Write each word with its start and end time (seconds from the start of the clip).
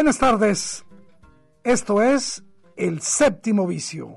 Buenas 0.00 0.16
tardes. 0.16 0.86
Esto 1.62 2.00
es 2.00 2.42
El 2.74 3.02
Séptimo 3.02 3.66
Vicio. 3.66 4.16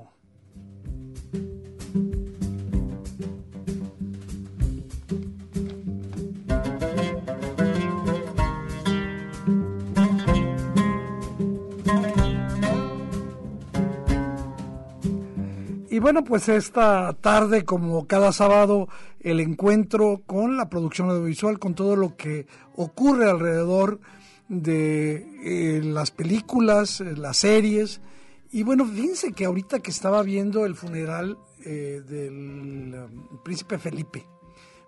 Y 15.90 15.98
bueno, 15.98 16.24
pues 16.24 16.48
esta 16.48 17.12
tarde, 17.20 17.66
como 17.66 18.06
cada 18.06 18.32
sábado, 18.32 18.88
el 19.20 19.38
encuentro 19.38 20.22
con 20.24 20.56
la 20.56 20.70
producción 20.70 21.10
audiovisual, 21.10 21.58
con 21.58 21.74
todo 21.74 21.94
lo 21.94 22.16
que 22.16 22.46
ocurre 22.74 23.28
alrededor 23.28 23.98
de 23.98 24.23
eh, 24.50 25.80
las 25.82 26.10
películas, 26.10 27.00
eh, 27.00 27.16
las 27.16 27.38
series. 27.38 28.00
Y 28.52 28.62
bueno, 28.62 28.86
fíjense 28.86 29.32
que 29.32 29.46
ahorita 29.46 29.80
que 29.80 29.90
estaba 29.90 30.22
viendo 30.22 30.66
el 30.66 30.74
funeral 30.74 31.38
eh, 31.64 32.02
del 32.06 32.94
um, 32.94 33.42
príncipe 33.42 33.78
Felipe, 33.78 34.26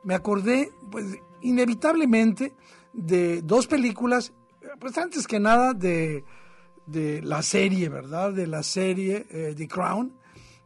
me 0.05 0.15
acordé, 0.15 0.71
pues, 0.91 1.07
inevitablemente 1.43 2.53
de 2.93 3.43
dos 3.43 3.67
películas, 3.67 4.33
pues 4.79 4.97
antes 4.99 5.27
que 5.27 5.41
nada 5.41 5.73
de, 5.73 6.23
de 6.87 7.23
la 7.23 7.43
serie, 7.43 7.89
¿verdad? 7.89 8.33
De 8.33 8.47
la 8.47 8.63
serie 8.63 9.27
The 9.57 9.69
Crown, 9.69 10.13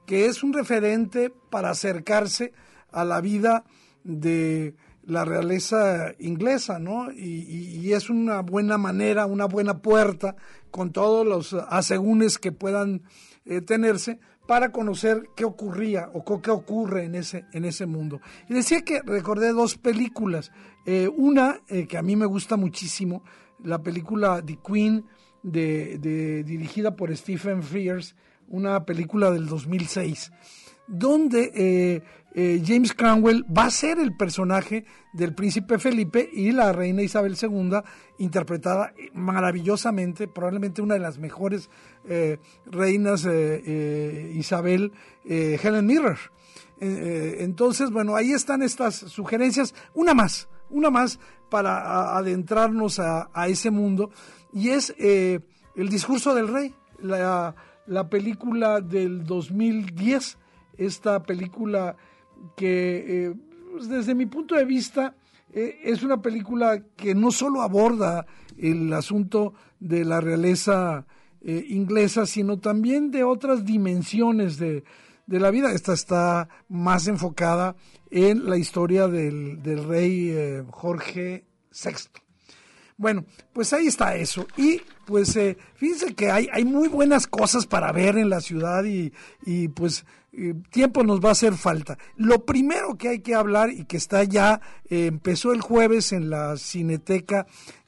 que 0.05 0.27
es 0.27 0.43
un 0.43 0.53
referente 0.53 1.31
para 1.31 1.71
acercarse 1.71 2.53
a 2.91 3.05
la 3.05 3.21
vida 3.21 3.65
de 4.05 4.75
la 5.05 5.25
realeza 5.25 6.15
inglesa, 6.19 6.79
¿no? 6.79 7.11
Y, 7.13 7.93
es 7.93 8.09
una 8.09 8.41
buena 8.43 8.79
manera, 8.79 9.27
una 9.27 9.47
buena 9.47 9.79
puerta 9.79 10.37
con 10.71 10.93
todos 10.93 11.27
los 11.27 11.55
asegúnes 11.55 12.39
que 12.39 12.53
puedan 12.53 13.03
eh, 13.45 13.61
tenerse 13.61 14.21
para 14.47 14.71
conocer 14.71 15.29
qué 15.35 15.45
ocurría 15.45 16.09
o 16.15 16.41
qué 16.41 16.51
ocurre 16.51 17.05
en 17.05 17.17
ese, 17.17 17.47
en 17.53 17.65
ese 17.65 17.87
mundo. 17.87 18.21
Y 18.49 18.55
decía 18.55 18.83
que 18.83 19.01
recordé 19.03 19.53
dos 19.53 19.77
películas. 19.77 20.53
Eh, 20.87 21.09
una 21.09 21.61
eh, 21.69 21.87
que 21.89 21.99
a 21.99 22.03
mí 22.03 22.15
me 22.15 22.27
gusta 22.27 22.57
muchísimo, 22.57 23.25
la 23.65 23.83
película 23.83 24.43
The 24.45 24.59
Queen, 24.65 25.05
de, 25.43 25.99
de, 25.99 26.45
dirigida 26.45 26.95
por 26.95 27.17
Stephen 27.17 27.63
Frears, 27.63 28.15
una 28.49 28.85
película 28.85 29.31
del 29.31 29.47
2006 29.47 30.31
donde 30.91 31.53
eh, 31.55 32.03
eh, 32.35 32.63
James 32.67 32.93
Cromwell 32.93 33.45
va 33.57 33.67
a 33.67 33.71
ser 33.71 33.99
el 34.01 34.17
personaje 34.17 34.85
del 35.13 35.35
príncipe 35.35 35.79
Felipe 35.79 36.29
y 36.33 36.51
la 36.51 36.73
reina 36.73 37.03
Isabel 37.03 37.37
II, 37.41 37.79
interpretada 38.19 38.93
maravillosamente, 39.15 40.27
probablemente 40.27 40.83
una 40.83 40.95
de 40.95 41.01
las 41.01 41.19
mejores 41.19 41.71
eh, 42.09 42.39
reinas 42.67 43.25
Isabel, 44.35 44.93
Helen 45.25 45.87
Mirror. 45.87 46.19
entonces, 46.81 47.91
bueno, 47.91 48.17
ahí 48.17 48.33
están 48.33 48.63
estas 48.63 48.97
sugerencias, 48.97 49.75
una 49.95 50.13
más, 50.13 50.49
una 50.71 50.91
más 50.91 51.21
para 51.51 52.17
adentrarnos 52.17 52.99
a, 52.99 53.29
ese 53.47 53.71
mundo, 53.71 54.11
y 54.53 54.71
es 54.71 54.95
el 54.99 55.89
discurso 55.89 56.35
del 56.35 56.49
rey, 56.49 56.75
la, 57.01 57.55
la 57.87 58.09
película 58.09 58.81
del 58.81 59.25
2010 59.25 60.39
esta 60.81 61.23
película 61.23 61.97
que 62.57 63.27
eh, 63.27 63.35
pues, 63.73 63.89
desde 63.89 64.15
mi 64.15 64.27
punto 64.27 64.55
de 64.55 64.65
vista 64.65 65.15
eh, 65.53 65.79
es 65.85 66.03
una 66.03 66.23
película 66.23 66.83
que 66.97 67.15
no 67.15 67.31
solo 67.31 67.63
aborda 67.63 68.27
el 68.57 68.93
asunto 68.93 69.55
de 69.79 70.05
la 70.05 70.21
realeza 70.21 71.07
eh, 71.43 71.67
inglesa, 71.69 72.27
sino 72.27 72.59
también 72.59 73.11
de 73.11 73.25
otras 73.25 73.65
dimensiones 73.65 74.59
de, 74.59 74.85
la 75.27 75.51
vida. 75.53 75.73
Esta 75.73 75.93
está 75.93 76.49
más 76.69 77.07
enfocada 77.07 77.77
en 78.11 78.51
la 78.51 78.57
historia 78.57 79.07
del, 79.07 79.63
del 79.63 79.85
rey 79.85 80.35
Jorge 80.71 81.45
VI. 81.71 82.21
Bueno, 83.01 83.25
pues 83.55 83.73
ahí 83.73 83.87
está 83.87 84.15
eso. 84.17 84.47
Y 84.59 84.83
pues 85.07 85.35
eh, 85.35 85.57
fíjense 85.75 86.15
que 86.15 86.31
hay, 86.31 86.49
hay 86.53 86.67
muy 86.67 86.87
buenas 86.87 87.27
cosas 87.27 87.67
para 87.67 87.93
ver 87.93 88.19
en 88.19 88.29
la 88.29 88.43
ciudad 88.43 88.85
y, 88.85 89.11
y 89.47 89.69
pues 89.69 90.05
eh, 90.33 90.55
tiempo 90.71 91.03
nos 91.05 91.21
va 91.21 91.31
a 91.31 91.33
hacer 91.33 91.55
falta. 91.55 91.99
Lo 92.17 92.45
primero 92.45 92.97
que 92.97 93.09
hay 93.09 93.21
que 93.21 93.35
hablar 93.35 93.71
y 93.71 93.85
que 93.85 93.97
está 93.97 94.25
ya, 94.25 94.61
eh, 94.89 95.07
empezó 95.07 95.53
el 95.53 95.61
jueves 95.61 96.13
en 96.13 96.31
la 96.31 96.57
Cineteca 96.57 97.47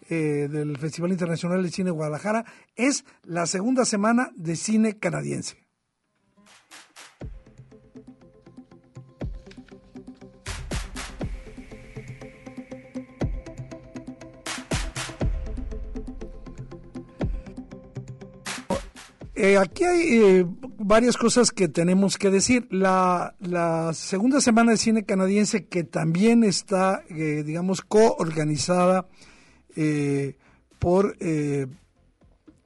del 0.09 0.77
Festival 0.77 1.13
Internacional 1.13 1.63
de 1.63 1.71
Cine 1.71 1.91
Guadalajara, 1.91 2.45
es 2.77 3.07
la 3.23 3.47
segunda 3.47 3.87
semana 3.87 4.31
de 4.35 4.57
cine 4.57 4.99
canadiense. 4.99 5.63
Eh, 19.43 19.59
aquí 19.59 19.83
hay 19.83 20.23
eh, 20.23 20.47
varias 20.85 21.17
cosas 21.17 21.51
que 21.51 21.69
tenemos 21.69 22.19
que 22.19 22.31
decir. 22.31 22.67
La, 22.71 23.35
segunda 23.95 24.41
semana 24.41 24.73
de 24.73 24.79
cine 24.79 25.05
canadiense 25.05 25.67
que 25.67 25.85
también 25.85 26.45
está, 26.45 27.03
eh, 27.09 27.43
digamos, 27.45 27.83
coorganizada 27.83 29.07
por 30.79 31.17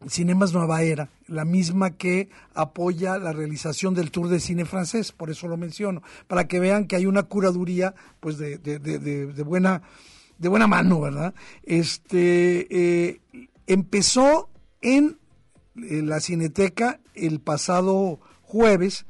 Cinemas 0.09 0.53
Nueva 0.53 0.83
Era, 0.83 1.11
la 1.29 1.45
misma 1.45 1.91
que 1.91 2.29
apoya 2.55 3.19
la 3.19 3.33
realización 3.33 3.95
del 3.95 4.11
Tour 4.11 4.29
de 4.29 4.41
Cine 4.41 4.65
francés, 4.65 5.13
por 5.13 5.31
eso 5.31 5.47
lo 5.47 5.57
menciono, 5.57 6.03
para 6.27 6.49
que 6.49 6.59
vean 6.59 6.87
que 6.87 6.97
hay 6.97 7.07
una 7.07 7.23
curaduría 7.25 7.95
pues 8.19 8.39
de, 8.39 8.59
de 8.59 9.43
buena 9.45 9.83
de 10.39 10.49
buena 10.49 10.67
mano, 10.67 11.01
¿verdad? 11.01 11.35
Este 11.63 13.21
empezó 13.67 14.49
en 14.81 15.19
la 15.75 16.21
Cineteca 16.21 17.01
el 17.17 17.41
pasado 17.41 18.21
jueves, 18.43 19.07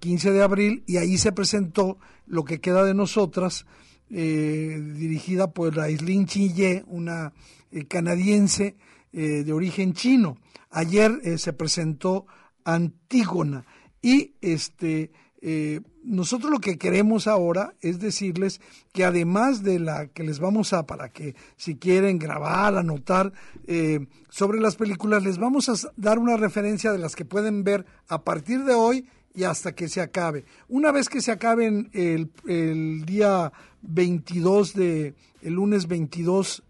15 0.00 0.32
de 0.32 0.42
abril, 0.42 0.84
y 0.86 0.96
ahí 0.96 1.18
se 1.18 1.32
presentó 1.32 1.98
lo 2.26 2.44
que 2.44 2.60
queda 2.60 2.84
de 2.84 2.94
nosotras, 2.94 3.66
eh, 4.10 4.80
dirigida 4.94 5.52
por 5.52 5.78
Aislinn 5.80 6.26
Chille, 6.26 6.84
una 6.86 7.32
eh, 7.72 7.86
canadiense 7.86 8.76
eh, 9.12 9.44
de 9.44 9.52
origen 9.52 9.94
chino. 9.94 10.38
Ayer 10.70 11.38
se 11.38 11.52
presentó 11.52 12.26
Antígona 12.64 13.64
y 14.02 14.34
este 14.40 15.10
eh, 15.48 15.80
nosotros 16.02 16.50
lo 16.50 16.58
que 16.58 16.76
queremos 16.76 17.28
ahora 17.28 17.74
es 17.80 18.00
decirles 18.00 18.60
que 18.92 19.04
además 19.04 19.62
de 19.62 19.78
la 19.78 20.08
que 20.08 20.24
les 20.24 20.40
vamos 20.40 20.72
a, 20.72 20.86
para 20.86 21.10
que 21.10 21.36
si 21.56 21.76
quieren 21.76 22.18
grabar, 22.18 22.76
anotar 22.76 23.32
eh, 23.68 24.08
sobre 24.28 24.58
las 24.58 24.74
películas, 24.74 25.22
les 25.22 25.38
vamos 25.38 25.68
a 25.68 25.74
dar 25.96 26.18
una 26.18 26.36
referencia 26.36 26.90
de 26.90 26.98
las 26.98 27.14
que 27.14 27.24
pueden 27.24 27.62
ver 27.62 27.86
a 28.08 28.24
partir 28.24 28.64
de 28.64 28.74
hoy 28.74 29.08
y 29.36 29.44
hasta 29.44 29.72
que 29.72 29.86
se 29.86 30.00
acabe. 30.00 30.44
Una 30.66 30.90
vez 30.90 31.08
que 31.08 31.20
se 31.20 31.30
acaben 31.30 31.90
el, 31.92 32.32
el 32.48 33.04
día 33.06 33.52
22 33.82 34.74
de, 34.74 35.14
el 35.42 35.52
lunes 35.52 35.86
22 35.86 36.64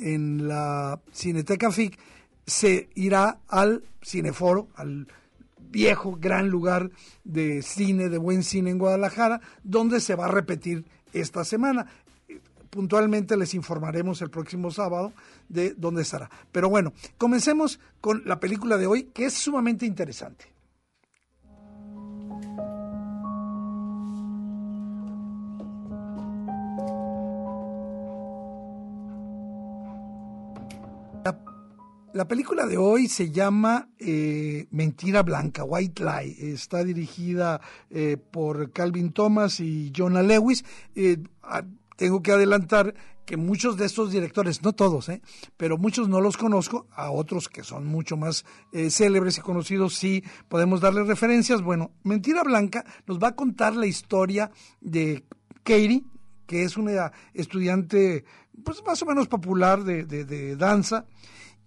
en 0.00 0.48
la 0.48 1.00
Cineteca 1.12 1.70
FIC, 1.70 1.96
se 2.44 2.88
irá 2.96 3.38
al 3.46 3.84
Cineforo, 4.02 4.66
al 4.74 5.06
viejo 5.70 6.16
gran 6.20 6.48
lugar 6.48 6.90
de 7.24 7.62
cine, 7.62 8.08
de 8.08 8.18
buen 8.18 8.42
cine 8.42 8.70
en 8.70 8.78
Guadalajara, 8.78 9.40
donde 9.62 10.00
se 10.00 10.14
va 10.14 10.26
a 10.26 10.30
repetir 10.30 10.84
esta 11.12 11.44
semana. 11.44 11.86
puntualmente 12.70 13.36
les 13.36 13.54
informaremos 13.54 14.20
el 14.20 14.28
próximo 14.28 14.70
sábado 14.70 15.12
de 15.48 15.74
dónde 15.74 16.02
estará. 16.02 16.30
Pero 16.52 16.68
bueno, 16.68 16.92
comencemos 17.16 17.80
con 18.00 18.22
la 18.26 18.40
película 18.40 18.76
de 18.76 18.86
hoy, 18.86 19.04
que 19.04 19.24
es 19.24 19.34
sumamente 19.34 19.86
interesante. 19.86 20.57
La 32.14 32.26
película 32.26 32.66
de 32.66 32.78
hoy 32.78 33.06
se 33.06 33.30
llama 33.30 33.90
eh, 33.98 34.66
Mentira 34.70 35.22
Blanca, 35.22 35.62
White 35.62 36.02
Lie. 36.02 36.52
Está 36.52 36.82
dirigida 36.82 37.60
eh, 37.90 38.16
por 38.16 38.72
Calvin 38.72 39.12
Thomas 39.12 39.60
y 39.60 39.92
Jonah 39.94 40.22
Lewis. 40.22 40.64
Eh, 40.94 41.18
tengo 41.96 42.22
que 42.22 42.32
adelantar 42.32 42.94
que 43.26 43.36
muchos 43.36 43.76
de 43.76 43.84
estos 43.84 44.10
directores, 44.10 44.62
no 44.62 44.72
todos, 44.72 45.10
pero 45.58 45.76
muchos 45.76 46.08
no 46.08 46.22
los 46.22 46.38
conozco, 46.38 46.86
a 46.92 47.10
otros 47.10 47.50
que 47.50 47.62
son 47.62 47.84
mucho 47.84 48.16
más 48.16 48.46
célebres 48.88 49.36
y 49.36 49.42
conocidos 49.42 49.94
sí 49.94 50.24
podemos 50.48 50.80
darles 50.80 51.06
referencias. 51.06 51.60
Bueno, 51.60 51.90
Mentira 52.04 52.42
Blanca 52.42 52.86
nos 53.06 53.18
va 53.18 53.28
a 53.28 53.36
contar 53.36 53.76
la 53.76 53.86
historia 53.86 54.50
de 54.80 55.26
Katie, 55.62 56.04
que 56.46 56.62
es 56.62 56.78
una 56.78 57.12
estudiante 57.34 58.24
pues 58.64 58.82
más 58.86 59.02
o 59.02 59.06
menos 59.06 59.28
popular 59.28 59.84
de, 59.84 60.04
de 60.06 60.56
danza 60.56 61.04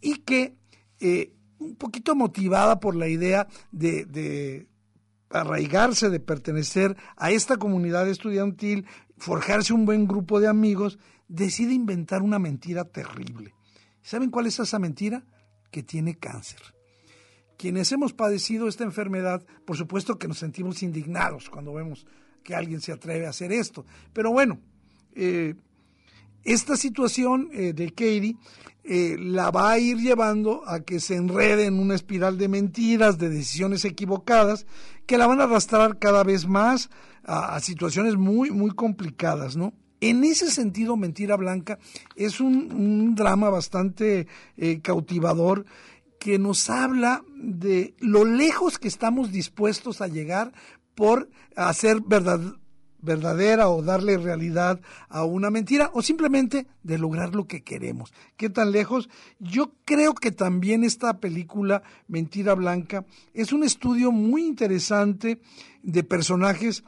y 0.02 0.16
que 0.18 0.56
eh, 1.00 1.34
un 1.60 1.76
poquito 1.76 2.16
motivada 2.16 2.80
por 2.80 2.96
la 2.96 3.08
idea 3.08 3.48
de, 3.72 4.68
arraigarse, 5.30 6.10
de 6.10 6.20
pertenecer 6.20 6.98
a 7.16 7.32
esta 7.32 7.58
comunidad 7.58 8.10
estudiantil, 8.10 8.86
forjarse 9.18 9.74
un 9.74 9.86
buen 9.86 10.08
grupo 10.08 10.40
de 10.40 10.48
amigos, 10.48 10.98
decide 11.28 11.74
inventar 11.74 12.22
una 12.22 12.40
mentira 12.40 12.86
terrible. 12.86 13.54
¿Saben 14.02 14.32
cuál 14.32 14.48
es 14.48 14.60
esa 14.60 14.80
mentira? 14.80 15.24
Que 15.72 15.84
tiene 15.84 16.18
cáncer. 16.18 16.60
Quienes 17.58 17.92
hemos 17.92 18.14
padecido 18.14 18.68
esta 18.68 18.84
enfermedad, 18.84 19.46
por 19.66 19.78
supuesto 19.78 20.18
que 20.18 20.28
nos 20.28 20.40
sentimos 20.40 20.82
indignados 20.82 21.50
cuando 21.50 21.74
vemos 21.74 22.08
que 22.44 22.56
alguien 22.56 22.82
se 22.82 22.92
atreve 22.92 23.28
a 23.28 23.30
hacer 23.30 23.52
esto. 23.52 23.86
Pero 24.14 24.32
bueno, 24.32 24.60
eh, 25.14 25.54
esta 26.44 26.76
situación 26.76 27.50
eh, 27.54 27.74
de 27.74 27.90
Katie 27.90 28.36
eh, 28.84 29.16
la 29.20 29.52
va 29.52 29.72
a 29.72 29.80
ir 29.80 29.98
llevando 29.98 30.68
a 30.68 30.80
que 30.80 31.00
se 31.00 31.16
enrede 31.16 31.66
en 31.66 31.80
una 31.80 31.94
espiral 31.94 32.38
de 32.38 32.48
mentiras, 32.48 33.18
de 33.18 33.30
decisiones 33.30 33.86
equivocadas, 33.86 34.66
que 35.06 35.18
la 35.18 35.28
van 35.28 35.40
a 35.40 35.44
arrastrar 35.44 36.00
cada 36.00 36.24
vez 36.24 36.48
más 36.48 36.90
a, 37.24 37.60
situaciones 37.60 38.18
muy, 38.18 38.50
muy 38.50 38.72
complicadas, 38.72 39.56
¿no? 39.56 39.74
En 40.00 40.24
ese 40.24 40.50
sentido, 40.50 40.98
Mentira 40.98 41.36
Blanca 41.36 41.78
es 42.16 42.40
un, 42.42 43.14
drama 43.14 43.52
bastante 43.52 44.28
eh, 44.58 44.82
cautivador 44.82 45.66
que 46.20 46.40
nos 46.40 46.70
habla 46.72 47.24
de 47.36 47.94
lo 48.00 48.26
lejos 48.26 48.80
que 48.80 48.88
estamos 48.88 49.32
dispuestos 49.32 50.02
a 50.02 50.08
llegar 50.08 50.54
por 50.96 51.30
hacer 51.56 52.02
verdad, 52.02 52.40
verdadera 53.02 53.70
o 53.70 53.82
darle 53.82 54.18
realidad 54.18 54.80
a 55.10 55.24
una 55.24 55.50
mentira 55.50 55.92
o 55.94 56.02
simplemente 56.02 56.68
de 56.84 56.98
lograr 56.98 57.36
lo 57.36 57.48
que 57.48 57.64
queremos. 57.64 58.14
¿Qué 58.38 58.50
tan 58.50 58.72
lejos? 58.72 59.10
Yo 59.40 59.74
creo 59.86 60.14
que 60.14 60.32
también 60.32 60.84
esta 60.84 61.20
película 61.20 61.84
Mentira 62.08 62.54
Blanca 62.56 63.06
es 63.34 63.54
un 63.54 63.64
estudio 63.64 64.12
muy 64.12 64.46
interesante 64.46 65.42
de 65.84 66.04
personajes 66.04 66.84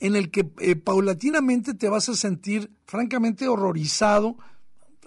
en 0.00 0.16
el 0.16 0.30
que 0.30 0.50
eh, 0.60 0.76
paulatinamente 0.76 1.74
te 1.74 1.88
vas 1.88 2.08
a 2.08 2.14
sentir 2.14 2.70
francamente 2.86 3.48
horrorizado, 3.48 4.36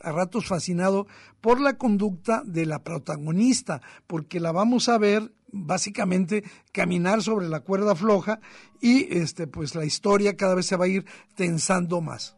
a 0.04 0.12
ratos 0.12 0.45
fascinado 0.45 1.07
por 1.42 1.60
la 1.60 1.78
conducta 1.78 2.44
de 2.45 2.66
la 2.66 2.84
protagonista, 2.84 3.81
porque 4.06 4.39
la 4.39 4.51
vamos 4.51 4.89
a 4.89 4.98
ver 4.98 5.34
básicamente 5.51 6.44
caminar 6.71 7.21
sobre 7.21 7.47
la 7.47 7.61
cuerda 7.61 7.95
floja 7.95 8.39
y 8.81 9.17
este 9.17 9.47
pues 9.47 9.75
la 9.75 9.85
historia 9.85 10.35
cada 10.35 10.55
vez 10.55 10.65
se 10.65 10.75
va 10.75 10.85
a 10.85 10.89
ir 10.89 11.05
tensando 11.35 12.01
más. 12.01 12.38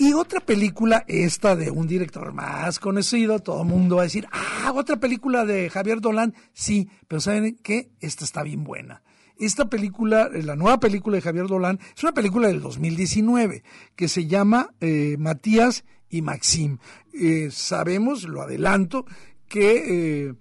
Y 0.00 0.14
otra 0.14 0.40
película, 0.40 1.04
esta 1.08 1.56
de 1.56 1.70
un 1.70 1.86
director 1.86 2.32
más 2.32 2.78
conocido, 2.78 3.38
todo 3.40 3.60
el 3.60 3.68
mundo 3.68 3.96
va 3.96 4.02
a 4.02 4.04
decir, 4.04 4.26
ah, 4.32 4.72
otra 4.74 4.96
película 4.96 5.44
de 5.44 5.68
Javier 5.68 6.00
Dolan, 6.00 6.34
sí, 6.54 6.88
pero 7.06 7.20
¿saben 7.20 7.58
qué? 7.62 7.90
Esta 8.00 8.24
está 8.24 8.42
bien 8.42 8.64
buena. 8.64 9.02
Esta 9.40 9.70
película, 9.70 10.28
eh, 10.34 10.42
la 10.42 10.54
nueva 10.54 10.78
película 10.80 11.16
de 11.16 11.22
Javier 11.22 11.46
Dolan, 11.46 11.80
es 11.96 12.02
una 12.02 12.12
película 12.12 12.48
del 12.48 12.60
2019 12.60 13.64
que 13.96 14.06
se 14.06 14.26
llama 14.26 14.74
eh, 14.80 15.16
Matías 15.18 15.84
y 16.10 16.20
Maxim. 16.20 16.76
Eh, 17.14 17.48
sabemos, 17.50 18.24
lo 18.24 18.42
adelanto, 18.42 19.06
que 19.48 20.36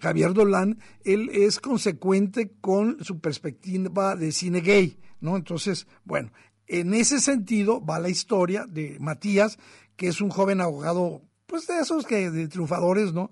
Javier 0.00 0.34
Dolan, 0.34 0.80
él 1.04 1.30
es 1.32 1.60
consecuente 1.60 2.50
con 2.60 3.02
su 3.04 3.20
perspectiva 3.20 4.16
de 4.16 4.32
cine 4.32 4.60
gay, 4.60 4.98
¿no? 5.20 5.36
Entonces, 5.36 5.86
bueno, 6.04 6.32
en 6.66 6.94
ese 6.94 7.20
sentido 7.20 7.80
va 7.82 8.00
la 8.00 8.08
historia 8.08 8.66
de 8.68 8.98
Matías, 8.98 9.56
que 9.96 10.08
es 10.08 10.20
un 10.20 10.30
joven 10.30 10.60
abogado, 10.60 11.22
pues 11.46 11.68
de 11.68 11.78
esos 11.78 12.04
que, 12.06 12.30
de 12.30 12.48
triunfadores, 12.48 13.12
¿no? 13.12 13.30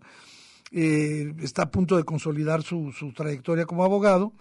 Eh, 0.72 1.34
está 1.40 1.62
a 1.62 1.70
punto 1.70 1.96
de 1.96 2.04
consolidar 2.04 2.62
su, 2.62 2.92
trayectoria 3.14 3.66
como 3.66 3.84
abogado, 3.84 4.32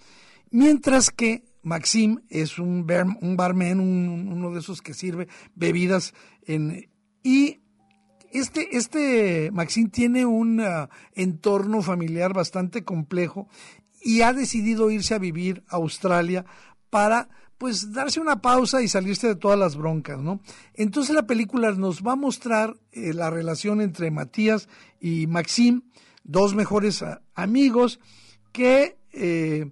mientras 0.49 1.11
que 1.11 1.43
Maxim 1.61 2.21
es 2.29 2.57
un, 2.57 2.87
un 3.21 3.37
barman, 3.37 3.79
uno 3.79 4.51
de 4.51 4.59
esos 4.59 4.81
que 4.81 4.93
sirve 4.93 5.27
bebidas 5.55 6.13
en... 6.45 6.89
Y 7.23 7.59
este, 8.31 8.77
este 8.77 9.51
Maxim 9.51 9.89
tiene 9.89 10.25
un 10.25 10.61
ah, 10.61 10.89
entorno 11.13 11.81
familiar 11.81 12.33
bastante 12.33 12.83
complejo 12.83 13.47
y 14.01 14.21
ha 14.21 14.33
decidido 14.33 14.89
irse 14.89 15.13
a 15.13 15.19
vivir 15.19 15.63
a 15.67 15.75
Australia 15.75 16.45
para 16.89 17.29
pues 17.57 17.91
darse 17.93 18.19
una 18.19 18.41
pausa 18.41 18.81
y 18.81 18.87
salirse 18.87 19.27
de 19.27 19.35
todas 19.35 19.59
las 19.59 19.75
broncas, 19.75 20.19
¿no? 20.19 20.41
Entonces 20.73 21.13
la 21.13 21.27
película 21.27 21.71
nos 21.73 22.01
va 22.01 22.13
a 22.13 22.15
mostrar 22.15 22.75
eh, 22.91 23.13
la 23.13 23.29
relación 23.29 23.81
entre 23.81 24.09
Matías 24.09 24.67
y 24.99 25.27
Maxim, 25.27 25.83
dos 26.23 26.55
mejores 26.55 27.03
amigos 27.35 27.99
que 28.51 28.97
eh, 29.13 29.71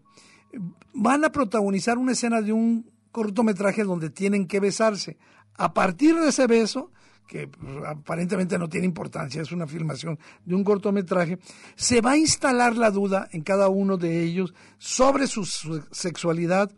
van 0.93 1.23
a 1.25 1.31
protagonizar 1.31 1.97
una 1.97 2.13
escena 2.13 2.41
de 2.41 2.53
un 2.53 2.89
cortometraje 3.11 3.83
donde 3.83 4.09
tienen 4.09 4.47
que 4.47 4.59
besarse. 4.59 5.17
A 5.55 5.73
partir 5.73 6.15
de 6.15 6.29
ese 6.29 6.47
beso, 6.47 6.91
que 7.27 7.47
pues, 7.47 7.75
aparentemente 7.85 8.57
no 8.57 8.67
tiene 8.67 8.85
importancia, 8.85 9.41
es 9.41 9.51
una 9.51 9.67
filmación 9.67 10.19
de 10.45 10.55
un 10.55 10.63
cortometraje, 10.63 11.39
se 11.75 12.01
va 12.01 12.11
a 12.11 12.17
instalar 12.17 12.75
la 12.75 12.91
duda 12.91 13.29
en 13.31 13.43
cada 13.43 13.69
uno 13.69 13.97
de 13.97 14.23
ellos 14.23 14.53
sobre 14.77 15.27
su, 15.27 15.45
sexualidad 15.91 16.71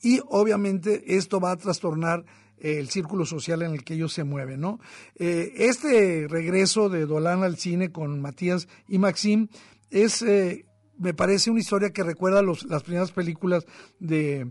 y 0.00 0.20
obviamente 0.28 1.16
esto 1.16 1.40
va 1.40 1.52
a 1.52 1.56
trastornar 1.56 2.24
el 2.60 2.88
círculo 2.88 3.24
social 3.24 3.62
en 3.62 3.72
el 3.72 3.84
que 3.84 3.94
ellos 3.94 4.12
se 4.12 4.24
mueven, 4.24 4.60
¿no? 4.60 4.80
Eh, 5.16 5.52
este 5.56 6.26
regreso 6.28 6.88
de 6.88 7.06
Dolan 7.06 7.42
al 7.42 7.56
cine 7.56 7.90
con 7.90 8.20
Matías 8.20 8.68
y 8.88 8.98
Maxim 8.98 9.48
es, 9.90 10.22
eh, 10.22 10.66
me 10.98 11.14
parece 11.14 11.50
una 11.50 11.60
historia 11.60 11.90
que 11.90 12.02
recuerda 12.02 12.42
las 12.42 12.82
primeras 12.82 13.12
películas 13.12 13.66
de, 13.98 14.50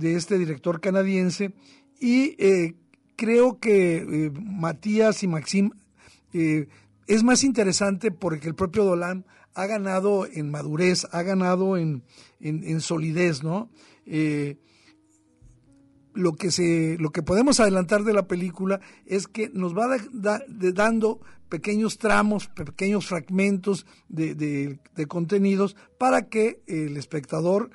este 0.00 0.38
director 0.38 0.80
canadiense 0.80 1.52
y 1.98 2.36
eh, 2.38 2.74
creo 3.16 3.58
que 3.58 4.30
Matías 4.34 5.22
y 5.22 5.26
Maxim 5.26 5.70
es 6.32 7.24
más 7.24 7.42
interesante 7.42 8.12
porque 8.12 8.46
el 8.46 8.54
propio 8.54 8.84
Dolan 8.84 9.26
ha 9.54 9.66
ganado 9.66 10.26
en 10.26 10.50
madurez, 10.50 11.08
ha 11.10 11.22
ganado 11.22 11.76
en, 11.76 12.04
en 12.40 12.80
solidez, 12.80 13.42
¿no? 13.42 13.68
Lo 16.14 16.34
que 16.34 16.50
se 16.50 16.96
lo 16.98 17.10
que 17.10 17.22
podemos 17.22 17.60
adelantar 17.60 18.04
de 18.04 18.12
la 18.12 18.26
película 18.26 18.80
es 19.06 19.26
que 19.26 19.48
nos 19.50 19.76
va 19.76 19.96
dando 20.48 21.20
pequeños 21.50 21.98
tramos, 21.98 22.48
pequeños 22.48 23.06
fragmentos 23.06 23.84
de, 24.08 24.78
contenidos 25.08 25.76
para 25.98 26.28
que 26.28 26.62
el 26.66 26.96
espectador 26.96 27.70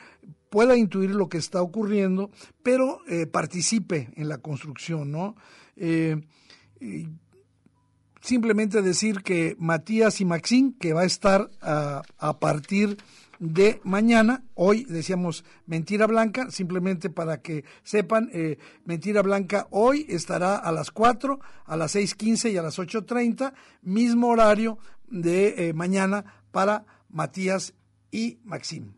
pueda 0.50 0.77
intuir 0.77 1.12
lo 1.12 1.27
que 1.27 1.38
está 1.38 1.62
ocurriendo, 1.62 2.32
pero 2.63 3.01
eh, 3.08 3.27
participe 3.27 4.10
en 4.15 4.30
la 4.30 4.38
construcción, 4.38 5.12
¿no? 5.12 5.36
Eh, 5.75 6.22
simplemente 8.22 8.82
decir 8.82 9.22
que 9.22 9.56
Matías 9.60 10.22
y 10.22 10.25
Maxín, 10.25 10.74
que 10.74 10.94
va 10.94 11.01
a 11.01 11.06
estar 11.06 11.51
a, 11.62 12.04
a 12.18 12.39
partir 12.39 12.89
de 12.92 13.06
mañana. 13.84 14.44
Hoy 14.54 14.86
decíamos 14.86 15.46
Mentira 15.65 16.08
Blanca, 16.08 16.51
simplemente 16.51 17.10
para 17.10 17.42
que 17.42 17.63
sepan, 17.84 18.30
eh, 18.34 18.58
Mentira 18.86 19.22
Blanca 19.22 19.68
hoy 19.72 20.06
estará 20.10 20.56
a 20.56 20.72
las 20.72 20.92
4, 20.92 21.39
a 21.65 21.77
las 21.77 21.96
6.15 21.96 22.51
y 22.51 22.58
a 22.58 22.63
las 22.63 22.80
8.30, 22.80 23.54
mismo 23.82 24.27
horario 24.27 24.77
de 25.08 25.70
eh, 25.70 25.74
mañana 25.74 26.25
para 26.51 26.86
Matías 27.10 27.74
y 28.12 28.39
Maxim. 28.44 28.94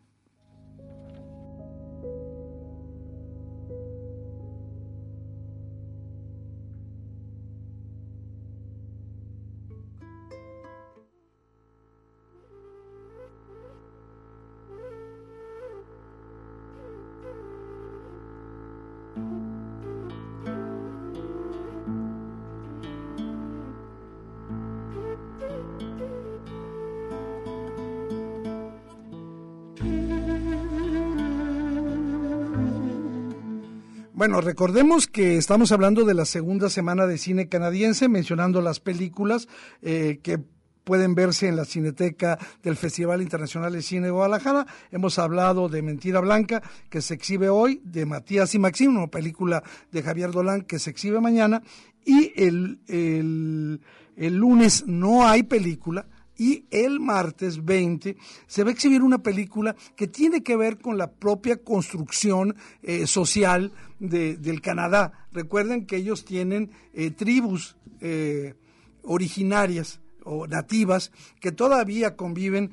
Bueno, 34.18 34.40
recordemos 34.40 35.06
que 35.06 35.36
estamos 35.36 35.70
hablando 35.70 36.04
de 36.04 36.12
la 36.12 36.24
segunda 36.24 36.68
semana 36.70 37.06
de 37.06 37.18
cine 37.18 37.48
canadiense, 37.48 38.08
mencionando 38.08 38.60
las 38.60 38.80
películas 38.80 39.46
eh, 39.80 40.18
que 40.24 40.40
pueden 40.82 41.14
verse 41.14 41.46
en 41.46 41.54
la 41.54 41.64
Cineteca 41.64 42.36
del 42.64 42.74
Festival 42.74 43.22
Internacional 43.22 43.72
de 43.72 43.80
Cine 43.80 44.06
de 44.06 44.10
Guadalajara. 44.10 44.66
Hemos 44.90 45.20
hablado 45.20 45.68
de 45.68 45.82
Mentira 45.82 46.18
Blanca, 46.18 46.64
que 46.90 47.00
se 47.00 47.14
exhibe 47.14 47.48
hoy, 47.48 47.80
de 47.84 48.06
Matías 48.06 48.56
y 48.56 48.58
Maxim, 48.58 48.96
una 48.96 49.06
película 49.06 49.62
de 49.92 50.02
Javier 50.02 50.32
Dolan 50.32 50.62
que 50.62 50.80
se 50.80 50.90
exhibe 50.90 51.20
mañana, 51.20 51.62
y 52.04 52.32
el, 52.34 52.80
el, 52.88 53.80
el 54.16 54.34
lunes 54.34 54.84
no 54.88 55.28
hay 55.28 55.44
película, 55.44 56.08
y 56.38 56.64
el 56.70 57.00
martes 57.00 57.64
20 57.64 58.16
se 58.46 58.62
va 58.62 58.70
a 58.70 58.72
exhibir 58.72 59.02
una 59.02 59.18
película 59.18 59.76
que 59.96 60.06
tiene 60.06 60.42
que 60.42 60.56
ver 60.56 60.78
con 60.78 60.96
la 60.96 61.10
propia 61.10 61.58
construcción 61.58 62.56
eh, 62.82 63.06
social 63.06 63.72
del 63.98 64.62
Canadá. 64.62 65.26
Recuerden 65.32 65.84
que 65.84 65.96
ellos 65.96 66.24
tienen 66.24 66.70
eh, 66.94 67.10
tribus 67.10 67.76
eh, 68.00 68.54
originarias 69.02 70.00
o 70.22 70.46
nativas 70.46 71.10
que 71.40 71.52
todavía 71.52 72.14
conviven 72.14 72.70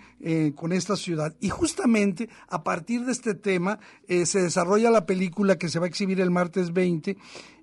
con 0.56 0.74
esta 0.74 0.98
ciudad. 0.98 1.34
Y 1.40 1.48
justamente 1.48 2.28
a 2.50 2.66
partir 2.66 3.06
de 3.06 3.14
este 3.14 3.34
tema 3.34 3.80
se 4.08 4.42
desarrolla 4.42 4.92
la 4.92 5.06
película 5.06 5.58
que 5.58 5.70
se 5.70 5.80
va 5.80 5.86
a 5.86 5.88
exhibir 5.88 6.20
el 6.20 6.32
martes 6.32 6.74
20, 6.74 7.16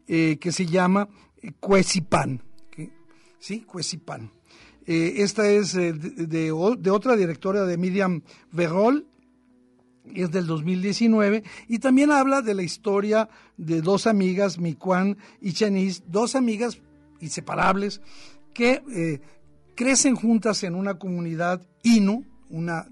que 0.07 0.51
se 0.51 0.65
llama 0.65 1.11
Cuesipan. 1.61 2.43
¿Sí? 3.39 3.61
Cuesipan. 3.65 4.31
Eh, 4.87 5.15
esta 5.19 5.49
es 5.49 5.75
eh, 5.75 5.93
de, 5.93 6.53
otra 6.53 7.17
directora 7.17 7.65
de 7.65 7.77
Miriam 7.77 8.23
Verrol, 8.51 9.07
es 10.15 10.33
del 10.33 10.47
2019, 10.47 11.45
y 11.69 11.79
también 11.79 12.11
habla 12.11 12.43
de 12.43 12.55
la 12.55 12.63
historia 12.63 13.29
de 13.57 13.81
dos 13.81 14.09
amigas, 14.09 14.59
Miquan 14.59 15.17
y 15.41 15.53
Chanice, 15.53 16.03
dos 16.09 16.35
amigas 16.35 16.81
inseparables 17.21 18.01
que 18.53 18.83
eh, 18.93 19.21
crecen 19.77 20.17
juntas 20.17 20.65
en 20.65 20.75
una 20.75 20.99
comunidad 20.99 21.63
Inu, 21.85 22.25
una 22.51 22.89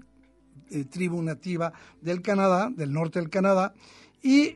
tribu 0.89 1.21
nativa 1.21 1.73
del 1.99 2.21
Canadá, 2.21 2.71
del 2.73 2.93
norte 2.93 3.19
del 3.19 3.29
Canadá, 3.29 3.73
y 4.23 4.55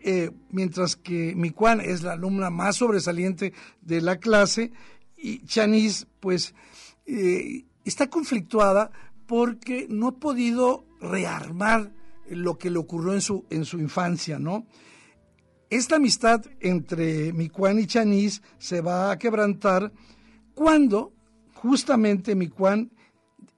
mientras 0.49 0.95
que 0.95 1.33
Miquan 1.35 1.81
es 1.81 2.03
la 2.03 2.13
alumna 2.13 2.49
más 2.49 2.77
sobresaliente 2.77 3.51
de 3.81 3.99
la 3.99 4.17
clase, 4.17 4.71
y 5.17 5.45
Chanice, 5.45 6.05
pues, 6.21 6.53
eh, 7.05 7.65
está 7.83 8.09
conflictuada 8.09 8.91
porque 9.27 9.87
no 9.89 10.07
ha 10.07 10.15
podido 10.19 10.85
rearmar 11.01 11.91
lo 12.29 12.57
que 12.57 12.69
le 12.69 12.79
ocurrió 12.79 13.13
en 13.13 13.21
su, 13.21 13.45
en 13.49 13.65
su 13.65 13.79
infancia, 13.79 14.39
¿no? 14.39 14.65
Esta 15.69 15.95
amistad 15.95 16.45
entre 16.59 17.33
Miquan 17.33 17.79
y 17.79 17.87
Chanis 17.87 18.41
se 18.57 18.81
va 18.81 19.11
a 19.11 19.17
quebrantar 19.17 19.91
cuando 20.53 21.13
justamente 21.53 22.35
Miquan 22.35 22.91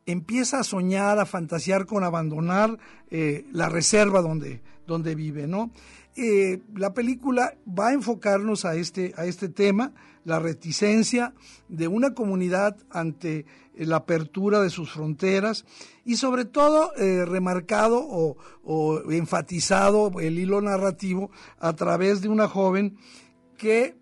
empieza 0.08 0.60
a 0.60 0.64
soñar, 0.64 1.20
a 1.20 1.26
fantasear 1.28 1.86
con 1.86 2.04
abandonar 2.04 2.80
eh, 3.12 3.46
la 3.52 3.70
reserva 3.70 4.22
donde, 4.22 4.64
donde 4.88 5.14
vive, 5.14 5.46
¿no? 5.46 5.72
Eh, 6.16 6.62
la 6.76 6.96
película 6.96 7.54
va 7.68 7.90
a 7.90 7.94
enfocarnos 7.94 8.66
a 8.66 8.74
este, 8.76 9.14
a 9.18 9.26
este 9.26 9.50
tema, 9.50 9.94
la 10.24 10.40
reticencia 10.40 11.36
de 11.68 11.88
una 11.88 12.16
comunidad 12.16 12.76
ante 12.90 13.46
la 13.76 13.98
apertura 13.98 14.60
de 14.62 14.72
sus 14.72 14.92
fronteras 14.92 15.66
y 16.04 16.16
sobre 16.16 16.46
todo 16.46 16.96
eh, 16.96 17.24
remarcado 17.26 18.00
o, 18.00 18.38
o, 18.64 19.12
enfatizado 19.12 20.12
el 20.20 20.40
hilo 20.40 20.60
narrativo 20.62 21.30
a 21.60 21.74
través 21.74 22.22
de 22.22 22.30
una 22.30 22.48
joven 22.48 22.98
que 23.58 23.96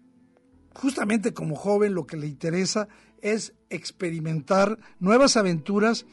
justamente 0.74 1.34
como 1.34 1.56
joven 1.56 1.94
lo 1.94 2.06
que 2.06 2.18
le 2.18 2.28
interesa 2.28 2.88
es 3.22 3.54
experimentar 3.70 4.80
nuevas 5.00 5.38
aventuras 5.38 6.06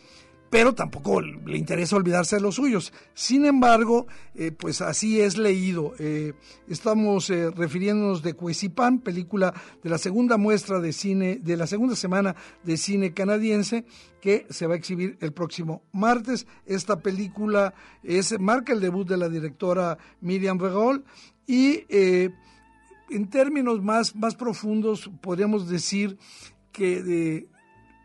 pero 0.52 0.75
tampoco 0.75 1.23
le 1.23 1.56
interesa 1.56 1.97
olvidarse 1.97 2.37
de 2.37 2.42
los 2.42 2.56
suyos. 2.56 2.92
Sin 3.14 3.47
embargo, 3.47 4.06
eh, 4.35 4.52
pues 4.52 4.82
así 4.82 5.18
es 5.18 5.38
leído. 5.38 5.94
Eh, 5.99 6.35
estamos 6.68 7.30
eh, 7.30 7.50
refiriéndonos 7.50 8.23
de 8.23 8.35
Cuesipan, 8.35 8.99
película 8.99 9.54
de 9.82 9.88
la 9.88 9.97
segunda 9.97 10.37
muestra 10.37 10.78
de 10.78 10.92
cine, 10.92 11.40
de 11.42 11.56
la 11.56 11.66
segunda 11.66 11.97
semana 11.97 12.37
de 12.64 12.76
cine 12.76 13.14
canadiense, 13.14 13.87
que 14.21 14.47
se 14.50 14.66
va 14.66 14.75
a 14.75 14.76
exhibir 14.76 15.16
el 15.23 15.32
próximo 15.32 15.85
martes. 15.90 16.47
Esta 16.66 17.00
película 17.00 17.73
es, 18.02 18.38
marca 18.38 18.75
el 18.75 18.80
debut 18.80 19.09
de 19.09 19.16
la 19.16 19.30
directora 19.30 19.97
Miriam 20.21 20.59
Regol 20.59 21.02
y 21.47 21.87
en 23.09 23.30
términos 23.30 23.82
más, 23.82 24.14
más 24.14 24.35
profundos 24.35 25.11
podríamos 25.23 25.66
decir 25.66 26.18
que 26.73 27.47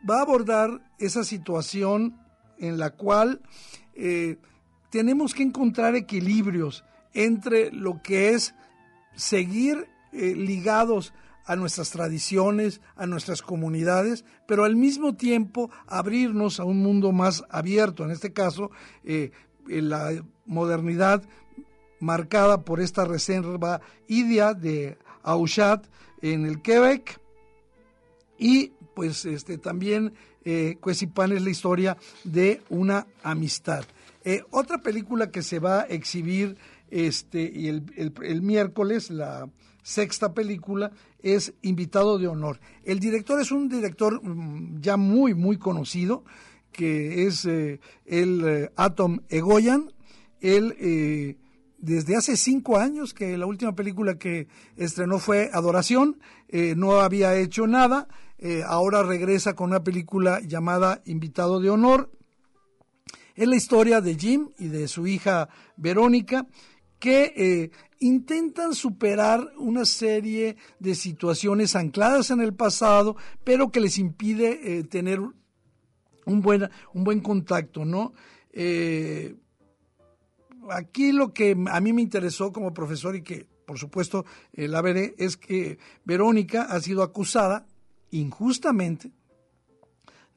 va 0.07 0.19
a 0.19 0.21
abordar 0.21 0.81
esa 0.99 1.23
situación 1.23 2.17
en 2.59 2.77
la 2.77 2.91
cual 2.91 3.41
eh, 3.93 4.37
tenemos 4.89 5.33
que 5.33 5.43
encontrar 5.43 5.95
equilibrios 5.95 6.83
entre 7.13 7.71
lo 7.71 8.01
que 8.01 8.29
es 8.29 8.53
seguir 9.15 9.87
eh, 10.11 10.33
ligados 10.35 11.13
a 11.45 11.55
nuestras 11.55 11.91
tradiciones, 11.91 12.81
a 12.95 13.05
nuestras 13.05 13.41
comunidades, 13.41 14.25
pero 14.47 14.65
al 14.65 14.75
mismo 14.75 15.15
tiempo 15.15 15.71
abrirnos 15.87 16.59
a 16.59 16.65
un 16.65 16.83
mundo 16.83 17.11
más 17.11 17.43
abierto, 17.49 18.03
en 18.03 18.11
este 18.11 18.33
caso, 18.33 18.69
eh, 19.03 19.31
la 19.67 20.11
modernidad 20.45 21.23
marcada 21.99 22.63
por 22.63 22.79
esta 22.79 23.05
reserva 23.05 23.81
Idia 24.07 24.53
de 24.53 24.97
Auchat 25.23 25.87
en 26.21 26.45
el 26.45 26.61
Quebec 26.61 27.19
y 28.37 28.71
pues 28.93 29.25
este 29.25 29.57
también 29.57 30.13
eh, 30.43 30.77
Cuesipan 30.79 31.31
es 31.31 31.41
la 31.41 31.49
historia 31.49 31.97
de 32.23 32.61
una 32.69 33.05
amistad. 33.21 33.85
Eh, 34.29 34.43
otra 34.49 34.79
película 34.79 35.31
que 35.31 35.41
se 35.41 35.59
va 35.59 35.81
a 35.81 35.83
exhibir 35.83 36.57
este, 36.91 37.43
y 37.43 37.67
el, 37.69 38.41
miércoles, 38.41 39.09
la 39.09 39.49
sexta 39.83 40.33
película, 40.33 40.91
es 41.21 41.53
Invitado 41.61 42.17
de 42.17 42.27
Honor. 42.27 42.59
El 42.83 42.99
director 42.99 43.39
es 43.39 43.51
un 43.51 43.69
director 43.69 44.21
mm, 44.21 44.81
ya 44.81 44.97
muy, 44.97 45.33
muy 45.33 45.57
conocido, 45.57 46.25
que 46.73 47.25
es 47.25 47.45
eh, 47.45 47.79
el 48.05 48.43
eh, 48.45 48.71
Atom 48.75 49.19
Egoyan. 49.29 49.93
Él, 50.41 51.37
desde 51.77 52.15
hace 52.17 52.35
cinco 52.35 52.77
años, 52.77 53.13
que 53.13 53.37
la 53.37 53.45
última 53.45 53.75
película 53.75 54.17
que 54.17 54.49
estrenó 54.75 55.19
fue 55.19 55.49
Adoración, 55.53 56.19
no 56.51 56.99
había 56.99 57.35
hecho 57.35 57.65
nada 57.65 58.07
eh, 58.39 58.61
ahora 58.65 59.01
regresa 59.01 59.55
con 59.55 59.71
una 59.71 59.83
película 59.83 60.39
llamada 60.41 61.01
Invitado 61.05 61.59
de 61.59 61.71
Honor. 61.71 62.11
Es 63.35 63.47
la 63.47 63.55
historia 63.55 63.99
de 63.99 64.15
Jim 64.15 64.49
y 64.59 64.67
de 64.67 64.87
su 64.87 65.07
hija 65.07 65.49
Verónica 65.75 66.45
que 66.99 67.33
eh, 67.35 67.71
intentan 67.99 68.73
superar 68.73 69.53
una 69.57 69.85
serie 69.85 70.57
de 70.79 70.95
situaciones 70.95 71.75
ancladas 71.75 72.29
en 72.29 72.41
el 72.41 72.53
pasado, 72.53 73.15
pero 73.43 73.71
que 73.71 73.79
les 73.79 73.97
impide 73.97 74.77
eh, 74.79 74.83
tener 74.83 75.19
un 75.19 76.41
buen, 76.41 76.69
un 76.93 77.03
buen 77.03 77.21
contacto, 77.21 77.85
¿no? 77.85 78.13
aquí 80.71 81.11
lo 81.11 81.31
que 81.31 81.55
a 81.69 81.79
mí 81.79 81.93
me 81.93 82.01
interesó 82.01 82.51
como 82.51 82.73
profesor 82.73 83.15
y 83.15 83.21
que 83.21 83.45
por 83.67 83.77
supuesto 83.77 84.25
la 84.53 84.81
veré 84.81 85.13
es 85.19 85.37
que 85.37 85.77
Verónica 86.05 86.63
ha 86.63 86.81
sido 86.81 87.03
acusada 87.03 87.67
injustamente 88.19 89.11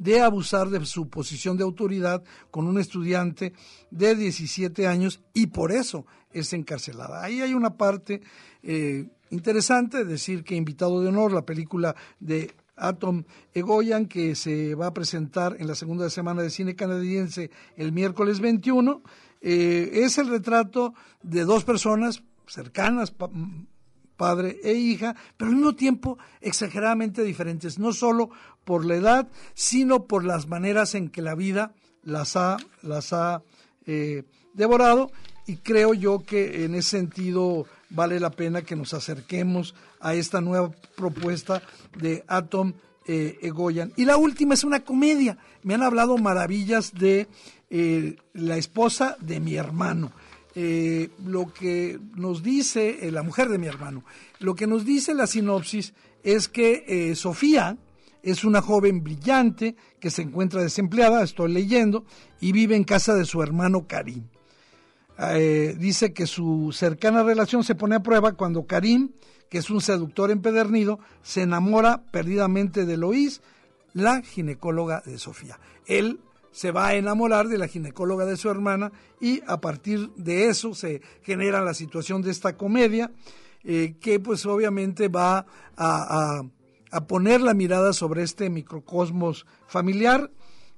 de 0.00 0.20
abusar 0.20 0.70
de 0.70 0.84
su 0.86 1.10
posición 1.10 1.58
de 1.58 1.62
autoridad 1.62 2.24
con 2.50 2.66
un 2.66 2.78
estudiante 2.78 3.52
de 3.90 4.14
17 4.14 4.86
años 4.86 5.20
y 5.34 5.48
por 5.48 5.72
eso 5.72 6.06
es 6.32 6.54
encarcelada. 6.54 7.22
Ahí 7.22 7.42
hay 7.42 7.52
una 7.52 7.76
parte 7.76 8.22
eh, 8.62 9.08
interesante, 9.28 10.06
decir 10.06 10.42
que 10.42 10.54
Invitado 10.54 11.02
de 11.02 11.08
Honor, 11.08 11.32
la 11.32 11.44
película 11.44 11.94
de 12.18 12.54
Atom 12.76 13.24
Egoyan, 13.52 14.06
que 14.06 14.34
se 14.34 14.74
va 14.74 14.86
a 14.86 14.94
presentar 14.94 15.56
en 15.58 15.66
la 15.66 15.74
segunda 15.74 16.08
semana 16.08 16.40
de 16.40 16.48
cine 16.48 16.74
canadiense 16.74 17.50
el 17.76 17.92
miércoles 17.92 18.40
21, 18.40 19.02
eh, 19.42 19.90
es 19.92 20.16
el 20.16 20.28
retrato 20.28 20.94
de 21.22 21.44
dos 21.44 21.64
personas 21.64 22.22
cercanas, 22.46 23.14
padre 24.20 24.60
e 24.62 24.74
hija, 24.74 25.16
pero 25.38 25.48
al 25.48 25.56
mismo 25.56 25.74
tiempo 25.74 26.18
exageradamente 26.42 27.24
diferentes, 27.24 27.78
no 27.78 27.94
solo 27.94 28.28
por 28.66 28.84
la 28.84 28.96
edad, 28.96 29.28
sino 29.54 30.04
por 30.04 30.26
las 30.26 30.46
maneras 30.46 30.94
en 30.94 31.08
que 31.08 31.22
la 31.22 31.34
vida 31.34 31.72
las 32.02 32.36
ha, 32.36 32.58
las 32.82 33.14
ha 33.14 33.42
eh, 33.86 34.24
devorado 34.52 35.10
y 35.46 35.56
creo 35.56 35.94
yo 35.94 36.22
que 36.22 36.66
en 36.66 36.74
ese 36.74 36.98
sentido 36.98 37.64
vale 37.88 38.20
la 38.20 38.28
pena 38.28 38.60
que 38.60 38.76
nos 38.76 38.92
acerquemos 38.92 39.74
a 40.00 40.12
esta 40.12 40.42
nueva 40.42 40.70
propuesta 40.96 41.62
de 41.98 42.22
Atom 42.28 42.74
eh, 43.06 43.38
Egoyan. 43.40 43.94
Y 43.96 44.04
la 44.04 44.18
última 44.18 44.52
es 44.52 44.64
una 44.64 44.80
comedia. 44.80 45.38
Me 45.62 45.72
han 45.72 45.82
hablado 45.82 46.18
maravillas 46.18 46.92
de 46.92 47.26
eh, 47.70 48.16
la 48.34 48.58
esposa 48.58 49.16
de 49.18 49.40
mi 49.40 49.54
hermano. 49.54 50.12
Eh, 50.54 51.10
lo 51.24 51.52
que 51.52 51.98
nos 52.16 52.42
dice, 52.42 53.10
la 53.12 53.22
mujer 53.22 53.48
de 53.48 53.58
mi 53.58 53.66
hermano, 53.66 54.04
lo 54.40 54.54
que 54.54 54.66
nos 54.66 54.84
dice 54.84 55.14
la 55.14 55.26
sinopsis 55.26 55.94
es 56.24 56.48
que 56.48 57.14
Sofía 57.14 57.78
es 58.22 58.44
una 58.44 58.60
joven 58.60 59.02
brillante 59.02 59.76
que 60.00 60.10
se 60.10 60.22
encuentra 60.22 60.62
desempleada, 60.62 61.22
estoy 61.22 61.52
leyendo, 61.52 62.04
y 62.40 62.52
vive 62.52 62.74
en 62.74 62.84
casa 62.84 63.14
de 63.14 63.24
su 63.24 63.42
hermano 63.42 63.86
Karim. 63.86 64.24
dice 65.78 66.12
que 66.12 66.26
su 66.26 66.72
cercana 66.72 67.22
relación 67.22 67.62
se 67.62 67.76
pone 67.76 67.94
a 67.96 68.02
prueba 68.02 68.32
cuando 68.32 68.66
Karim 68.66 69.10
que 69.50 69.58
es 69.58 69.68
un 69.68 69.80
seductor 69.80 70.30
empedernido, 70.30 71.00
se 71.22 71.42
enamora 71.42 72.04
perdidamente 72.12 72.86
de 72.86 72.96
Lois, 72.96 73.42
la 73.92 74.22
ginecóloga 74.22 75.02
de 75.04 75.18
Sofía. 75.18 75.58
Él 75.86 76.20
se 76.52 76.70
va 76.70 76.88
a 76.88 76.94
enamorar 76.94 77.48
de 77.48 77.58
la 77.58 77.68
ginecóloga 77.68 78.26
de 78.26 78.36
su 78.36 78.50
hermana 78.50 78.92
y 79.20 79.42
a 79.46 79.60
partir 79.60 80.10
de 80.16 80.48
eso 80.48 80.74
se 80.74 81.00
genera 81.22 81.62
la 81.62 81.74
situación 81.74 82.22
de 82.22 82.30
esta 82.30 82.56
comedia 82.56 83.10
eh, 83.62 83.96
que 84.00 84.18
pues 84.20 84.46
obviamente 84.46 85.08
va 85.08 85.46
a, 85.76 86.42
a, 86.90 87.06
poner 87.06 87.42
la 87.42 87.52
mirada 87.52 87.92
sobre 87.92 88.22
este 88.22 88.48
microcosmos 88.48 89.46
familiar. 89.66 90.30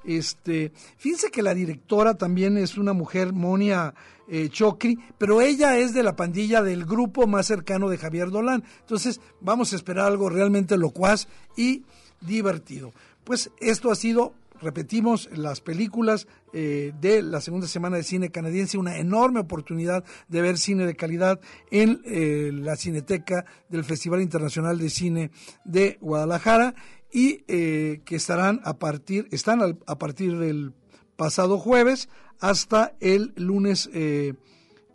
Este, 0.04 0.72
fíjense 0.96 1.30
que 1.30 1.42
la 1.42 1.54
directora 1.54 2.14
también 2.14 2.58
es 2.58 2.76
una 2.76 2.92
mujer, 2.92 3.32
Monia 3.32 3.94
eh, 4.28 4.48
Chocri, 4.48 4.98
pero 5.18 5.40
ella 5.40 5.78
es 5.78 5.94
de 5.94 6.02
la 6.02 6.16
pandilla 6.16 6.62
del 6.62 6.84
grupo 6.84 7.26
más 7.26 7.46
cercano 7.46 7.88
de 7.88 7.98
Javier 7.98 8.30
Dolan. 8.30 8.64
Entonces, 8.80 9.20
vamos 9.40 9.72
a 9.72 9.76
esperar 9.76 10.06
algo 10.06 10.28
realmente 10.28 10.76
locuaz 10.76 11.28
y 11.56 11.84
divertido. 12.20 12.92
Pues 13.24 13.50
esto 13.60 13.90
ha 13.90 13.94
sido, 13.94 14.34
repetimos, 14.62 15.28
las 15.36 15.60
películas 15.60 16.26
eh, 16.52 16.92
de 17.00 17.22
la 17.22 17.40
segunda 17.40 17.66
semana 17.66 17.96
de 17.96 18.04
cine 18.04 18.30
canadiense, 18.30 18.78
una 18.78 18.98
enorme 18.98 19.40
oportunidad 19.40 20.04
de 20.28 20.40
ver 20.40 20.58
cine 20.58 20.86
de 20.86 20.96
calidad 20.96 21.40
en 21.70 22.00
eh, 22.04 22.50
la 22.52 22.76
Cineteca 22.76 23.44
del 23.68 23.84
Festival 23.84 24.22
Internacional 24.22 24.78
de 24.78 24.90
Cine 24.90 25.30
de 25.64 25.98
Guadalajara 26.00 26.74
y 27.14 27.42
que 27.42 28.00
estarán 28.08 28.62
a 28.64 28.78
partir, 28.78 29.28
están 29.32 29.60
a 29.86 29.98
partir 29.98 30.38
del 30.38 30.72
pasado 31.16 31.58
jueves 31.58 32.08
hasta 32.42 32.96
el 32.98 33.32
lunes, 33.36 33.88
eh, 33.94 34.34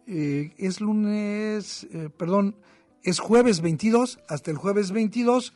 eh, 0.06 0.52
es 0.58 0.82
lunes, 0.82 1.88
eh, 1.94 2.10
perdón, 2.16 2.58
es 3.04 3.20
jueves 3.20 3.62
22, 3.62 4.20
hasta 4.28 4.52
el 4.52 4.58
jueves 4.58 4.92
22, 4.92 5.54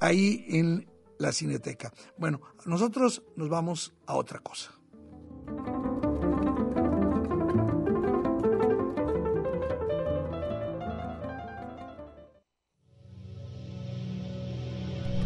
ahí 0.00 0.46
en 0.48 0.86
la 1.20 1.32
Cineteca. 1.32 1.92
Bueno, 2.16 2.40
nosotros 2.64 3.22
nos 3.36 3.48
vamos 3.48 3.92
a 4.06 4.16
otra 4.16 4.40
cosa. 4.40 4.72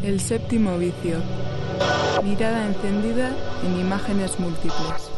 El 0.02 0.20
séptimo 0.20 0.76
vicio. 0.76 1.18
Mirada 2.22 2.66
encendida 2.66 3.32
en 3.64 3.80
imágenes 3.80 4.38
múltiples. 4.38 5.13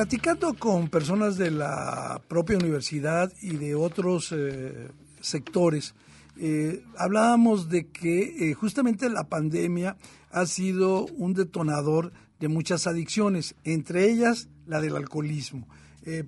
Platicando 0.00 0.54
con 0.54 0.88
personas 0.88 1.36
de 1.36 1.50
la 1.50 2.22
propia 2.26 2.56
universidad 2.56 3.30
y 3.42 3.58
de 3.58 3.74
otros 3.74 4.32
eh, 4.32 4.88
sectores, 5.20 5.94
eh, 6.38 6.82
hablábamos 6.96 7.68
de 7.68 7.88
que 7.88 8.48
eh, 8.50 8.54
justamente 8.54 9.10
la 9.10 9.24
pandemia 9.24 9.98
ha 10.30 10.46
sido 10.46 11.04
un 11.18 11.34
detonador 11.34 12.14
de 12.38 12.48
muchas 12.48 12.86
adicciones, 12.86 13.56
entre 13.62 14.10
ellas 14.10 14.48
la 14.64 14.80
del 14.80 14.96
alcoholismo. 14.96 15.68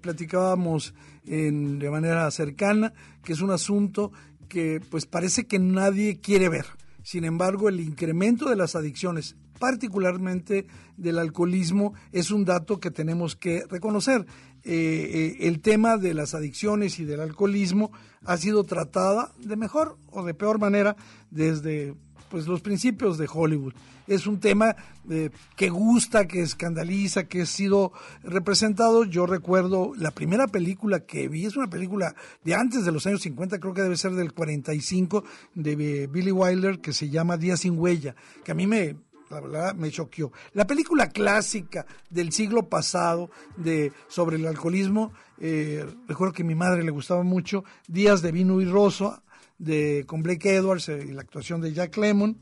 platicábamos 0.03 0.93
de 1.25 1.89
manera 1.91 2.31
cercana 2.31 2.93
que 3.25 3.33
es 3.33 3.41
un 3.41 3.53
asunto 3.53 4.13
que 4.51 4.83
pues 4.91 5.07
parece 5.07 5.47
que 5.47 5.59
nadie 5.59 6.21
quiere 6.21 6.51
ver. 6.51 6.67
Sin 7.05 7.25
embargo, 7.25 7.71
el 7.71 7.81
incremento 7.81 8.51
de 8.51 8.57
las 8.57 8.77
adicciones 8.77 9.35
particularmente 9.63 10.67
del 10.97 11.21
alcoholismo, 11.21 11.95
es 12.11 12.33
un 12.33 12.45
dato 12.45 12.81
que 12.81 12.91
tenemos 12.91 13.37
que 13.37 13.65
reconocer. 13.71 14.27
Eh, 14.65 14.75
eh, 14.75 15.37
el 15.47 15.61
tema 15.61 15.99
de 15.99 16.15
las 16.15 16.35
adicciones 16.35 16.99
y 16.99 17.05
del 17.05 17.21
alcoholismo 17.21 17.93
ha 18.25 18.37
sido 18.39 18.65
tratada 18.65 19.31
de 19.39 19.55
mejor 19.55 19.99
o 20.11 20.25
de 20.25 20.35
peor 20.35 20.59
manera 20.59 20.97
desde 21.31 21.95
pues 22.29 22.49
los 22.49 22.61
principios 22.61 23.19
de 23.19 23.29
Hollywood. 23.33 23.73
Es 24.09 24.27
un 24.27 24.41
tema 24.41 24.75
eh, 25.09 25.31
que 25.55 25.69
gusta, 25.69 26.27
que 26.27 26.43
escandaliza, 26.43 27.29
que 27.29 27.43
ha 27.43 27.47
sido 27.47 27.93
representado. 28.25 29.05
Yo 29.05 29.27
recuerdo 29.27 29.93
la 29.97 30.11
primera 30.11 30.49
película 30.49 31.07
que 31.07 31.29
vi, 31.29 31.47
es 31.47 31.57
una 31.57 31.71
película 31.71 32.17
de 32.43 32.57
antes 32.57 32.85
de 32.85 32.91
los 32.91 33.07
años 33.07 33.23
50, 33.23 33.61
creo 33.61 33.75
que 33.75 33.83
debe 33.83 33.97
ser 33.97 34.11
del 34.13 34.33
45, 34.33 35.23
de 35.55 36.09
Billy 36.09 36.33
Wilder, 36.33 36.81
que 36.81 36.93
se 36.93 37.11
llama 37.11 37.37
Día 37.37 37.57
sin 37.57 37.79
huella, 37.79 38.17
que 38.43 38.51
a 38.51 38.57
mí 38.57 38.67
me, 38.67 38.97
la 39.33 39.41
verdad 39.41 39.75
me 39.75 39.91
choqueó. 39.91 40.33
La 40.53 40.67
película 40.67 41.09
clásica 41.09 41.87
del 42.11 42.33
siglo 42.33 42.69
pasado 42.69 43.31
de 43.57 43.93
sobre 44.09 44.37
el 44.37 44.47
alcoholismo, 44.47 45.13
eh, 45.39 45.87
recuerdo 46.07 46.35
que 46.35 46.43
a 46.43 46.47
mi 46.47 46.55
madre 46.55 46.83
le 46.83 46.91
gustaba 46.91 47.23
mucho, 47.23 47.65
Días 47.89 48.23
de 48.23 48.33
vino 48.33 48.61
y 48.61 48.65
rosa, 48.67 49.23
de, 49.59 50.05
con 50.07 50.23
Blake 50.23 50.55
Edwards 50.55 50.89
eh, 50.89 51.07
y 51.09 51.13
la 51.13 51.23
actuación 51.23 51.61
de 51.61 51.73
Jack 51.73 51.97
Lemmon. 51.97 52.37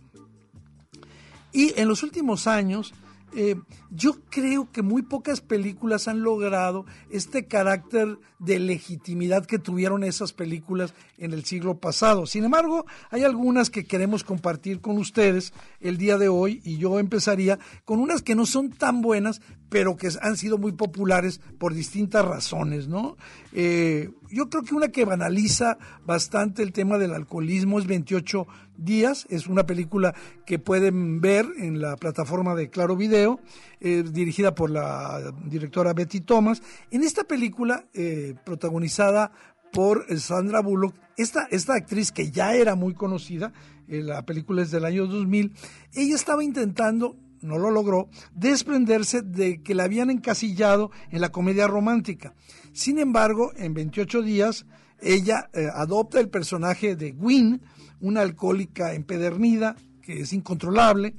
Y 1.53 1.79
en 1.81 1.89
los 1.89 2.03
últimos 2.03 2.47
años 2.47 2.93
eh, 3.35 3.57
yo 3.91 4.17
creo 4.31 4.71
que 4.71 4.83
muy 4.83 5.03
pocas 5.03 5.41
películas 5.41 6.09
han 6.09 6.23
logrado 6.23 6.87
este 7.11 7.47
carácter 7.47 8.19
de 8.39 8.59
legitimidad 8.59 9.47
que 9.47 9.59
tuvieron 9.59 10.05
esas 10.05 10.33
películas 10.33 10.95
en 11.19 11.33
el 11.33 11.45
siglo 11.45 11.79
pasado. 11.79 12.27
Sin 12.27 12.45
embargo, 12.45 12.87
hay 13.11 13.23
algunas 13.23 13.71
que 13.71 13.85
queremos 13.85 14.25
compartir 14.25 14.81
con 14.81 14.99
ustedes 14.99 15.53
el 15.81 15.99
día 15.99 16.19
de 16.19 16.29
hoy 16.29 16.61
y 16.65 16.79
yo 16.79 16.99
empezaría 16.99 17.59
con 17.85 18.01
unas 18.01 18.23
que 18.23 18.35
no 18.35 18.47
son 18.47 18.71
tan 18.71 19.03
buenas, 19.03 19.41
pero 19.71 19.97
que 19.97 20.09
han 20.21 20.37
sido 20.37 20.59
muy 20.59 20.73
populares 20.73 21.41
por 21.59 21.73
distintas 21.73 22.25
razones, 22.25 22.89
¿no? 22.89 23.17
Eh, 23.53 24.11
yo 24.29 24.51
creo 24.51 24.65
que 24.65 24.75
una 24.75 24.89
que 24.89 25.05
banaliza 25.05 25.79
bastante 26.05 26.63
el 26.63 26.73
tema 26.73 26.99
del 26.99 27.15
alcoholismo 27.15 27.79
es 27.79 27.87
28 27.87 28.47
días, 28.77 29.27
es 29.31 29.47
una 29.47 29.65
película 29.65 30.15
que 30.45 30.59
pueden 30.59 31.21
ver 31.21 31.47
en 31.57 31.81
la 31.81 31.97
plataforma 31.97 32.55
de 32.55 32.69
Claro 32.69 32.97
Video, 32.97 33.41
eh, 33.81 34.03
dirigida 34.03 34.55
por 34.55 34.71
la 34.71 35.33
directora 35.45 35.95
Betty 35.95 36.21
Thomas. 36.21 36.63
En 36.91 37.05
esta 37.05 37.25
película, 37.25 37.87
eh, 37.95 38.35
protagonizada 38.45 39.31
por 39.73 40.05
Sandra 40.19 40.61
Bullock, 40.61 40.97
esta, 41.17 41.47
esta 41.53 41.75
actriz 41.75 42.11
que 42.11 42.33
ya 42.33 42.55
era 42.55 42.75
muy 42.75 42.93
conocida, 42.93 43.53
la 43.87 44.25
película 44.25 44.63
es 44.63 44.71
del 44.71 44.85
año 44.85 45.07
2000, 45.07 45.53
ella 45.95 46.15
estaba 46.15 46.43
intentando 46.45 47.17
no 47.43 47.59
lo 47.59 47.71
logró, 47.71 48.09
desprenderse 48.35 49.23
de 49.23 49.63
que 49.63 49.75
la 49.75 49.85
habían 49.85 50.11
encasillado 50.11 50.91
en 51.11 51.21
la 51.21 51.31
comedia 51.31 51.67
romántica. 51.67 52.35
Sin 52.73 52.99
embargo, 52.99 53.53
en 53.57 53.75
28 53.75 54.23
días, 54.23 54.67
ella 55.01 55.49
eh, 55.53 55.69
adopta 55.73 56.21
el 56.21 56.29
personaje 56.29 56.97
de 56.97 57.13
Gwyn, 57.13 57.63
una 58.01 58.21
alcohólica 58.23 58.95
empedernida 58.95 59.77
que 60.03 60.21
es 60.21 60.33
incontrolable, 60.33 61.15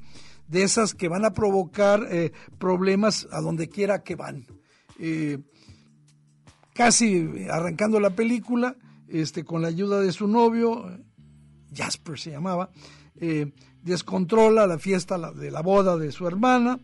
de 0.47 0.63
esas 0.63 0.93
que 0.93 1.07
van 1.07 1.25
a 1.25 1.33
provocar 1.33 2.07
eh, 2.11 2.31
problemas 2.57 3.27
a 3.31 3.41
donde 3.41 3.69
quiera 3.69 4.03
que 4.03 4.15
van. 4.15 4.45
Eh, 4.99 5.39
casi 6.73 7.45
arrancando 7.49 7.99
la 7.99 8.11
película, 8.11 8.75
este, 9.07 9.43
con 9.43 9.61
la 9.61 9.69
ayuda 9.69 10.01
de 10.01 10.11
su 10.11 10.27
novio, 10.27 10.99
Jasper 11.73 12.19
se 12.19 12.31
llamaba, 12.31 12.69
descontrola 13.83 14.67
la 14.67 14.77
fiesta 14.77 15.17
de 15.31 15.51
la 15.51 15.61
boda 15.61 15.97
de 15.97 16.11
su 16.11 16.27
hermana, 16.27 16.79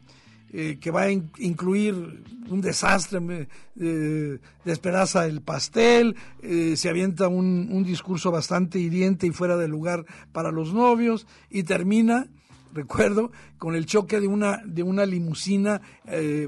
eh, 0.53 0.77
que 0.79 0.91
va 0.91 1.01
a 1.03 1.11
incluir 1.11 2.23
un 2.49 2.61
desastre, 2.61 3.49
eh, 3.79 4.39
despedaza 4.63 5.25
el 5.25 5.41
pastel, 5.41 6.15
eh, 6.41 6.75
se 6.77 6.87
avienta 6.87 7.27
un, 7.27 7.67
un, 7.69 7.83
discurso 7.83 8.31
bastante 8.31 8.79
hiriente 8.79 9.27
y 9.27 9.31
fuera 9.31 9.57
de 9.57 9.67
lugar 9.67 10.05
para 10.31 10.51
los 10.51 10.73
novios 10.73 11.27
y 11.49 11.63
termina, 11.63 12.27
recuerdo, 12.73 13.31
con 13.57 13.75
el 13.75 13.85
choque 13.85 14.21
de 14.21 14.27
una, 14.27 14.61
de 14.65 14.83
una 14.83 15.05
limusina 15.05 15.81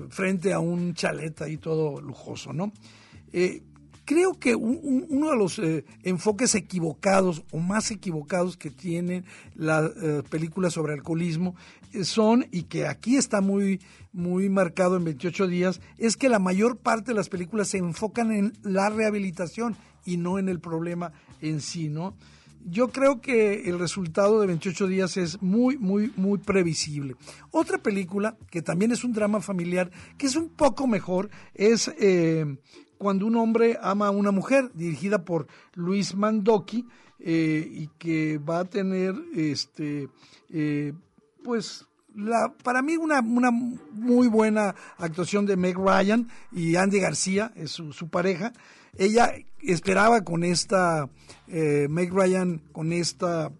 frente 0.10 0.54
a 0.54 0.60
un 0.60 0.94
chalet 0.94 1.42
ahí 1.42 1.58
todo 1.58 2.00
lujoso, 2.00 2.54
¿no? 2.54 2.72
Creo 4.10 4.40
que 4.40 4.56
uno 4.56 5.30
de 5.30 5.38
los 5.38 5.60
eh, 5.60 5.86
enfoques 6.02 6.56
equivocados 6.56 7.44
o 7.52 7.60
más 7.60 7.92
equivocados 7.92 8.58
que 8.58 8.72
tienen 8.72 9.24
las 9.54 9.92
eh, 10.02 10.24
películas 10.28 10.74
sobre 10.74 10.94
alcoholismo 10.94 11.56
eh, 11.94 12.04
son, 12.04 12.48
y 12.52 12.64
que 12.64 12.88
aquí 12.88 13.18
está 13.18 13.40
muy, 13.40 13.80
muy 14.12 14.50
marcado 14.50 14.98
en 14.98 15.04
28 15.04 15.46
días, 15.46 15.80
es 16.00 16.18
que 16.18 16.28
la 16.28 16.40
mayor 16.40 16.78
parte 16.78 17.12
de 17.12 17.18
las 17.18 17.30
películas 17.30 17.68
se 17.68 17.78
enfocan 17.78 18.32
en 18.32 18.54
la 18.64 18.90
rehabilitación 18.90 19.76
y 20.04 20.18
no 20.18 20.40
en 20.40 20.50
el 20.50 20.60
problema 20.60 21.12
en 21.40 21.62
sí, 21.62 21.88
¿no? 21.88 22.16
Yo 22.66 22.88
creo 22.88 23.22
que 23.22 23.70
el 23.70 23.78
resultado 23.78 24.42
de 24.42 24.48
28 24.48 24.88
días 24.88 25.18
es 25.18 25.40
muy, 25.44 25.78
muy, 25.78 26.12
muy 26.16 26.40
previsible. 26.40 27.16
Otra 27.52 27.78
película, 27.78 28.38
que 28.50 28.64
también 28.64 28.92
es 28.92 29.04
un 29.04 29.14
drama 29.14 29.40
familiar, 29.40 29.92
que 30.18 30.26
es 30.26 30.36
un 30.36 30.50
poco 30.50 30.88
mejor, 30.88 31.30
es 31.54 31.92
cuando 33.00 33.26
un 33.26 33.38
hombre 33.38 33.80
ama 33.82 34.08
a 34.08 34.12
una 34.12 34.32
mujer, 34.32 34.70
dirigida 34.76 35.24
por 35.24 35.48
Luis 35.74 36.14
Mandoki, 36.14 36.86
eh, 37.22 37.68
y 37.72 37.88
que 37.98 38.38
va 38.38 38.60
a 38.60 38.66
tener, 38.66 39.16
este, 39.36 40.10
eh, 40.52 40.94
pues, 41.44 41.88
la, 42.14 42.54
para 42.62 42.82
mí 42.82 42.98
una, 42.98 43.22
muy 43.22 44.28
buena 44.28 44.76
actuación 44.98 45.46
de 45.46 45.56
Meg 45.56 45.78
Ryan 45.78 46.28
y 46.52 46.76
Andy 46.76 47.00
García, 47.00 47.54
es 47.56 47.72
su, 47.72 48.10
pareja. 48.10 48.52
Ella 48.98 49.32
esperaba 49.62 50.24
con 50.26 50.44
esta, 50.44 51.10
eh, 51.48 51.88
Meg 51.90 52.14
Ryan, 52.14 52.62
con 52.74 52.92
esta 52.92 53.52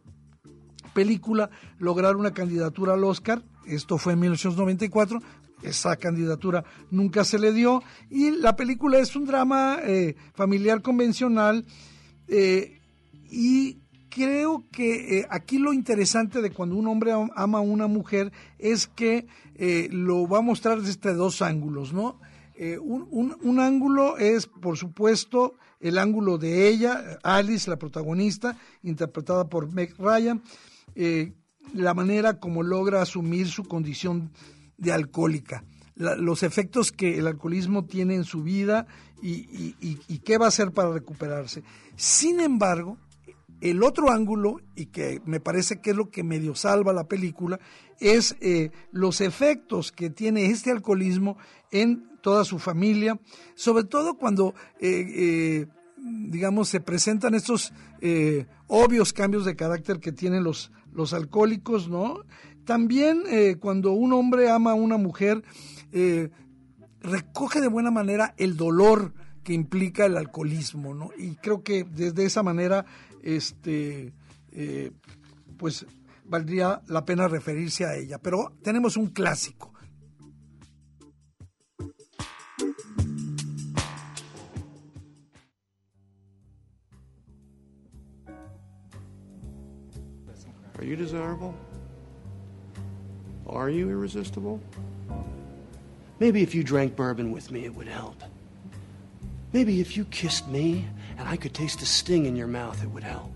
película, 0.94 1.50
lograr 1.78 2.18
una 2.18 2.34
candidatura 2.34 2.94
al 2.94 3.06
Oscar. 3.06 3.42
Esto 3.66 3.98
fue 3.98 4.14
en 4.14 4.20
1994, 4.20 5.22
esa 5.64 5.96
candidatura 5.98 6.64
nunca 6.92 7.24
se 7.24 7.40
le 7.40 7.52
dio 7.52 7.82
y 8.10 8.32
la 8.32 8.56
película 8.56 9.00
es 9.00 9.16
un 9.16 9.26
drama 9.26 9.80
eh, 9.84 10.16
familiar 10.34 10.82
convencional 10.82 11.66
eh, 12.28 12.80
y 13.30 13.80
creo 14.10 14.66
que 14.72 15.20
eh, 15.20 15.28
aquí 15.30 15.58
lo 15.58 15.74
interesante 15.74 16.42
de 16.42 16.52
cuando 16.52 16.76
un 16.76 16.88
hombre 16.88 17.12
ama 17.36 17.58
a 17.58 17.62
una 17.62 17.88
mujer 17.88 18.32
es 18.58 18.88
que 18.88 19.28
lo 19.92 20.26
va 20.26 20.38
a 20.38 20.42
mostrar 20.42 20.82
desde 20.82 21.14
dos 21.14 21.42
ángulos, 21.42 21.92
¿no? 21.92 22.18
Un, 22.82 23.36
un, 23.42 23.60
ángulo 23.60 24.18
es, 24.18 24.48
por 24.48 24.78
supuesto, 24.78 25.56
el 25.82 25.98
ángulo 25.98 26.38
de 26.38 26.70
ella, 26.70 27.20
Alice, 27.24 27.70
la 27.70 27.78
protagonista, 27.78 28.58
interpretada 28.84 29.50
por 29.50 29.70
Meg 29.70 29.96
Ryan, 29.98 30.42
la 31.74 31.94
manera 31.94 32.40
como 32.40 32.64
logra 32.64 33.02
asumir 33.02 33.50
su 33.50 33.66
condición 33.66 34.32
de 34.80 34.92
alcohólica, 34.92 35.64
los 35.96 36.44
efectos 36.44 36.92
que 36.92 37.18
el 37.18 37.28
alcoholismo 37.28 37.86
tiene 37.86 38.16
en 38.16 38.24
su 38.24 38.42
vida 38.42 38.88
y, 39.22 40.20
qué 40.24 40.38
va 40.38 40.46
a 40.46 40.50
hacer 40.50 40.72
para 40.72 40.92
recuperarse. 40.92 41.64
Sin 41.96 42.40
embargo, 42.40 42.98
el 43.62 43.84
otro 43.84 44.10
ángulo, 44.10 44.62
y 44.76 44.86
que 44.86 45.22
me 45.26 45.42
parece 45.42 45.82
que 45.82 45.90
es 45.90 45.96
lo 45.96 46.10
que 46.10 46.24
medio 46.24 46.56
salva 46.56 46.94
la 46.94 47.08
película, 47.08 47.60
es 48.00 48.38
eh, 48.40 48.72
los 48.92 49.20
efectos 49.20 49.92
que 49.92 50.10
tiene 50.10 50.46
este 50.46 50.72
alcoholismo 50.72 51.38
en 51.72 52.08
toda 52.22 52.46
su 52.46 52.60
familia, 52.60 53.20
sobre 53.56 53.84
todo 53.84 54.18
cuando, 54.18 54.54
eh, 54.80 55.06
eh, 55.10 55.68
digamos, 55.98 56.70
se 56.70 56.80
presentan 56.80 57.36
estos 57.36 57.74
obvios 58.68 59.12
cambios 59.12 59.44
de 59.44 59.58
carácter 59.58 60.00
que 60.00 60.14
tienen 60.14 60.46
los, 60.46 60.72
los 60.94 61.14
alcohólicos, 61.14 61.90
¿no? 61.90 62.24
También 62.70 63.24
eh, 63.26 63.56
cuando 63.60 63.94
un 63.94 64.14
hombre 64.14 64.52
ama 64.52 64.74
a 64.74 64.76
una 64.76 64.98
mujer, 64.98 65.44
eh, 65.92 66.30
recoge 67.02 67.62
de 67.62 67.68
buena 67.68 67.90
manera 67.90 68.36
el 68.38 68.58
dolor 68.58 69.16
que 69.44 69.54
implica 69.54 70.06
el 70.06 70.16
alcoholismo, 70.16 70.94
¿no? 70.94 71.10
Y 71.18 71.32
creo 71.38 71.64
que 71.64 71.84
desde 71.84 72.26
esa 72.26 72.44
manera, 72.44 72.86
este, 73.24 74.14
eh, 74.52 74.92
pues 75.58 75.88
valdría 76.26 76.84
la 76.86 77.06
pena 77.06 77.28
referirse 77.28 77.86
a 77.86 77.96
ella. 77.96 78.20
Pero 78.20 78.54
tenemos 78.62 78.98
un 78.98 79.08
clásico. 79.08 79.74
Are 90.78 90.88
you 90.88 90.96
desirable? 90.96 91.69
Are 93.50 93.70
you 93.70 93.90
irresistible? 93.90 94.62
Maybe 96.20 96.44
if 96.44 96.54
you 96.54 96.64
drank 96.64 96.96
bourbon 96.96 97.32
with 97.32 97.50
me, 97.50 97.66
it 97.66 97.74
would 97.76 97.88
help. 97.88 98.22
Maybe 99.54 99.82
if 99.82 99.98
you 99.98 100.06
kissed 100.06 100.48
me 100.48 100.86
and 101.18 101.28
I 101.28 101.36
could 101.36 101.54
taste 101.54 101.80
the 101.80 101.86
sting 101.86 102.26
in 102.26 102.36
your 102.36 102.48
mouth, 102.48 102.84
it 102.84 102.90
would 102.90 103.04
help. 103.04 103.32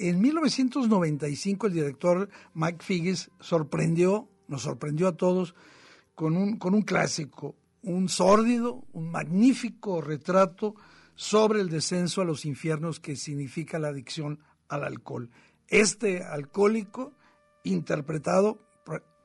En 0.00 0.22
1995 0.22 1.66
el 1.66 1.74
director 1.74 2.28
Mike 2.54 2.84
Figgis 2.84 3.30
sorprendió, 3.40 4.28
nos 4.46 4.62
sorprendió 4.62 5.08
a 5.08 5.16
todos 5.16 5.56
con 6.18 6.36
un, 6.36 6.56
con 6.56 6.74
un 6.74 6.82
clásico, 6.82 7.54
un 7.80 8.08
sórdido, 8.08 8.84
un 8.92 9.08
magnífico 9.12 10.00
retrato 10.00 10.74
sobre 11.14 11.60
el 11.60 11.68
descenso 11.68 12.20
a 12.20 12.24
los 12.24 12.44
infiernos 12.44 12.98
que 12.98 13.14
significa 13.14 13.78
la 13.78 13.90
adicción 13.90 14.40
al 14.68 14.82
alcohol. 14.82 15.30
Este 15.68 16.24
alcohólico, 16.24 17.12
interpretado 17.62 18.58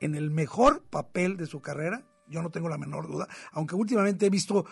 en 0.02 0.14
el 0.14 0.30
mejor 0.30 0.84
papel 0.84 1.36
de 1.36 1.48
su 1.48 1.62
carrera, 1.62 2.06
yo 2.28 2.44
no 2.44 2.52
tengo 2.52 2.70
la 2.70 2.78
menor 2.78 3.08
duda, 3.08 3.28
aunque 3.54 3.74
últimamente 3.74 4.28
he 4.28 4.30
visto 4.30 4.64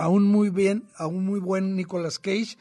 a 0.00 0.08
un 0.08 0.24
muy 0.24 0.50
bien, 0.50 0.84
a 0.96 1.06
un 1.06 1.24
muy 1.24 1.40
buen 1.40 1.76
Nicolas 1.76 2.18
Cage, 2.18 2.58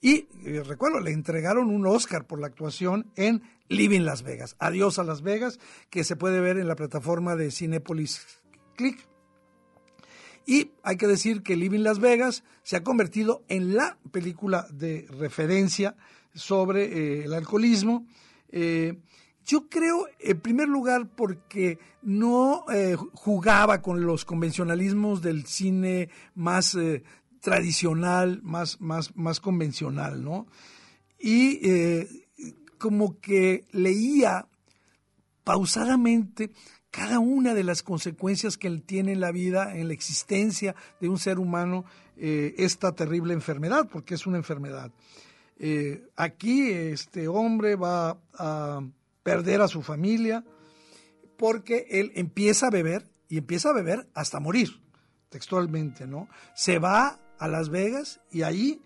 y 0.00 0.26
eh, 0.44 0.64
recuerdo, 0.66 0.98
le 0.98 1.12
entregaron 1.12 1.70
un 1.70 1.86
Oscar 1.86 2.26
por 2.26 2.40
la 2.40 2.48
actuación 2.48 3.12
en 3.14 3.44
Living 3.68 4.00
Las 4.00 4.24
Vegas. 4.24 4.56
Adiós 4.58 4.98
a 4.98 5.04
Las 5.04 5.22
Vegas, 5.22 5.60
que 5.88 6.02
se 6.02 6.16
puede 6.16 6.40
ver 6.40 6.58
en 6.58 6.66
la 6.66 6.74
plataforma 6.74 7.36
de 7.36 7.52
Cinepolis 7.52 8.42
clic. 8.76 9.06
Y 10.46 10.70
hay 10.84 10.96
que 10.96 11.08
decir 11.08 11.42
que 11.42 11.56
Living 11.56 11.80
Las 11.80 11.98
Vegas 11.98 12.44
se 12.62 12.76
ha 12.76 12.84
convertido 12.84 13.42
en 13.48 13.74
la 13.74 13.98
película 14.12 14.68
de 14.70 15.06
referencia 15.18 15.96
sobre 16.34 16.84
eh, 16.84 17.24
el 17.24 17.34
alcoholismo. 17.34 18.06
Eh, 18.50 18.96
yo 19.44 19.68
creo, 19.68 20.06
en 20.20 20.40
primer 20.40 20.68
lugar, 20.68 21.08
porque 21.16 21.78
no 22.02 22.64
eh, 22.72 22.96
jugaba 23.14 23.82
con 23.82 24.06
los 24.06 24.24
convencionalismos 24.24 25.20
del 25.20 25.46
cine 25.46 26.10
más 26.34 26.76
tradicional, 27.40 28.40
más, 28.42 28.80
más, 28.80 29.16
más 29.16 29.40
convencional, 29.40 30.22
¿no? 30.24 30.46
Y 31.18 31.60
como 32.78 33.20
que 33.20 33.64
leía 33.72 34.48
pausadamente 35.44 36.50
cada 36.96 37.18
una 37.18 37.52
de 37.52 37.62
las 37.62 37.82
consecuencias 37.82 38.56
que 38.56 38.70
tiene 38.78 39.12
en 39.12 39.20
la 39.20 39.30
vida, 39.30 39.76
en 39.76 39.88
la 39.88 39.92
existencia 39.92 40.74
de 40.98 41.10
un 41.10 41.18
ser 41.18 41.38
humano, 41.38 41.84
eh, 42.16 42.54
esta 42.56 42.92
terrible 42.92 43.34
enfermedad, 43.34 43.86
porque 43.92 44.14
es 44.14 44.26
una 44.26 44.38
enfermedad. 44.38 44.90
Eh, 45.58 46.08
aquí 46.16 46.70
este 46.70 47.28
hombre 47.28 47.76
va 47.76 48.16
a 48.32 48.80
perder 49.22 49.60
a 49.60 49.68
su 49.68 49.82
familia 49.82 50.42
porque 51.36 51.86
él 51.90 52.12
empieza 52.14 52.68
a 52.68 52.70
beber 52.70 53.06
y 53.28 53.36
empieza 53.36 53.68
a 53.68 53.74
beber 53.74 54.08
hasta 54.14 54.40
morir. 54.40 54.80
textualmente, 55.28 56.06
¿no? 56.06 56.28
Se 56.54 56.78
va 56.78 57.20
a 57.38 57.48
Las 57.48 57.68
Vegas 57.68 58.20
y 58.30 58.40
ahí, 58.42 58.80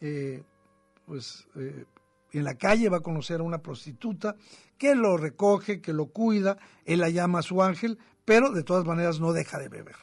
eh, 0.00 0.44
pues, 1.04 1.48
en 2.38 2.44
la 2.44 2.54
calle 2.54 2.88
va 2.88 2.98
a 2.98 3.02
conocer 3.02 3.40
a 3.40 3.44
una 3.44 3.58
prostituta 3.58 4.36
que 4.78 4.94
lo 4.94 5.16
recoge, 5.16 5.80
que 5.80 5.92
lo 5.92 6.06
cuida, 6.06 6.58
él 6.84 7.00
la 7.00 7.10
llama 7.10 7.40
a 7.40 7.42
su 7.42 7.62
ángel, 7.62 7.98
pero 8.24 8.50
de 8.50 8.62
todas 8.62 8.84
maneras 8.84 9.20
no 9.20 9.32
deja 9.32 9.58
de 9.58 9.68
beber. 9.68 9.96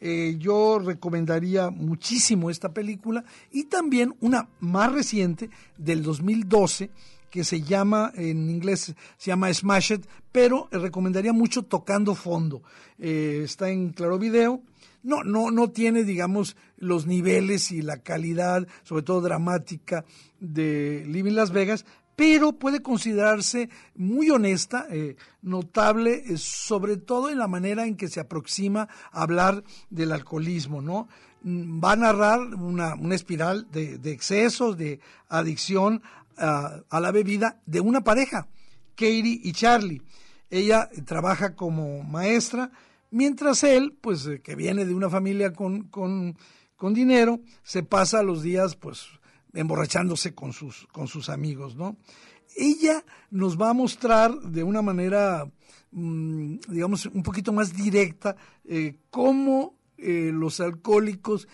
Eh, 0.00 0.36
yo 0.38 0.80
recomendaría 0.80 1.70
muchísimo 1.70 2.50
esta 2.50 2.72
película 2.72 3.24
y 3.52 3.64
también 3.64 4.14
una 4.20 4.48
más 4.60 4.92
reciente 4.92 5.48
del 5.76 6.02
2012 6.02 6.90
que 7.30 7.44
se 7.44 7.62
llama, 7.62 8.12
en 8.14 8.50
inglés 8.50 8.94
se 9.16 9.30
llama 9.30 9.52
Smash 9.54 9.92
It, 9.92 10.06
pero 10.32 10.68
recomendaría 10.70 11.32
mucho 11.32 11.62
Tocando 11.62 12.14
Fondo. 12.14 12.62
está 12.98 13.70
en 13.70 13.90
Claro 13.90 14.18
Video 14.18 14.60
no, 15.02 15.24
no, 15.24 15.50
no 15.50 15.70
tiene, 15.70 16.04
digamos, 16.04 16.56
los 16.76 17.06
niveles 17.06 17.70
y 17.72 17.82
la 17.82 17.98
calidad, 17.98 18.66
sobre 18.82 19.02
todo 19.02 19.20
dramática, 19.20 20.04
de 20.40 21.04
Living 21.06 21.32
Las 21.32 21.52
Vegas, 21.52 21.84
pero 22.16 22.52
puede 22.52 22.82
considerarse 22.82 23.70
muy 23.94 24.30
honesta, 24.30 24.86
eh, 24.90 25.16
notable, 25.40 26.22
eh, 26.26 26.36
sobre 26.36 26.96
todo 26.96 27.30
en 27.30 27.38
la 27.38 27.48
manera 27.48 27.86
en 27.86 27.96
que 27.96 28.08
se 28.08 28.20
aproxima 28.20 28.88
a 29.10 29.22
hablar 29.22 29.64
del 29.90 30.12
alcoholismo, 30.12 30.82
¿no? 30.82 31.08
Mm, 31.42 31.82
va 31.82 31.92
a 31.92 31.96
narrar 31.96 32.40
una, 32.54 32.94
una 32.94 33.14
espiral 33.14 33.68
de, 33.70 33.98
de, 33.98 34.12
excesos, 34.12 34.76
de 34.76 35.00
adicción 35.28 36.02
a, 36.36 36.80
a 36.90 37.00
la 37.00 37.12
bebida 37.12 37.60
de 37.66 37.80
una 37.80 38.02
pareja, 38.02 38.48
Katie 38.94 39.40
y 39.42 39.52
Charlie. 39.52 40.02
Ella 40.50 40.90
trabaja 41.06 41.56
como 41.56 42.02
maestra, 42.02 42.70
Mientras 43.12 43.62
él, 43.62 43.96
pues 44.00 44.26
eh, 44.26 44.40
que 44.40 44.56
viene 44.56 44.86
de 44.86 44.94
una 44.94 45.10
familia 45.10 45.52
con, 45.52 45.82
con, 45.84 46.34
con 46.76 46.94
dinero, 46.94 47.40
se 47.62 47.82
pasa 47.82 48.22
los 48.22 48.42
días 48.42 48.74
pues 48.74 49.06
emborrachándose 49.52 50.34
con 50.34 50.54
sus, 50.54 50.86
con 50.92 51.08
sus 51.08 51.28
amigos, 51.28 51.76
¿no? 51.76 51.98
Ella 52.56 53.04
nos 53.30 53.60
va 53.60 53.68
a 53.68 53.74
mostrar 53.74 54.34
de 54.40 54.62
una 54.62 54.80
manera, 54.80 55.46
mm, 55.90 56.56
digamos, 56.68 57.04
un 57.04 57.22
poquito 57.22 57.52
más 57.52 57.74
directa 57.76 58.34
eh, 58.64 58.96
cómo 59.10 59.74
eh, 59.98 60.30
los 60.32 60.60
alcohólicos 60.60 61.48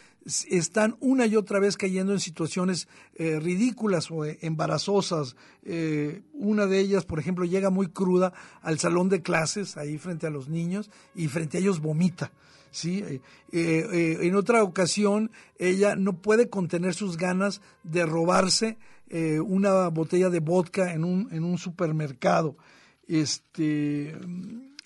están 0.51 0.97
una 1.01 1.27
y 1.27 1.37
otra 1.37 1.59
vez 1.59 1.77
cayendo 1.77 2.13
en 2.13 2.21
situaciones 2.21 2.89
eh, 3.15 3.41
ridículas 3.41 4.11
o 4.11 4.25
eh, 4.25 4.39
embarazosas. 4.43 5.37
Eh, 5.65 6.23
una 6.35 6.67
de 6.67 6.81
ellas, 6.81 7.05
por 7.05 7.19
ejemplo, 7.19 7.45
llega 7.45 7.71
muy 7.71 7.89
cruda 7.89 8.33
al 8.61 8.79
salón 8.79 9.09
de 9.09 9.23
clases, 9.23 9.77
ahí 9.77 9.99
frente 9.99 10.27
a 10.27 10.31
los 10.31 10.49
niños, 10.49 10.91
y 11.15 11.29
frente 11.29 11.59
a 11.59 11.61
ellos 11.61 11.81
vomita. 11.81 12.33
¿sí? 12.71 13.03
en 13.51 14.35
otra 14.35 14.63
ocasión, 14.63 15.31
ella 15.59 15.97
no 15.97 16.21
puede 16.21 16.51
contener 16.51 16.93
sus 16.93 17.17
ganas 17.17 17.63
de 17.83 18.05
robarse 18.05 18.77
una 19.11 19.89
botella 19.89 20.29
de 20.29 20.41
vodka 20.41 20.93
en 20.93 21.03
un, 21.03 21.29
en 21.33 21.45
un 21.45 21.57
supermercado. 21.57 22.59
Este, 23.09 24.15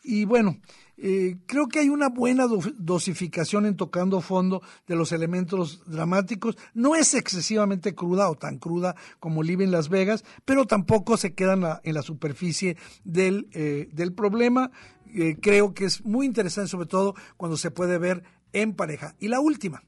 y 0.05 0.25
bueno, 0.25 0.59
eh, 1.05 1.39
creo 1.47 1.67
que 1.67 1.81
hay 1.81 1.89
una 1.89 2.11
buena 2.11 2.47
dosificación 2.79 3.67
en 3.67 3.77
tocando 3.77 4.21
fondo 4.21 4.63
de 4.87 4.95
los 4.95 5.11
elementos 5.11 5.83
dramáticos. 5.85 6.57
No 6.75 6.95
es 6.95 7.15
excesivamente 7.15 7.97
cruda 7.97 8.31
o 8.31 8.37
tan 8.37 8.59
cruda 8.59 8.95
como 9.19 9.43
Live 9.43 9.65
en 9.65 9.73
Las 9.73 9.89
Vegas, 9.89 10.25
pero 10.45 10.65
tampoco 10.65 11.17
se 11.17 11.35
queda 11.35 11.81
en 11.83 11.95
la, 11.95 12.03
superficie 12.03 12.77
del, 13.03 13.49
eh, 13.53 13.89
del 13.93 14.13
problema. 14.13 14.71
Eh, 15.13 15.39
creo 15.43 15.75
que 15.75 15.87
es 15.87 16.05
muy 16.05 16.25
interesante, 16.25 16.71
sobre 16.71 16.87
todo 16.87 17.17
cuando 17.37 17.57
se 17.57 17.73
puede 17.73 17.99
ver 17.99 18.23
en 18.53 18.75
pareja. 18.75 19.17
Y 19.19 19.27
la 19.27 19.41
última, 19.41 19.83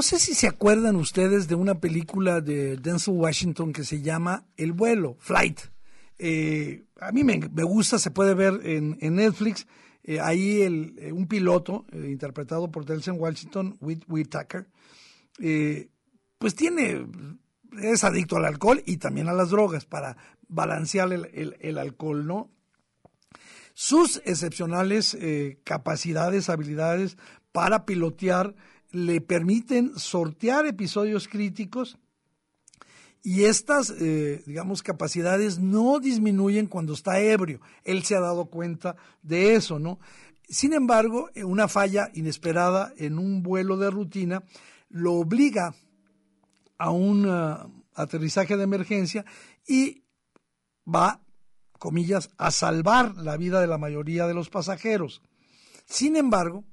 No 0.00 0.04
sé 0.04 0.18
si 0.18 0.32
se 0.32 0.46
acuerdan 0.46 0.96
ustedes 0.96 1.46
de 1.46 1.54
una 1.54 1.74
película 1.74 2.40
de 2.40 2.78
Denzel 2.78 3.12
Washington 3.12 3.74
que 3.74 3.84
se 3.84 4.00
llama 4.00 4.46
El 4.56 4.72
vuelo, 4.72 5.18
Flight. 5.18 5.60
Eh, 6.16 6.86
a 6.98 7.12
mí 7.12 7.22
me, 7.22 7.36
gusta, 7.36 7.98
se 7.98 8.10
puede 8.10 8.32
ver 8.32 8.62
en, 8.64 8.96
Netflix. 9.14 9.66
Eh, 10.02 10.18
ahí 10.18 10.62
eh, 10.62 11.12
un 11.12 11.26
piloto 11.26 11.84
interpretado 11.92 12.70
por 12.70 12.86
Denzel 12.86 13.12
Washington, 13.18 13.76
Whit, 13.78 14.30
Tucker, 14.30 14.70
pues 16.38 16.54
tiene, 16.54 17.06
es 17.82 18.02
adicto 18.02 18.38
al 18.38 18.46
alcohol 18.46 18.82
y 18.86 18.96
también 18.96 19.28
a 19.28 19.34
las 19.34 19.50
drogas 19.50 19.84
para 19.84 20.16
balancear 20.48 21.12
el, 21.12 21.58
el 21.60 21.76
alcohol, 21.76 22.26
¿no? 22.26 22.50
Sus 23.74 24.22
excepcionales 24.24 25.14
capacidades, 25.62 26.48
habilidades 26.48 27.18
para 27.52 27.84
pilotear 27.84 28.54
le 28.92 29.20
permiten 29.20 29.98
sortear 29.98 30.66
episodios 30.66 31.28
críticos 31.28 31.98
y 33.22 33.44
estas, 33.44 33.90
eh, 33.90 34.42
digamos, 34.46 34.82
capacidades 34.82 35.58
no 35.58 36.00
disminuyen 36.00 36.66
cuando 36.66 36.94
está 36.94 37.20
ebrio. 37.20 37.60
Él 37.84 38.02
se 38.02 38.16
ha 38.16 38.20
dado 38.20 38.46
cuenta 38.46 38.96
de 39.22 39.54
eso, 39.54 39.78
¿no? 39.78 39.98
Sin 40.48 40.72
embargo, 40.72 41.28
eh, 41.34 41.44
una 41.44 41.68
falla 41.68 42.10
inesperada 42.14 42.92
en 42.96 43.18
un 43.18 43.42
vuelo 43.42 43.76
de 43.76 43.90
rutina 43.90 44.42
lo 44.88 45.14
obliga 45.14 45.74
a 46.78 46.90
un 46.90 47.26
uh, 47.28 47.70
aterrizaje 47.94 48.56
de 48.56 48.64
emergencia 48.64 49.24
y 49.66 50.02
va, 50.92 51.20
comillas, 51.78 52.30
a 52.38 52.50
salvar 52.50 53.16
la 53.16 53.36
vida 53.36 53.60
de 53.60 53.66
la 53.66 53.78
mayoría 53.78 54.26
de 54.26 54.34
los 54.34 54.48
pasajeros. 54.48 55.22
Sin 55.84 56.16
embargo, 56.16 56.64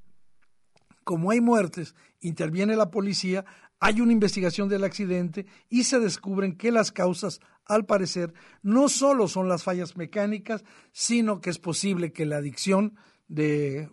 como 1.04 1.30
hay 1.30 1.42
muertes, 1.42 1.94
interviene 2.20 2.76
la 2.76 2.92
policía, 2.92 3.46
hay 3.80 4.02
una 4.02 4.12
investigación 4.12 4.70
del 4.70 4.84
accidente 4.84 5.46
y 5.70 5.84
se 5.84 6.00
descubren 6.00 6.58
que 6.58 6.72
las 6.72 6.92
causas, 6.92 7.40
al 7.66 7.86
parecer, 7.86 8.34
no 8.64 8.90
solo 8.90 9.28
son 9.28 9.48
las 9.48 9.64
fallas 9.64 9.98
mecánicas, 9.98 10.64
sino 10.92 11.42
que 11.42 11.50
es 11.50 11.60
posible 11.60 12.12
que 12.12 12.26
la 12.26 12.38
adicción 12.38 12.96
de 13.28 13.90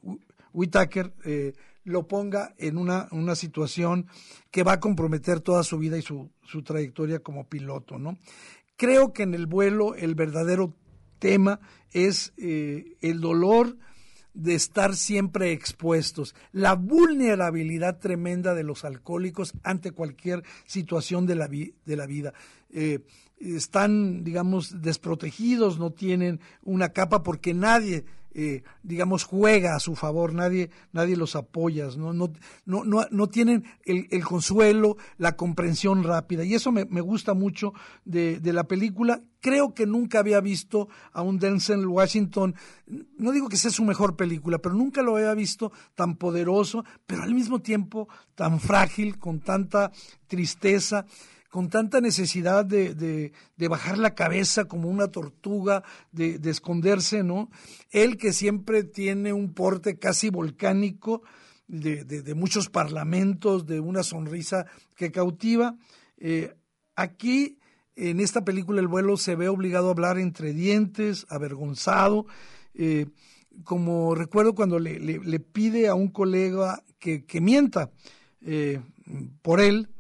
Whitaker 0.53 1.13
eh, 1.25 1.55
lo 1.85 2.09
ponga 2.09 2.55
en 2.57 2.79
una, 2.79 3.09
una, 3.11 3.35
situación 3.35 4.07
que 4.51 4.63
va 4.63 4.75
a 4.75 4.81
comprometer 4.81 5.41
toda 5.41 5.63
su 5.65 5.77
vida 5.77 5.99
y 5.99 6.03
su, 6.03 6.31
su 6.43 6.63
trayectoria 6.63 7.19
como 7.19 7.49
piloto. 7.49 7.99
¿no? 7.99 8.19
Creo 8.77 9.13
que 9.13 9.25
en 9.25 9.35
el 9.35 9.47
vuelo 9.47 9.95
el 9.95 10.15
verdadero 10.15 10.75
tema 11.19 11.61
es 11.91 12.33
eh, 12.39 12.97
el 13.01 13.21
dolor 13.21 13.77
de 14.35 14.55
estar 14.55 14.97
siempre 14.97 15.53
expuestos, 15.53 16.35
la 16.53 16.75
vulnerabilidad 16.75 17.99
tremenda 17.99 18.55
de 18.55 18.65
los 18.65 18.85
alcohólicos 18.85 19.53
ante 19.63 19.93
cualquier 19.93 20.43
situación 20.67 21.27
de 21.27 21.35
la, 21.37 21.49
de 21.49 21.97
la 21.97 22.07
vida. 22.07 22.35
Eh, 22.71 23.01
están, 23.41 24.25
digamos, 24.25 24.83
desprotegidos, 24.83 25.79
no 25.79 25.91
tienen 25.91 26.41
una 26.63 26.91
capa 26.91 27.23
porque 27.23 27.55
nadie 27.55 28.05
eh, 28.35 28.63
digamos, 28.83 29.25
juega 29.25 29.77
a 29.77 29.81
su 29.81 29.95
favor, 29.95 30.33
nadie, 30.33 30.71
nadie 30.93 31.17
los 31.17 31.37
apoya, 31.37 31.87
no, 31.97 32.13
no, 32.13 32.33
no, 32.67 32.83
no, 33.09 33.27
tienen 33.29 33.65
el, 33.85 34.09
el, 34.11 34.25
consuelo, 34.25 34.97
la 35.19 35.37
comprensión 35.37 36.03
rápida. 36.03 36.45
Y 36.45 36.55
eso 36.55 36.73
me, 36.73 36.85
me 36.85 37.01
gusta 37.01 37.35
mucho 37.35 37.73
de, 38.05 38.41
de, 38.41 38.53
la 38.53 38.65
película. 38.65 39.23
Creo 39.41 39.73
que 39.73 39.87
nunca 39.87 40.19
había 40.19 40.41
visto 40.41 40.89
a 41.13 41.23
un 41.23 41.39
Denzel 41.39 41.87
Washington, 41.87 42.57
no 43.19 43.31
digo 43.31 43.49
que 43.49 43.57
sea 43.57 43.71
su 43.71 43.85
mejor 43.85 44.17
película, 44.17 44.59
pero 44.59 44.75
nunca 44.75 45.03
lo 45.03 45.17
había 45.17 45.35
visto 45.35 45.71
tan 45.95 46.17
poderoso, 46.17 46.85
pero 47.07 47.23
al 47.23 47.35
mismo 47.35 47.61
tiempo 47.61 48.09
tan 48.35 48.59
frágil, 48.59 49.19
con 49.19 49.41
tanta 49.41 49.93
tristeza 50.27 51.07
con 51.55 51.69
tanta 51.69 52.01
necesidad 52.01 52.65
de, 52.65 52.97
de, 52.97 53.69
bajar 53.69 53.97
la 53.97 54.17
cabeza 54.17 54.65
como 54.65 54.89
una 54.89 55.13
tortuga, 55.13 55.85
de, 56.11 56.41
de, 56.41 56.51
esconderse, 56.51 57.23
¿no? 57.23 57.49
Él 57.93 58.17
que 58.17 58.33
siempre 58.33 58.83
tiene 58.83 59.33
un 59.33 59.55
porte 59.55 59.97
casi 59.97 60.31
volcánico, 60.31 61.23
de, 61.69 62.35
muchos 62.35 62.71
parlamentos, 62.71 63.67
de 63.67 63.79
una 63.79 64.03
sonrisa 64.03 64.67
que 64.97 65.13
cautiva. 65.13 65.77
Eh, 66.19 66.57
aquí, 66.97 67.61
en 67.95 68.19
esta 68.19 68.45
película, 68.45 68.81
el 68.81 68.89
vuelo 68.89 69.17
se 69.17 69.37
ve 69.37 69.49
obligado 69.49 69.87
a 69.87 69.93
hablar 69.93 70.19
entre 70.19 70.55
dientes, 70.55 71.25
avergonzado. 71.29 72.27
Eh, 72.75 73.07
como 73.63 74.17
recuerdo 74.17 74.57
cuando 74.57 74.81
le, 74.81 74.99
le, 74.99 75.39
pide 75.39 75.87
a 75.87 75.95
un 75.95 76.09
colega 76.09 76.83
que, 76.99 77.25
que 77.25 77.41
mienta 77.41 77.93
eh, 78.41 78.81
por 79.41 79.61
él, 79.61 79.94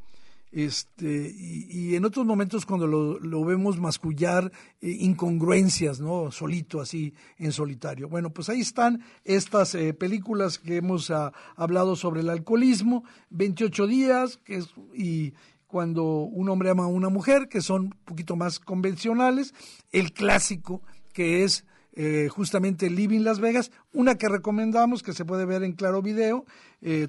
este, 0.54 1.34
y, 1.36 1.96
en 1.96 2.04
otros 2.04 2.24
momentos 2.24 2.64
cuando 2.64 2.86
lo, 2.86 3.44
vemos 3.44 3.80
mascullar 3.80 4.52
eh, 4.80 4.88
incongruencias, 5.00 5.98
¿no? 5.98 6.30
Solito, 6.30 6.80
así, 6.80 7.12
en 7.38 7.50
solitario. 7.50 8.08
Bueno, 8.08 8.30
pues 8.30 8.48
ahí 8.48 8.60
están 8.60 9.02
estas 9.24 9.74
eh, 9.74 9.94
películas 9.94 10.60
que 10.60 10.76
hemos 10.76 11.10
ah, 11.10 11.32
hablado 11.56 11.96
sobre 11.96 12.20
el 12.20 12.30
alcoholismo, 12.30 13.02
28 13.30 13.88
días, 13.88 14.36
que 14.44 14.58
es, 14.58 14.68
y 14.94 15.32
cuando 15.66 16.04
un 16.04 16.48
hombre 16.48 16.70
ama 16.70 16.84
a 16.84 16.88
una 16.88 17.08
mujer, 17.08 17.48
que 17.48 17.60
son 17.60 17.86
un 17.86 17.98
poquito 18.04 18.36
más 18.36 18.60
convencionales, 18.60 19.54
el 19.90 20.12
clásico, 20.12 20.82
que 21.12 21.42
es 21.42 21.64
eh, 21.94 22.28
justamente 22.30 22.90
Living 22.90 23.22
Las 23.22 23.40
Vegas, 23.40 23.72
una 23.92 24.14
que 24.14 24.28
recomendamos 24.28 25.02
que 25.02 25.14
se 25.14 25.24
puede 25.24 25.46
ver 25.46 25.64
en 25.64 25.72
Claro 25.72 26.00
Video, 26.00 26.44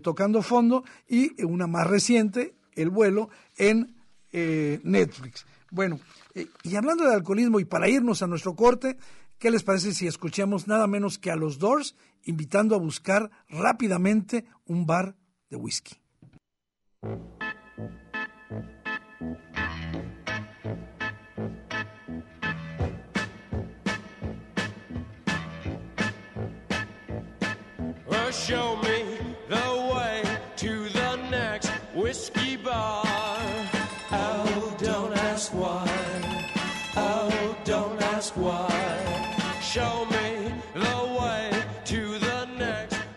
tocando 0.01 0.41
fondo, 0.41 0.85
y 1.07 1.43
una 1.43 1.67
más 1.67 1.85
reciente, 1.85 2.55
el 2.75 2.89
vuelo 2.89 3.29
en 3.57 3.95
eh, 4.31 4.79
Netflix. 4.83 5.45
Bueno, 5.71 5.99
eh, 6.33 6.47
y 6.63 6.75
hablando 6.75 7.05
de 7.05 7.13
alcoholismo 7.13 7.59
y 7.59 7.65
para 7.65 7.89
irnos 7.89 8.21
a 8.21 8.27
nuestro 8.27 8.55
corte, 8.55 8.97
¿qué 9.39 9.51
les 9.51 9.63
parece 9.63 9.93
si 9.93 10.07
escuchamos 10.07 10.67
nada 10.67 10.87
menos 10.87 11.17
que 11.17 11.31
a 11.31 11.35
los 11.35 11.59
Doors 11.59 11.95
invitando 12.23 12.75
a 12.75 12.79
buscar 12.79 13.31
rápidamente 13.49 14.45
un 14.65 14.85
bar 14.85 15.15
de 15.49 15.57
whisky? 15.57 15.95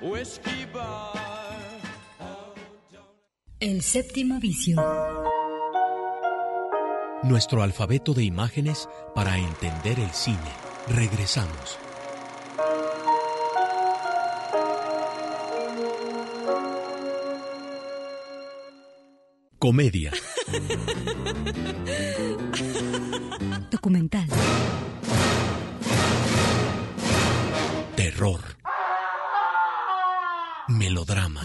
Whiskey. 0.01 0.59
El 3.61 3.83
séptimo 3.83 4.39
vicio. 4.39 4.81
Nuestro 7.25 7.65
alfabeto 7.65 8.15
de 8.15 8.23
imágenes 8.23 8.89
para 9.17 9.37
entender 9.37 9.99
el 9.99 10.11
cine. 10.11 10.39
Regresamos. 10.87 11.88
Comedia. 19.59 20.13
Documental. 23.71 24.29
Terror. 27.97 28.41
Melodrama. 30.69 31.43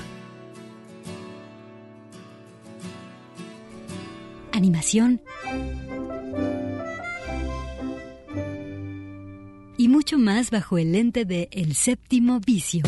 animación 4.51 5.19
y 9.77 9.89
mucho 9.89 10.17
más 10.17 10.51
bajo 10.51 10.77
el 10.77 10.93
lente 10.93 11.25
de 11.25 11.49
El 11.51 11.75
séptimo 11.75 12.39
vicio. 12.39 12.83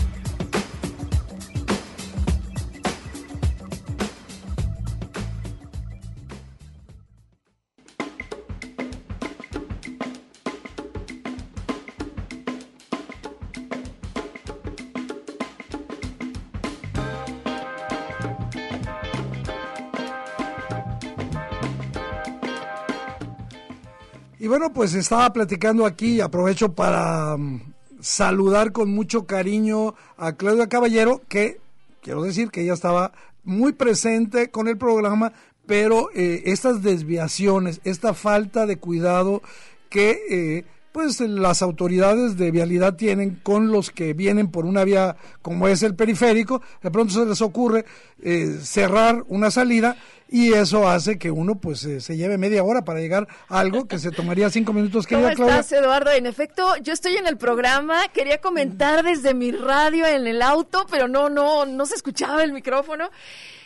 Bueno, 24.58 24.72
pues 24.72 24.94
estaba 24.94 25.34
platicando 25.34 25.86
aquí, 25.86 26.22
aprovecho 26.22 26.72
para 26.72 27.36
mm, 27.36 27.74
saludar 28.00 28.72
con 28.72 28.90
mucho 28.90 29.26
cariño 29.26 29.96
a 30.16 30.32
Claudia 30.32 30.70
Caballero, 30.70 31.22
que 31.28 31.60
quiero 32.02 32.24
decir 32.24 32.52
que 32.52 32.62
ella 32.62 32.72
estaba 32.72 33.12
muy 33.44 33.74
presente 33.74 34.52
con 34.52 34.70
el 34.70 34.78
programa, 34.78 35.34
pero 35.66 36.10
eh, 36.16 36.44
estas 36.46 36.82
desviaciones, 36.82 37.82
esta 37.84 38.14
falta 38.14 38.66
de 38.66 38.78
cuidado 38.78 39.42
que 39.90 40.22
eh, 40.30 40.66
pues 40.96 41.20
las 41.20 41.62
autoridades 41.62 42.38
de 42.38 42.52
vialidad 42.52 42.96
tienen 42.96 43.42
con 43.44 43.70
los 43.70 43.92
que 43.92 44.14
vienen 44.14 44.50
por 44.50 44.66
una 44.66 44.86
vía 44.86 45.18
como 45.42 45.68
es 45.68 45.84
el 45.84 45.94
periférico, 45.94 46.62
de 46.82 46.90
pronto 46.90 47.14
se 47.14 47.26
les 47.26 47.42
ocurre 47.42 47.84
eh, 48.24 48.60
cerrar 48.64 49.26
una 49.28 49.52
salida 49.52 49.98
y 50.30 50.54
eso 50.54 50.88
hace 50.88 51.18
que 51.20 51.32
uno 51.32 51.56
pues 51.56 51.84
eh, 51.84 52.00
se 52.00 52.16
lleve 52.16 52.38
media 52.38 52.64
hora 52.64 52.86
para 52.86 53.02
llegar 53.02 53.28
a 53.50 53.60
algo 53.60 53.90
que 53.90 54.00
se 54.00 54.10
tomaría 54.10 54.50
cinco 54.50 54.72
minutos. 54.72 55.06
¿Cómo 55.10 55.28
estás, 55.28 55.70
Eduardo? 55.74 56.12
En 56.12 56.28
efecto, 56.28 56.78
yo 56.78 56.94
estoy 56.94 57.18
en 57.18 57.28
el 57.28 57.36
programa, 57.36 58.08
quería 58.14 58.40
comentar 58.40 59.04
desde 59.04 59.34
mi 59.34 59.52
radio 59.52 60.08
en 60.08 60.28
el 60.28 60.42
auto, 60.42 60.86
pero 60.90 61.10
no, 61.10 61.28
no, 61.28 61.66
no 61.66 61.86
se 61.86 61.96
escuchaba 61.96 62.42
el 62.42 62.54
micrófono. 62.54 63.10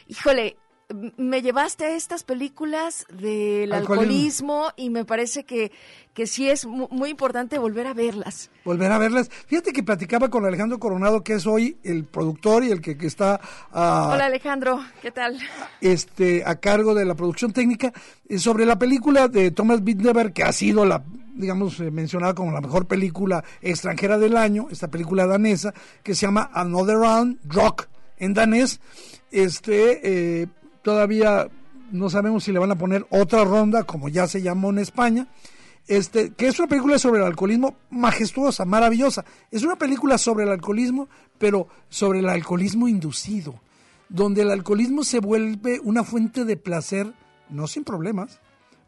Híjole, 0.08 0.58
me 1.18 1.42
llevaste 1.42 1.86
a 1.86 1.96
estas 1.96 2.24
películas 2.24 3.06
del 3.14 3.72
alcoholismo, 3.74 4.72
y 4.76 4.90
me 4.90 5.06
parece 5.06 5.44
que, 5.44 5.72
que 6.14 6.26
sí 6.26 6.50
es 6.50 6.66
muy 6.66 7.10
importante 7.10 7.60
volver 7.60 7.88
a 7.88 7.94
verlas. 7.94 8.50
Volver 8.66 8.92
a 8.92 8.98
verlas. 8.98 9.30
Fíjate 9.48 9.72
que 9.72 9.84
platicaba 9.84 10.30
con 10.30 10.46
Alejandro 10.46 10.80
Coronado, 10.80 11.24
que 11.24 11.34
es 11.34 11.46
hoy 11.46 11.78
el 11.84 12.06
productor 12.06 12.64
y 12.64 12.72
el 12.72 12.82
que, 12.82 12.98
está... 13.06 13.40
a 13.72 14.10
Hola 14.12 14.26
Alejandro, 14.26 14.84
¿qué 15.02 15.12
tal? 15.12 15.40
Este, 15.82 16.44
a 16.46 16.56
cargo 16.60 16.96
de 16.96 17.06
la 17.06 17.16
producción 17.16 17.54
técnica, 17.54 17.94
eh, 18.28 18.40
sobre 18.40 18.66
la 18.66 18.80
película 18.80 19.28
de 19.28 19.52
Thomas 19.52 19.84
Bittenberg, 19.84 20.34
que 20.34 20.44
ha 20.44 20.52
sido 20.52 20.86
la 20.86 21.04
digamos, 21.36 21.80
eh, 21.80 21.90
mencionada 21.90 22.34
como 22.34 22.52
la 22.52 22.60
mejor 22.60 22.86
película 22.86 23.46
extranjera 23.62 24.18
del 24.18 24.36
año, 24.36 24.68
esta 24.72 24.90
película 24.90 25.26
danesa, 25.26 25.74
que 26.04 26.14
se 26.14 26.26
llama 26.26 26.50
Another 26.54 26.98
Round, 26.98 27.40
Rock, 27.46 27.88
en 28.18 28.34
danés, 28.34 28.82
este, 29.32 30.42
eh, 30.42 30.48
todavía 30.82 31.50
no 31.92 32.10
sabemos 32.10 32.44
si 32.44 32.52
le 32.52 32.60
van 32.60 32.72
a 32.72 32.78
poner 32.78 33.06
otra 33.10 33.44
ronda, 33.44 33.84
como 33.84 34.10
ya 34.10 34.28
se 34.28 34.42
llamó 34.42 34.70
en 34.70 34.80
España. 34.80 35.28
Este, 35.88 36.34
que 36.34 36.48
es 36.48 36.60
una 36.60 36.68
película 36.68 37.00
sobre 37.00 37.20
el 37.20 37.26
alcoholismo 37.26 37.76
majestuosa, 37.90 38.64
maravillosa. 38.64 39.26
Es 39.50 39.64
una 39.64 39.76
película 39.76 40.20
sobre 40.20 40.44
el 40.44 40.52
alcoholismo, 40.52 41.10
pero 41.40 41.68
sobre 41.90 42.20
el 42.20 42.30
alcoholismo 42.30 42.88
inducido, 42.88 43.60
donde 44.08 44.44
el 44.44 44.52
alcoholismo 44.52 45.04
se 45.04 45.20
vuelve 45.20 45.80
una 45.84 46.04
fuente 46.04 46.46
de 46.46 46.58
placer, 46.58 47.12
no 47.50 47.66
sin 47.66 47.84
problemas, 47.84 48.40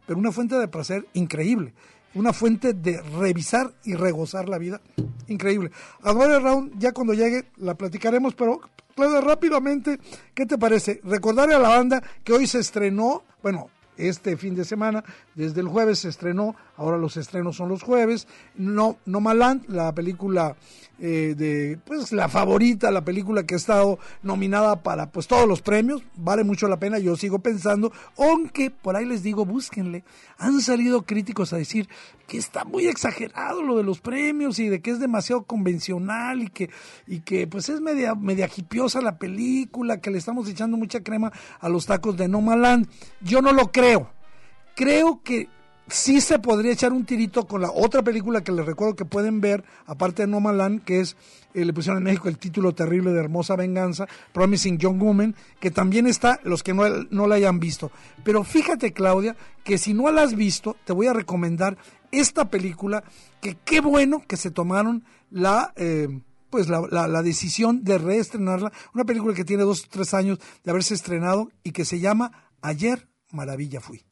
pero 0.06 0.20
una 0.20 0.32
fuente 0.32 0.56
de 0.60 0.68
placer 0.68 1.08
increíble, 1.14 1.74
una 2.14 2.34
fuente 2.34 2.74
de 2.74 3.02
revisar 3.02 3.74
y 3.84 3.96
regozar 3.96 4.50
la 4.50 4.58
vida 4.58 4.82
increíble. 5.28 5.72
A 6.04 6.14
Round, 6.14 6.78
ya 6.78 6.92
cuando 6.92 7.14
llegue 7.14 7.46
la 7.58 7.76
platicaremos, 7.76 8.34
pero 8.36 8.62
Claudia, 8.96 9.22
rápidamente, 9.22 10.00
¿qué 10.34 10.46
te 10.46 10.58
parece? 10.58 11.02
Recordarle 11.04 11.56
a 11.56 11.60
la 11.60 11.70
banda 11.70 12.04
que 12.24 12.34
hoy 12.34 12.48
se 12.48 12.60
estrenó, 12.60 13.24
bueno, 13.42 13.70
este 13.98 14.38
fin 14.38 14.56
de 14.56 14.66
semana, 14.66 15.04
desde 15.36 15.62
el 15.62 15.68
jueves 15.68 16.00
se 16.00 16.10
estrenó, 16.10 16.56
ahora 16.82 16.98
los 16.98 17.18
estrenos 17.18 17.56
son 17.56 17.70
los 17.70 17.84
jueves, 17.84 18.28
No, 18.56 18.98
no 19.06 19.22
Maland, 19.22 19.66
la 19.68 19.94
película 19.94 20.56
eh, 21.00 21.34
de 21.38 21.80
pues 21.86 22.12
la 22.12 22.30
favorita, 22.30 22.92
la 22.92 23.04
película 23.04 23.44
que 23.44 23.56
ha 23.56 23.58
estado 23.58 23.98
nominada 24.22 24.84
para 24.84 25.12
pues 25.12 25.28
todos 25.28 25.48
los 25.48 25.62
premios, 25.62 26.04
vale 26.16 26.44
mucho 26.44 26.68
la 26.68 26.80
pena, 26.80 27.00
yo 27.00 27.16
sigo 27.16 27.40
pensando, 27.40 27.92
aunque 28.18 28.70
por 28.70 28.96
ahí 28.96 29.06
les 29.06 29.24
digo, 29.24 29.46
búsquenle, 29.46 30.04
han 30.38 30.62
salido 30.62 31.04
críticos 31.04 31.54
a 31.54 31.58
decir 31.58 31.88
que 32.28 32.38
está 32.38 32.66
muy 32.66 32.88
exagerado 32.88 33.62
lo 33.62 33.78
de 33.78 33.84
los 33.84 34.00
premios 34.00 34.60
y 34.60 34.70
de 34.70 34.82
que 34.82 34.92
es 34.92 35.00
demasiado 35.00 35.44
convencional 35.44 36.44
y 36.44 36.50
que, 36.50 36.70
y 37.08 37.20
que 37.20 37.48
pues 37.48 37.70
es 37.70 37.82
media, 37.82 38.16
media 38.16 38.50
hipiosa 38.56 39.02
la 39.02 39.18
película, 39.18 40.02
que 40.02 40.12
le 40.12 40.18
estamos 40.18 40.48
echando 40.48 40.78
mucha 40.78 41.02
crema 41.02 41.32
a 41.60 41.68
los 41.68 41.86
tacos 41.86 42.16
de 42.16 42.28
No 42.28 42.42
Maland. 42.42 42.88
Yo 43.22 43.42
no 43.42 43.52
lo 43.52 43.72
creo. 43.72 44.12
Creo 44.76 45.22
que 45.24 45.50
sí 45.92 46.22
se 46.22 46.40
podría 46.40 46.72
echar 46.72 46.94
un 46.94 47.06
tirito 47.06 47.46
con 47.46 47.62
la 47.62 47.72
otra 47.72 48.02
película 48.02 48.42
que 48.42 48.52
les 48.52 48.66
recuerdo 48.66 48.96
que 48.96 49.06
pueden 49.06 49.42
ver, 49.42 49.64
aparte 49.86 50.24
de 50.24 50.28
No 50.28 50.40
Land, 50.52 50.84
que 50.84 51.02
es, 51.02 51.18
eh, 51.54 51.66
le 51.66 51.74
pusieron 51.74 51.98
en 52.00 52.06
México 52.06 52.30
el 52.30 52.38
título 52.38 52.74
terrible 52.74 53.12
de 53.12 53.20
Hermosa 53.20 53.56
Venganza, 53.56 54.08
Promising 54.34 54.78
Young 54.78 55.02
Woman, 55.02 55.36
que 55.60 55.70
también 55.70 56.08
está, 56.08 56.40
los 56.44 56.64
que 56.64 56.74
no, 56.74 56.84
no 57.10 57.28
la 57.28 57.36
hayan 57.36 57.60
visto. 57.60 57.92
Pero 58.24 58.44
fíjate, 58.44 58.94
Claudia, 58.94 59.36
que 59.64 59.78
si 59.78 59.94
no 59.94 60.10
la 60.12 60.24
has 60.24 60.36
visto, 60.36 60.78
te 60.86 60.94
voy 60.94 61.08
a 61.08 61.14
recomendar 61.14 61.78
esta 62.12 62.50
película, 62.50 63.04
que 63.42 63.58
qué 63.64 63.82
bueno 63.82 64.24
que 64.28 64.38
se 64.38 64.52
tomaron 64.52 65.04
la... 65.30 65.74
Eh, 65.76 66.08
pues 66.50 66.68
la, 66.68 66.82
la, 66.90 67.24
decisión 67.24 67.82
de 67.86 67.98
reestrenarla, 67.98 68.74
una 68.94 69.06
película 69.06 69.34
que 69.34 69.46
tiene 69.46 69.64
dos 69.64 69.86
o 69.86 69.88
tres 69.90 70.14
años 70.14 70.38
de 70.66 70.72
haberse 70.72 70.94
estrenado 70.94 71.50
y 71.64 71.72
que 71.72 71.86
se 71.86 72.02
llama 72.02 72.50
Ayer 72.62 73.08
Maravilla 73.32 73.80
Fui. 73.80 74.04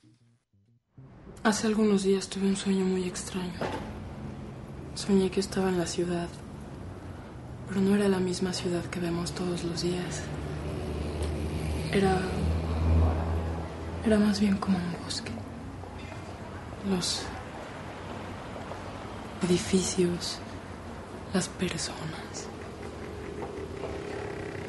Hace 1.42 1.68
algunos 1.68 2.04
días 2.04 2.28
tuve 2.28 2.48
un 2.48 2.58
sueño 2.58 2.84
muy 2.84 3.08
extraño. 3.08 3.54
Soñé 4.94 5.32
que 5.32 5.40
estaba 5.40 5.70
en 5.70 5.78
la 5.78 5.88
ciudad, 5.88 6.28
pero 7.70 7.80
no 7.80 7.96
era 7.96 8.10
la 8.10 8.20
misma 8.20 8.52
ciudad 8.52 8.84
que 8.84 9.00
vemos 9.00 9.32
todos 9.32 9.64
los 9.64 9.82
días. 9.82 10.22
Era. 11.94 12.20
Era 14.06 14.20
más 14.20 14.42
bien 14.42 14.58
como 14.58 14.78
un 14.80 15.04
bosque. 15.06 15.32
Los 16.90 17.22
edificios, 19.48 20.40
las 21.34 21.48
personas, 21.48 22.50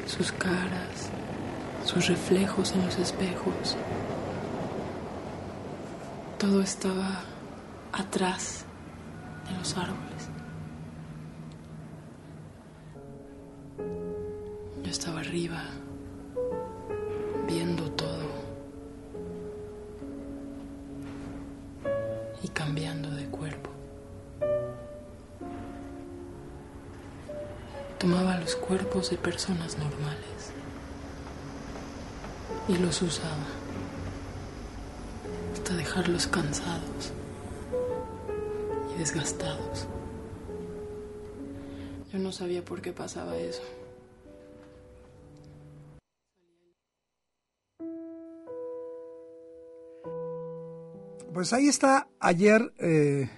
sus 0.07 0.31
caras, 0.31 1.09
sus 1.85 2.07
reflejos 2.07 2.71
en 2.71 2.85
los 2.85 2.97
espejos. 2.97 3.75
Todo 6.41 6.63
estaba 6.63 7.19
atrás 7.93 8.65
de 9.47 9.55
los 9.59 9.77
árboles. 9.77 10.27
Yo 14.83 14.89
estaba 14.89 15.19
arriba, 15.19 15.61
viendo 17.47 17.91
todo 17.91 18.25
y 22.41 22.47
cambiando 22.47 23.11
de 23.11 23.25
cuerpo. 23.25 23.69
Tomaba 27.99 28.39
los 28.39 28.55
cuerpos 28.55 29.11
de 29.11 29.17
personas 29.17 29.77
normales 29.77 30.53
y 32.67 32.77
los 32.77 32.99
usaba 33.03 33.61
hasta 35.71 35.77
dejarlos 35.77 36.27
cansados 36.27 37.13
y 38.93 38.99
desgastados. 38.99 39.87
Yo 42.11 42.19
no 42.19 42.31
sabía 42.31 42.63
por 42.63 42.81
qué 42.81 42.91
pasaba 42.91 43.37
eso. 43.37 43.61
Pues 51.33 51.53
ahí 51.53 51.67
está, 51.67 52.09
ayer 52.19 52.73
eh, 52.79 53.29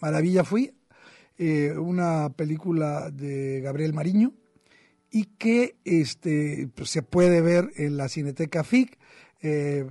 Maravilla 0.00 0.44
Fui, 0.44 0.74
eh, 1.38 1.72
una 1.76 2.30
película 2.36 3.10
de 3.10 3.60
Gabriel 3.60 3.92
Mariño 3.92 4.32
y 5.10 5.24
que 5.24 5.76
este, 5.84 6.68
pues, 6.74 6.90
se 6.90 7.02
puede 7.02 7.40
ver 7.40 7.70
en 7.76 7.96
la 7.96 8.08
Cineteca 8.08 8.62
FIC. 8.62 8.96
Eh, 9.42 9.86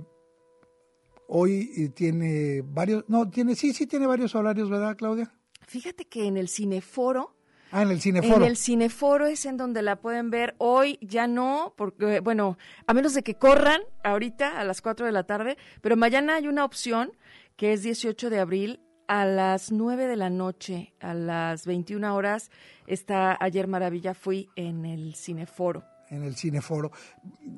hoy 1.34 1.90
tiene 1.94 2.62
varios, 2.62 3.04
no, 3.08 3.28
tiene, 3.30 3.54
sí, 3.54 3.72
sí 3.72 3.86
tiene 3.86 4.06
varios 4.06 4.34
horarios, 4.34 4.68
¿verdad, 4.68 4.96
Claudia? 4.96 5.32
Fíjate 5.66 6.04
que 6.04 6.26
en 6.26 6.36
el 6.36 6.48
Cineforo 6.48 7.34
Ah, 7.74 7.80
en 7.82 7.90
el 7.90 8.02
Cineforo. 8.02 8.36
En 8.36 8.42
el 8.42 8.58
Cineforo 8.58 9.26
es 9.26 9.46
en 9.46 9.56
donde 9.56 9.80
la 9.80 9.96
pueden 9.96 10.28
ver. 10.28 10.54
Hoy 10.58 10.98
ya 11.00 11.26
no, 11.26 11.72
porque, 11.78 12.20
bueno, 12.20 12.58
a 12.86 12.92
menos 12.92 13.14
de 13.14 13.22
que 13.22 13.36
corran 13.36 13.80
ahorita 14.04 14.60
a 14.60 14.64
las 14.64 14.82
4 14.82 15.06
de 15.06 15.12
la 15.12 15.24
tarde, 15.24 15.56
pero 15.80 15.96
mañana 15.96 16.34
hay 16.34 16.48
una 16.48 16.66
opción 16.66 17.12
que 17.56 17.72
es 17.72 17.82
18 17.82 18.28
de 18.28 18.40
abril 18.40 18.80
a 19.08 19.24
las 19.24 19.72
9 19.72 20.06
de 20.06 20.16
la 20.16 20.28
noche, 20.28 20.92
a 21.00 21.14
las 21.14 21.66
21 21.66 22.14
horas, 22.14 22.50
está 22.86 23.38
Ayer 23.40 23.66
Maravilla, 23.68 24.12
fui 24.12 24.50
en 24.54 24.84
el 24.84 25.14
Cineforo. 25.14 25.91
En 26.12 26.24
el 26.24 26.36
Cineforo. 26.36 26.92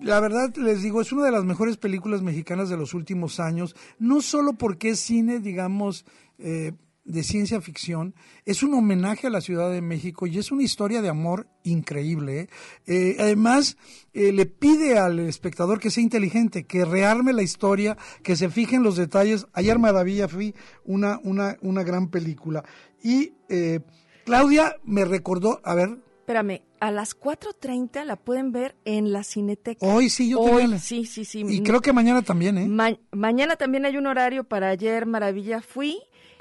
La 0.01 0.21
verdad, 0.21 0.55
les 0.57 0.83
digo, 0.83 1.01
es 1.01 1.11
una 1.11 1.25
de 1.25 1.33
las 1.33 1.45
mejores 1.45 1.77
películas 1.77 2.23
mexicanas 2.23 2.69
de 2.69 2.77
los 2.77 2.95
últimos 2.95 3.41
años, 3.41 3.75
no 3.99 4.23
solo 4.23 4.53
porque 4.53 4.91
es 4.91 5.01
cine, 5.01 5.41
digamos, 5.41 6.07
eh, 6.39 6.73
de 7.05 7.23
ciencia 7.23 7.61
ficción, 7.61 8.15
es 8.47 8.63
un 8.63 8.75
homenaje 8.75 9.27
a 9.27 9.31
la 9.31 9.41
Ciudad 9.41 9.71
de 9.71 9.83
México 9.83 10.27
y 10.27 10.39
es 10.39 10.51
una 10.51 10.63
historia 10.63 11.03
de 11.03 11.11
amor 11.11 11.47
increíble. 11.63 12.41
¿eh? 12.41 12.49
Eh, 12.87 13.17
además, 13.19 13.77
eh, 14.15 14.33
le 14.33 14.47
pide 14.47 14.99
al 14.99 15.21
espectador 15.21 15.81
que 15.81 15.91
sea 15.91 16.03
inteligente, 16.03 16.65
que 16.65 16.85
rearme 16.85 17.33
la 17.33 17.43
historia, 17.43 17.97
que 18.23 18.37
se 18.37 18.49
fije 18.49 18.77
en 18.77 18.83
los 18.83 18.97
detalles. 18.97 19.47
Ayer 19.53 19.79
Maravilla 19.79 20.29
fui 20.29 20.55
una, 20.85 21.21
una, 21.23 21.59
una 21.61 21.83
gran 21.83 22.09
película. 22.09 22.65
Y 23.03 23.33
Claudia 24.25 24.77
me 24.85 25.05
recordó, 25.05 25.61
a 25.63 25.75
ver. 25.75 26.04
Espérame, 26.25 26.63
a 26.81 26.91
las 26.91 27.21
4.30 27.21 28.03
la 28.07 28.17
pueden 28.17 28.51
ver 28.51 28.75
en 28.87 29.13
la 29.13 29.25
Cineteca. 29.25 29.87
Hoy 29.87 30.09
sí, 30.09 30.31
yo 30.31 30.41
Hoy, 30.41 30.67
la... 30.67 30.79
sí, 30.79 31.05
sí, 31.05 31.27
sí. 31.27 31.45
Y 31.47 31.63
creo 31.63 31.83
que 31.83 31.93
mañana 31.93 32.23
también, 32.23 32.57
¿eh? 32.57 32.67
Ma 32.67 32.97
mañana 33.13 33.57
también 33.57 33.85
hay 33.85 33.99
un 33.99 34.07
horario 34.07 34.45
para 34.45 34.71
ayer 34.71 35.05
Maravilla 35.05 35.61
Fui 35.61 35.99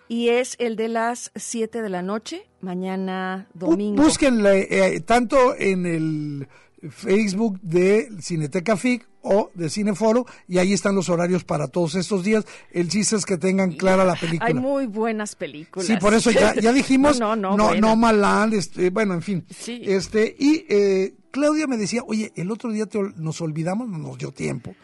y 0.07 0.29
es 0.29 0.55
el 0.59 0.77
de 0.77 0.87
las 0.87 1.33
7 1.35 1.81
de 1.81 1.89
la 1.89 2.01
noche, 2.01 2.47
mañana 2.61 3.49
domingo. 3.53 4.01
Búsquenle 4.01 4.67
eh, 4.69 5.01
tanto 5.01 5.53
en 5.57 5.85
el 5.85 6.47
Facebook 6.89 7.59
de 7.61 8.07
Cineteca 8.21 8.77
FIC 8.77 9.05
o 9.23 9.49
de 9.53 9.69
Cineforo 9.69 10.25
y 10.47 10.59
ahí 10.59 10.73
están 10.73 10.95
los 10.95 11.09
horarios 11.09 11.43
para 11.43 11.67
todos 11.67 11.95
estos 11.95 12.23
días. 12.23 12.45
El 12.71 12.89
chiste 12.89 13.15
es 13.15 13.25
que 13.25 13.37
tengan 13.37 13.71
clara 13.71 14.05
la 14.05 14.15
película. 14.15 14.47
Hay 14.47 14.53
muy 14.53 14.85
buenas 14.85 15.35
películas. 15.35 15.87
Sí, 15.87 15.95
por 15.97 16.13
eso 16.13 16.29
ya, 16.31 16.53
ya 16.55 16.71
dijimos 16.71 17.19
no, 17.19 17.35
no, 17.35 17.57
no, 17.57 17.73
no 17.75 17.95
Maland, 17.95 18.53
este, 18.53 18.89
bueno, 18.89 19.13
en 19.13 19.21
fin. 19.21 19.45
Sí. 19.49 19.81
Este, 19.83 20.35
y 20.37 20.65
eh, 20.69 21.15
Claudia 21.31 21.65
me 21.65 21.77
decía, 21.77 22.03
oye, 22.05 22.31
el 22.35 22.51
otro 22.51 22.71
día 22.71 22.85
te, 22.85 22.99
nos 23.15 23.41
olvidamos, 23.41 23.89
no 23.89 23.97
nos 23.97 24.17
dio 24.17 24.31
tiempo, 24.31 24.75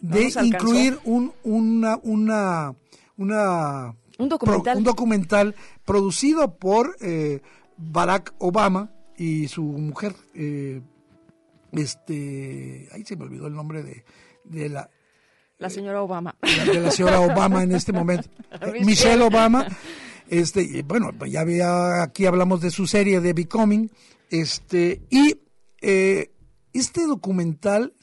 de 0.00 0.32
incluir 0.42 0.98
un, 1.04 1.32
una, 1.42 1.98
una, 2.02 2.74
una 3.16 3.94
un 4.18 4.28
documental. 4.28 4.62
Pro, 4.62 4.78
un 4.78 4.84
documental 4.84 5.54
producido 5.84 6.56
por 6.56 6.96
eh, 7.00 7.40
Barack 7.76 8.34
Obama 8.38 8.90
y 9.16 9.48
su 9.48 9.62
mujer, 9.62 10.14
eh, 10.34 10.80
este, 11.72 12.88
ahí 12.92 13.04
se 13.04 13.16
me 13.16 13.24
olvidó 13.24 13.46
el 13.46 13.54
nombre 13.54 13.82
de, 13.82 14.04
de 14.44 14.68
la... 14.68 14.90
La 15.58 15.70
señora 15.70 16.02
Obama. 16.02 16.36
De, 16.42 16.72
de 16.72 16.80
la 16.80 16.90
señora 16.90 17.20
Obama 17.20 17.62
en 17.64 17.72
este 17.72 17.92
momento. 17.92 18.28
Michelle 18.84 19.22
Obama. 19.22 19.66
Este, 20.28 20.82
bueno, 20.82 21.10
ya 21.26 21.40
había, 21.40 22.02
aquí 22.02 22.26
hablamos 22.26 22.60
de 22.60 22.70
su 22.70 22.86
serie 22.86 23.20
de 23.20 23.32
Becoming. 23.32 23.90
Este, 24.30 25.02
y 25.10 25.40
eh, 25.80 26.32
este 26.72 27.06
documental 27.06 27.94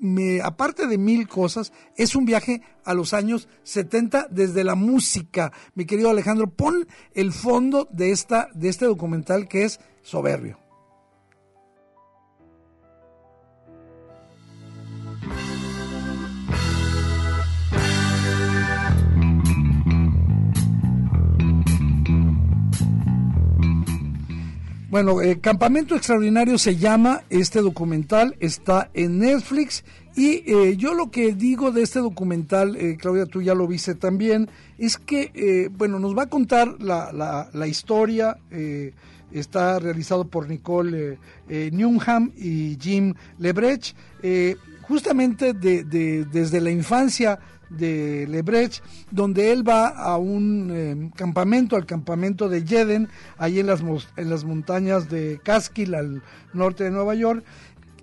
me, 0.00 0.40
aparte 0.40 0.88
de 0.88 0.98
mil 0.98 1.28
cosas, 1.28 1.72
es 1.96 2.16
un 2.16 2.24
viaje 2.24 2.62
a 2.84 2.92
los 2.92 3.14
años 3.14 3.48
70 3.62 4.26
desde 4.30 4.64
la 4.64 4.74
música. 4.74 5.52
Mi 5.74 5.86
querido 5.86 6.10
Alejandro, 6.10 6.50
pon 6.50 6.88
el 7.14 7.32
fondo 7.32 7.88
de, 7.92 8.10
esta, 8.10 8.48
de 8.54 8.68
este 8.68 8.86
documental 8.86 9.48
que 9.48 9.64
es 9.64 9.78
soberbio. 10.02 10.58
Bueno, 24.92 25.22
eh, 25.22 25.40
Campamento 25.40 25.96
Extraordinario 25.96 26.58
se 26.58 26.76
llama 26.76 27.22
este 27.30 27.62
documental, 27.62 28.36
está 28.40 28.90
en 28.92 29.20
Netflix 29.20 29.84
y 30.14 30.42
eh, 30.44 30.76
yo 30.76 30.92
lo 30.92 31.10
que 31.10 31.32
digo 31.32 31.72
de 31.72 31.80
este 31.80 32.00
documental, 32.00 32.76
eh, 32.76 32.98
Claudia, 33.00 33.24
tú 33.24 33.40
ya 33.40 33.54
lo 33.54 33.66
viste 33.66 33.94
también, 33.94 34.50
es 34.76 34.98
que, 34.98 35.30
eh, 35.32 35.70
bueno, 35.72 35.98
nos 35.98 36.14
va 36.14 36.24
a 36.24 36.28
contar 36.28 36.76
la, 36.78 37.10
la, 37.10 37.48
la 37.54 37.66
historia, 37.66 38.36
eh, 38.50 38.92
está 39.30 39.78
realizado 39.78 40.26
por 40.26 40.46
Nicole 40.46 41.18
Newnham 41.48 42.30
y 42.36 42.76
Jim 42.78 43.14
Lebrecht, 43.38 43.96
justamente 44.82 45.54
de, 45.54 45.84
de, 45.84 46.26
desde 46.26 46.60
la 46.60 46.70
infancia 46.70 47.38
de 47.78 48.26
Lebrecht, 48.28 48.82
donde 49.10 49.52
él 49.52 49.66
va 49.66 49.88
a 49.88 50.16
un 50.16 50.70
eh, 50.70 51.10
campamento, 51.16 51.76
al 51.76 51.86
campamento 51.86 52.48
de 52.48 52.64
Jeden, 52.64 53.08
ahí 53.38 53.60
en 53.60 53.66
las, 53.66 53.80
en 54.16 54.30
las 54.30 54.44
montañas 54.44 55.08
de 55.08 55.40
Catskill, 55.42 55.94
al 55.94 56.22
norte 56.52 56.84
de 56.84 56.90
Nueva 56.90 57.14
York, 57.14 57.44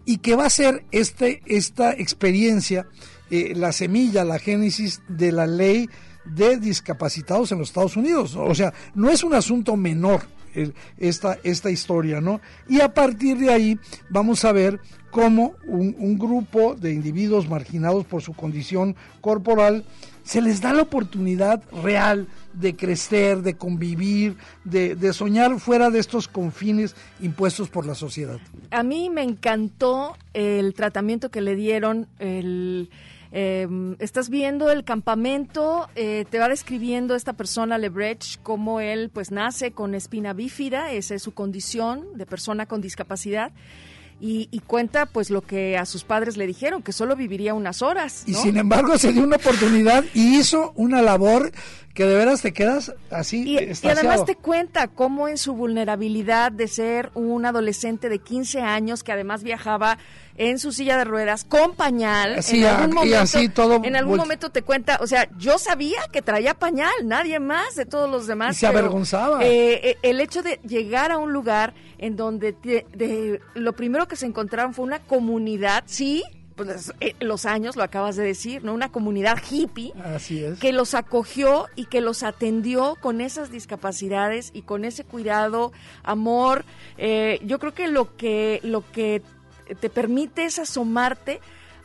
y 0.06 0.18
que 0.18 0.36
va 0.36 0.46
a 0.46 0.50
ser 0.50 0.84
este, 0.92 1.42
esta 1.46 1.92
experiencia, 1.92 2.88
eh, 3.30 3.54
la 3.56 3.72
semilla, 3.72 4.24
la 4.24 4.40
génesis 4.40 5.02
de 5.08 5.32
la 5.32 5.46
ley 5.46 5.90
de 6.26 6.58
discapacitados 6.58 7.52
en 7.52 7.60
los 7.60 7.70
Estados 7.70 7.96
Unidos. 7.96 8.36
O 8.36 8.56
sea, 8.56 8.74
no 8.96 9.10
es 9.10 9.24
un 9.24 9.34
asunto 9.34 9.76
menor 9.76 10.22
el, 10.62 10.74
esta, 10.98 11.38
esta 11.44 11.70
historia, 11.72 12.22
¿no? 12.22 12.42
Y 12.68 12.82
a 12.82 12.94
partir 12.94 13.38
de 13.38 13.52
ahí 13.52 13.80
vamos 14.10 14.46
a 14.46 14.52
ver 14.52 14.80
cómo 15.12 15.54
un, 15.66 16.18
grupo 16.18 16.76
de 16.76 16.94
individuos 16.94 17.50
marginados 17.50 18.06
por 18.06 18.22
su 18.22 18.34
condición 18.34 18.96
corporal 19.22 19.86
se 20.24 20.42
les 20.42 20.62
da 20.62 20.74
la 20.74 20.84
oportunidad 20.84 21.64
real 21.84 22.28
de 22.54 22.76
crecer, 22.76 23.42
de 23.42 23.56
convivir, 23.56 24.38
de, 24.64 25.14
soñar 25.14 25.60
fuera 25.60 25.90
de 25.90 26.00
estos 26.00 26.28
confines 26.28 26.96
impuestos 27.20 27.70
por 27.70 27.86
la 27.86 27.96
sociedad. 27.96 28.38
A 28.70 28.84
mí 28.84 29.10
me 29.10 29.24
encantó 29.24 30.16
el 30.34 30.74
tratamiento 30.74 31.30
que 31.30 31.42
le 31.42 31.56
dieron, 31.56 32.08
el, 32.20 32.90
Em, 33.32 33.96
estás 34.00 34.30
viendo 34.30 34.72
el 34.72 34.84
campamento, 34.84 35.88
eh, 35.96 36.26
te 36.30 36.40
va 36.40 36.50
describiendo 36.50 37.14
esta 37.14 37.34
persona, 37.34 37.78
Lebrecht, 37.78 38.42
cómo 38.42 38.80
él 38.80 39.12
pues 39.14 39.30
nace 39.32 39.72
con 39.72 39.94
espina 39.94 40.34
bífida, 40.34 40.92
esa 40.92 41.14
es 41.14 41.22
su 41.22 41.34
condición 41.34 42.18
de 42.18 42.26
persona 42.26 42.66
con 42.66 42.82
discapacidad. 42.82 43.52
Y, 44.22 44.50
y, 44.52 44.60
cuenta 44.60 45.06
pues 45.06 45.30
lo 45.30 45.42
que 45.42 45.78
a 45.78 45.86
sus 45.86 46.04
padres 46.04 46.36
le 46.36 46.46
dijeron, 46.46 46.84
que 46.84 46.92
solo 46.92 47.16
viviría 47.16 47.54
unas 47.54 47.82
horas. 47.82 48.24
Y 48.26 48.34
sin 48.34 48.58
embargo 48.58 48.98
se 48.98 49.14
dio 49.14 49.24
una 49.24 49.38
oportunidad 49.38 50.04
y 50.14 50.38
hizo 50.38 50.74
una 50.76 51.02
labor 51.02 51.54
que 51.94 52.04
de 52.04 52.16
veras 52.16 52.42
te 52.42 52.52
quedas 52.52 52.94
así. 53.12 53.44
Y, 53.44 53.58
y, 53.60 53.88
además 53.88 54.26
te 54.26 54.36
cuenta 54.36 54.90
cómo 54.90 55.30
en 55.30 55.38
su 55.38 55.54
vulnerabilidad 55.54 56.52
de 56.52 56.68
ser 56.68 57.12
un 57.14 57.46
adolescente 57.46 58.10
de 58.10 58.20
15 58.20 58.60
años 58.60 59.04
que 59.04 59.14
además 59.14 59.42
viajaba 59.42 59.98
en 60.40 60.58
su 60.58 60.72
silla 60.72 60.98
de 60.98 61.04
ruedas 61.04 61.44
con 61.44 61.76
pañal. 61.76 62.40
en 62.50 62.66
algún 62.66 62.96
momento, 62.96 63.06
y 63.06 63.14
así 63.14 63.50
todo. 63.50 63.82
En 63.84 63.96
algún 63.98 64.18
momento 64.18 64.50
te 64.50 64.62
cuenta, 64.62 64.98
o 65.02 65.06
sea, 65.06 65.28
yo 65.38 65.60
sabía 65.60 66.00
que 66.14 66.22
traía 66.22 66.54
pañal, 66.54 66.94
nadie 67.04 67.40
más 67.40 67.76
de 67.76 67.86
todos 67.86 68.10
los 68.10 68.26
demás. 68.26 68.56
Y 68.56 68.60
se 68.62 68.68
pero, 68.68 68.80
avergonzaba. 68.80 69.40
Eh, 69.44 69.98
el 70.02 70.22
hecho 70.22 70.42
de 70.42 70.60
llegar 70.66 71.12
a 71.12 71.18
un 71.18 71.34
lugar 71.34 71.74
en 71.98 72.16
donde 72.16 72.54
te, 72.54 72.86
de, 72.96 73.42
lo 73.54 73.74
primero 73.74 74.08
que 74.08 74.16
se 74.16 74.26
encontraron 74.26 74.74
fue 74.74 74.86
una 74.86 75.00
comunidad, 75.00 75.84
sí, 75.86 76.24
pues, 76.56 76.94
eh, 77.02 77.16
los 77.20 77.46
años, 77.46 77.76
lo 77.76 77.84
acabas 77.84 78.16
de 78.16 78.24
decir, 78.24 78.64
¿no? 78.64 78.74
Una 78.74 78.92
comunidad 78.92 79.38
hippie 79.50 79.94
Así 80.04 80.44
es. 80.44 80.60
que 80.60 80.74
los 80.74 80.94
acogió 80.94 81.68
y 81.76 81.86
que 81.86 82.00
los 82.00 82.24
atendió 82.24 82.98
con 83.02 83.20
esas 83.22 83.52
discapacidades 83.52 84.52
y 84.54 84.62
con 84.62 84.86
ese 84.86 85.04
cuidado, 85.04 85.74
amor. 86.04 86.66
Eh, 86.98 87.40
yo 87.44 87.60
creo 87.60 87.74
que 87.74 87.88
lo 87.88 88.16
que 88.18 88.60
lo 88.64 88.90
que 88.92 89.22
te 89.76 89.90
permite 89.90 90.46
es 90.46 90.60
asomarte 90.60 91.40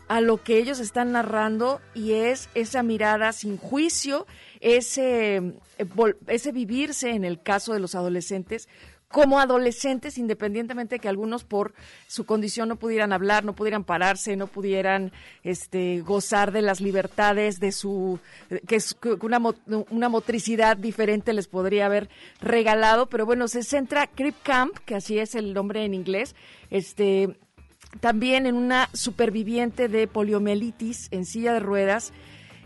a 0.08 0.20
lo 0.20 0.42
que 0.42 0.58
ellos 0.58 0.80
están 0.80 1.12
narrando 1.12 1.80
y 1.94 2.12
es 2.12 2.48
esa 2.54 2.82
mirada 2.82 3.32
sin 3.32 3.56
juicio, 3.56 4.26
ese, 4.60 5.54
ese 6.26 6.52
vivirse 6.52 7.10
en 7.10 7.24
el 7.24 7.42
caso 7.42 7.72
de 7.72 7.80
los 7.80 7.94
adolescentes 7.94 8.68
como 9.14 9.38
adolescentes, 9.38 10.18
independientemente 10.18 10.96
de 10.96 10.98
que 10.98 11.08
algunos 11.08 11.44
por 11.44 11.72
su 12.08 12.26
condición 12.26 12.68
no 12.68 12.74
pudieran 12.74 13.12
hablar, 13.12 13.44
no 13.44 13.52
pudieran 13.52 13.84
pararse, 13.84 14.34
no 14.34 14.48
pudieran 14.48 15.12
este, 15.44 16.00
gozar 16.00 16.50
de 16.50 16.62
las 16.62 16.80
libertades 16.80 17.60
de 17.60 17.70
su, 17.70 18.18
que 18.66 18.74
es 18.74 18.96
una, 19.22 19.40
una 19.90 20.08
motricidad 20.08 20.76
diferente 20.76 21.32
les 21.32 21.46
podría 21.46 21.86
haber 21.86 22.08
regalado, 22.40 23.08
pero 23.08 23.24
bueno, 23.24 23.46
se 23.46 23.62
centra 23.62 24.08
Crip 24.08 24.34
Camp, 24.42 24.76
que 24.84 24.96
así 24.96 25.16
es 25.20 25.36
el 25.36 25.54
nombre 25.54 25.84
en 25.84 25.94
inglés, 25.94 26.34
este, 26.70 27.36
también 28.00 28.46
en 28.46 28.56
una 28.56 28.88
superviviente 28.92 29.88
de 29.88 30.06
poliomielitis 30.06 31.08
en 31.10 31.24
silla 31.24 31.52
de 31.52 31.60
ruedas 31.60 32.12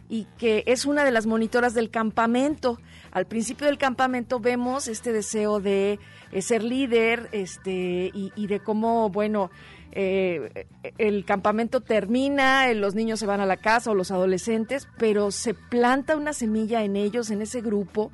y 0.09 0.27
que 0.39 0.65
es 0.67 0.87
una 0.87 1.05
de 1.05 1.11
las 1.11 1.27
monitoras 1.27 1.75
del 1.75 1.91
campamento. 1.91 2.81
Al 3.11 3.27
principio 3.27 3.67
del 3.67 3.79
campamento 3.79 4.41
vemos 4.41 4.89
este 4.89 5.13
deseo 5.13 5.61
de 5.61 5.99
eh, 6.33 6.43
ser 6.43 6.63
líder 6.63 7.29
este, 7.33 8.11
y, 8.15 8.47
de 8.47 8.61
cómo, 8.61 9.11
bueno, 9.11 9.51
eh, 9.93 10.67
el 10.99 11.25
campamento 11.25 11.81
termina, 11.81 12.71
eh, 12.71 12.75
los 12.75 12.95
niños 12.95 13.21
se 13.21 13.27
van 13.27 13.41
a 13.41 13.47
la 13.47 13.57
casa 13.57 13.91
o 13.91 13.95
los 13.95 14.11
adolescentes, 14.11 14.89
pero 14.99 15.31
se 15.31 15.55
planta 15.55 16.17
una 16.17 16.33
semilla 16.33 16.85
en 16.85 16.97
ellos, 16.97 17.31
en 17.31 17.43
ese 17.43 17.61
grupo, 17.61 18.11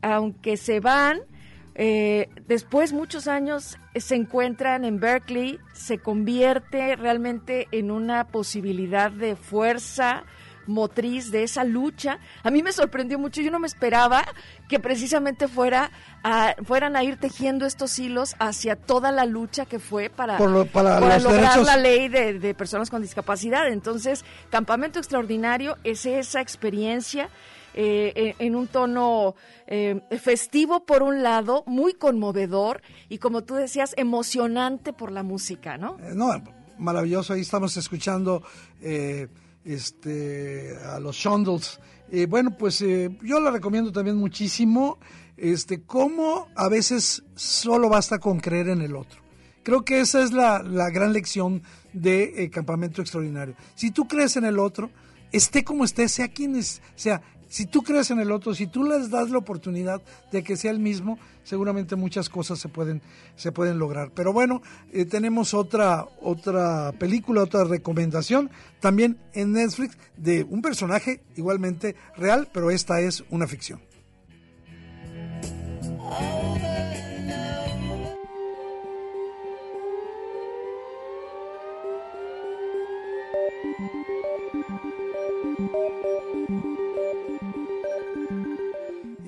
aunque 0.00 0.56
se 0.56 0.80
van, 0.80 1.20
eh, 1.74 2.28
después, 2.46 2.92
muchos 2.92 3.28
años, 3.28 3.78
se 3.94 4.14
encuentran 4.14 4.84
en 4.84 5.00
Berkeley, 5.00 5.58
se 5.72 5.98
convierte 5.98 6.96
realmente 6.96 7.68
en 7.72 7.90
una 7.90 8.28
posibilidad 8.28 9.10
de 9.10 9.36
fuerza 9.36 10.24
motriz 10.66 11.30
de 11.30 11.42
esa 11.42 11.64
lucha. 11.64 12.18
A 12.42 12.50
mí 12.50 12.62
me 12.62 12.72
sorprendió 12.72 13.18
mucho, 13.18 13.40
yo 13.40 13.50
no 13.50 13.58
me 13.58 13.66
esperaba 13.66 14.24
que 14.68 14.78
precisamente 14.78 15.48
fuera 15.48 15.90
a, 16.22 16.54
fueran 16.64 16.96
a 16.96 17.02
ir 17.02 17.16
tejiendo 17.16 17.66
estos 17.66 17.98
hilos 17.98 18.36
hacia 18.38 18.76
toda 18.76 19.10
la 19.12 19.26
lucha 19.26 19.66
que 19.66 19.78
fue 19.78 20.08
para, 20.08 20.38
lo, 20.38 20.66
para, 20.66 21.00
para 21.00 21.18
lograr 21.18 21.40
derechos. 21.40 21.66
la 21.66 21.76
ley 21.76 22.08
de, 22.08 22.38
de 22.38 22.54
personas 22.54 22.90
con 22.90 23.02
discapacidad. 23.02 23.68
Entonces, 23.68 24.24
Campamento 24.50 24.98
Extraordinario 24.98 25.76
es 25.84 26.06
esa 26.06 26.40
experiencia 26.40 27.28
eh, 27.74 28.34
en 28.38 28.54
un 28.54 28.66
tono 28.66 29.34
eh, 29.74 30.02
festivo 30.18 30.84
por 30.84 31.02
un 31.02 31.22
lado, 31.22 31.64
muy 31.66 31.94
conmovedor 31.94 32.82
y 33.08 33.16
como 33.16 33.42
tú 33.42 33.54
decías, 33.54 33.94
emocionante 33.96 34.92
por 34.92 35.10
la 35.10 35.22
música, 35.22 35.78
¿no? 35.78 35.98
Eh, 36.00 36.12
no, 36.14 36.30
maravilloso, 36.76 37.32
ahí 37.32 37.40
estamos 37.40 37.74
escuchando 37.78 38.42
eh, 38.82 39.28
este, 39.64 40.76
a 40.84 41.00
los 41.00 41.16
Shondells. 41.16 41.80
bueno, 42.28 42.56
pues 42.58 42.80
yo 42.80 43.40
la 43.40 43.50
recomiendo 43.50 43.92
también 43.92 44.16
muchísimo, 44.16 44.98
este, 45.38 45.82
cómo 45.82 46.48
a 46.54 46.68
veces 46.68 47.24
solo 47.34 47.88
basta 47.88 48.18
con 48.18 48.40
creer 48.40 48.68
en 48.68 48.82
el 48.82 48.94
otro. 48.94 49.22
Creo 49.62 49.86
que 49.86 50.00
esa 50.00 50.22
es 50.22 50.32
la, 50.32 50.62
la 50.62 50.90
gran 50.90 51.14
lección 51.14 51.62
de 51.94 52.50
Campamento 52.52 53.00
Extraordinario. 53.00 53.54
Si 53.74 53.90
tú 53.90 54.06
crees 54.06 54.36
en 54.36 54.44
el 54.44 54.58
otro, 54.58 54.90
esté 55.30 55.64
como 55.64 55.84
esté, 55.84 56.08
sea 56.08 56.28
quien 56.28 56.56
es, 56.56 56.82
sea, 56.94 57.22
si 57.52 57.66
tú 57.66 57.82
crees 57.82 58.10
en 58.10 58.18
el 58.18 58.32
otro, 58.32 58.54
si 58.54 58.66
tú 58.66 58.82
les 58.82 59.10
das 59.10 59.28
la 59.28 59.36
oportunidad 59.36 60.00
de 60.32 60.42
que 60.42 60.56
sea 60.56 60.70
el 60.70 60.78
mismo, 60.78 61.18
seguramente 61.44 61.96
muchas 61.96 62.30
cosas 62.30 62.58
se 62.58 62.70
pueden, 62.70 63.02
se 63.36 63.52
pueden 63.52 63.78
lograr. 63.78 64.10
Pero 64.14 64.32
bueno, 64.32 64.62
eh, 64.90 65.04
tenemos 65.04 65.52
otra, 65.52 66.06
otra 66.22 66.92
película, 66.92 67.42
otra 67.42 67.64
recomendación, 67.64 68.50
también 68.80 69.18
en 69.34 69.52
Netflix, 69.52 69.98
de 70.16 70.44
un 70.44 70.62
personaje 70.62 71.20
igualmente 71.36 71.94
real, 72.16 72.48
pero 72.54 72.70
esta 72.70 73.02
es 73.02 73.22
una 73.28 73.46
ficción. 73.46 73.82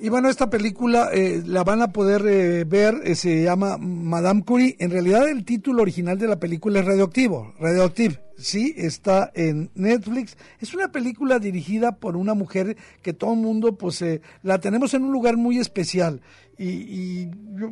Y 0.05 0.09
bueno, 0.09 0.29
esta 0.29 0.51
película 0.51 1.09
eh, 1.11 1.41
la 1.47 1.63
van 1.63 1.81
a 1.81 1.87
poder 1.87 2.27
eh, 2.27 2.63
ver, 2.63 3.01
eh, 3.05 3.15
se 3.15 3.41
llama 3.41 3.79
Madame 3.79 4.43
Curie. 4.43 4.75
En 4.77 4.91
realidad 4.91 5.27
el 5.27 5.43
título 5.43 5.81
original 5.81 6.19
de 6.19 6.27
la 6.27 6.39
película 6.39 6.79
es 6.79 6.85
Radioactivo, 6.85 7.55
Radioactive. 7.59 8.21
Sí, 8.37 8.75
está 8.77 9.31
en 9.33 9.71
Netflix. 9.73 10.37
Es 10.59 10.75
una 10.75 10.91
película 10.91 11.39
dirigida 11.39 11.93
por 11.93 12.17
una 12.17 12.35
mujer 12.35 12.77
que 13.01 13.13
todo 13.13 13.33
el 13.33 13.39
mundo, 13.39 13.79
pues, 13.79 14.05
la 14.43 14.59
tenemos 14.59 14.93
en 14.93 15.05
un 15.05 15.11
lugar 15.11 15.37
muy 15.37 15.57
especial. 15.57 16.21
Y, 16.55 16.67
y 16.67 17.31
yo, 17.55 17.71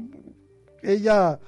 ella 0.81 1.39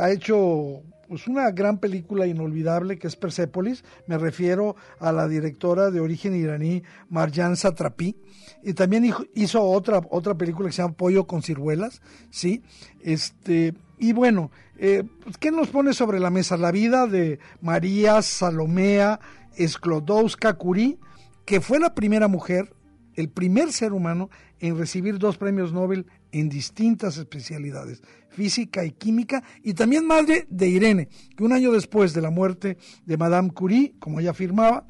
ha 0.00 0.10
hecho 0.10 0.82
pues 1.10 1.26
una 1.26 1.50
gran 1.50 1.78
película 1.78 2.24
inolvidable 2.24 2.96
que 2.96 3.08
es 3.08 3.16
Persepolis. 3.16 3.82
Me 4.06 4.16
refiero 4.16 4.76
a 5.00 5.10
la 5.10 5.26
directora 5.26 5.90
de 5.90 5.98
origen 5.98 6.36
iraní 6.36 6.84
Marjan 7.08 7.56
Satrapi. 7.56 8.14
Y 8.62 8.74
también 8.74 9.12
hizo 9.34 9.62
otra, 9.62 10.00
otra 10.10 10.34
película 10.34 10.68
que 10.68 10.74
se 10.74 10.82
llama 10.82 10.94
Pollo 10.94 11.26
con 11.26 11.42
ciruelas, 11.42 12.02
¿sí? 12.30 12.62
Este, 13.00 13.74
y 13.98 14.12
bueno, 14.12 14.50
eh, 14.78 15.04
pues, 15.22 15.38
¿qué 15.38 15.50
nos 15.50 15.68
pone 15.68 15.92
sobre 15.92 16.20
la 16.20 16.30
mesa? 16.30 16.56
La 16.56 16.70
vida 16.70 17.06
de 17.06 17.38
María 17.60 18.22
Salomea 18.22 19.20
Sklodowska 19.58 20.54
Curie, 20.54 20.98
que 21.44 21.60
fue 21.60 21.78
la 21.78 21.94
primera 21.94 22.28
mujer, 22.28 22.74
el 23.14 23.28
primer 23.28 23.72
ser 23.72 23.92
humano 23.92 24.30
en 24.60 24.78
recibir 24.78 25.18
dos 25.18 25.36
premios 25.36 25.72
Nobel 25.72 26.06
en 26.32 26.48
distintas 26.48 27.16
especialidades, 27.16 28.02
física 28.28 28.84
y 28.84 28.92
química, 28.92 29.42
y 29.62 29.74
también 29.74 30.06
madre 30.06 30.46
de 30.48 30.68
Irene, 30.68 31.08
que 31.36 31.44
un 31.44 31.52
año 31.52 31.72
después 31.72 32.14
de 32.14 32.20
la 32.20 32.30
muerte 32.30 32.78
de 33.04 33.16
Madame 33.16 33.50
Curie, 33.50 33.94
como 33.98 34.20
ella 34.20 34.30
afirmaba, 34.30 34.86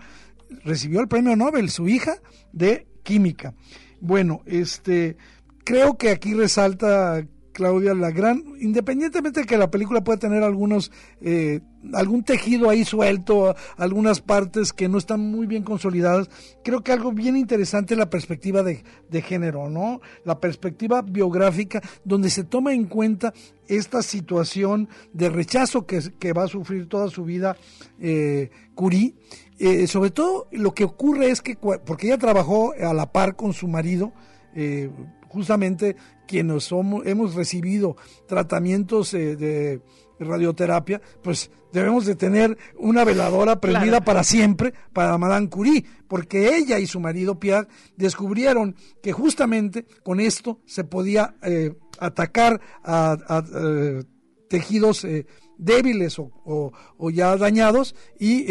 recibió 0.65 1.01
el 1.01 1.09
premio 1.09 1.35
Nobel, 1.37 1.71
su 1.71 1.89
hija, 1.89 2.17
de 2.53 2.87
química. 3.11 3.55
Bueno, 4.01 4.43
este, 4.47 5.17
creo 5.65 5.99
que 5.99 6.11
aquí 6.11 6.33
resalta 6.33 7.27
Claudia 7.53 7.93
la 7.93 8.13
gran, 8.13 8.45
independientemente 8.61 9.41
de 9.41 9.47
que 9.47 9.59
la 9.59 9.69
película 9.69 10.05
pueda 10.05 10.21
tener 10.21 10.45
algunos, 10.45 10.93
eh, 11.21 11.59
algún 11.93 12.23
tejido 12.23 12.71
ahí 12.71 12.85
suelto, 12.85 13.57
algunas 13.77 14.21
partes 14.21 14.73
que 14.73 14.89
no 14.89 14.97
están 14.97 15.19
muy 15.19 15.49
bien 15.49 15.65
consolidadas, 15.65 16.31
creo 16.63 16.85
que 16.85 16.93
algo 16.93 17.11
bien 17.11 17.37
interesante 17.37 17.95
es 17.95 17.99
la 17.99 18.09
perspectiva 18.11 18.63
de, 18.63 18.85
de 19.11 19.23
género, 19.23 19.69
¿no? 19.69 20.01
La 20.25 20.39
perspectiva 20.39 21.03
biográfica, 21.03 21.83
donde 22.05 22.31
se 22.31 22.45
toma 22.45 22.73
en 22.73 22.85
cuenta 22.85 23.35
esta 23.67 24.03
situación 24.03 24.89
de 25.13 25.31
rechazo 25.31 25.85
que, 25.85 26.01
que 26.21 26.33
va 26.33 26.45
a 26.45 26.49
sufrir 26.49 26.89
toda 26.89 27.09
su 27.09 27.25
vida 27.25 27.57
eh, 27.99 28.51
Curie. 28.77 29.15
Eh, 29.61 29.87
sobre 29.87 30.11
todo 30.11 30.49
lo 30.53 30.73
que 30.73 30.85
ocurre 30.85 31.31
es 31.31 31.43
que, 31.43 31.57
porque 31.57 32.07
ella 32.07 32.19
trabajó 32.19 32.73
a 32.73 32.95
la 32.95 33.13
par 33.13 33.37
con 33.37 33.53
su 33.53 33.69
marido, 33.69 34.13
eh, 34.55 34.91
justamente 35.29 35.97
quienes 36.27 36.65
somos, 36.65 37.07
hemos 37.07 37.35
recibido 37.35 37.97
tratamientos 38.27 39.13
eh, 39.15 39.37
de 39.37 39.83
radioterapia, 40.25 41.01
pues 41.23 41.51
debemos 41.73 42.07
de 42.07 42.15
tener 42.15 42.57
una 42.79 43.05
veladora 43.05 43.61
prendida 43.61 44.01
para 44.03 44.23
siempre 44.23 44.75
para 44.93 45.17
Madame 45.19 45.49
Curie, 45.49 45.85
porque 46.09 46.57
ella 46.57 46.79
y 46.79 46.87
su 46.87 47.01
marido 47.01 47.39
Pierre 47.39 47.69
descubrieron 47.97 48.77
que 49.03 49.13
justamente 49.13 49.87
con 50.03 50.21
esto 50.21 50.61
se 50.67 50.85
podía 50.85 51.35
eh, 51.43 51.75
atacar 51.99 52.61
a, 52.85 53.45
eh, 53.55 54.05
tejidos 54.49 55.05
eh, 55.05 55.27
débiles 55.59 56.19
o, 56.19 56.73
ya 57.13 57.37
dañados 57.37 57.95
y 58.19 58.47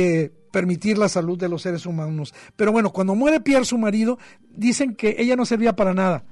permitir 0.51 0.97
la 0.97 1.09
salud 1.09 1.37
de 1.37 1.49
los 1.49 1.61
seres 1.61 1.85
humanos. 1.85 2.33
Pero 2.55 2.71
bueno, 2.71 2.91
cuando 2.91 3.15
muere 3.15 3.39
Pierre, 3.39 3.65
su 3.65 3.77
marido, 3.77 4.19
dicen 4.55 4.95
que 4.95 5.15
ella 5.19 5.35
no 5.35 5.45
servía 5.45 5.75
para 5.75 5.93
nada. 5.93 6.23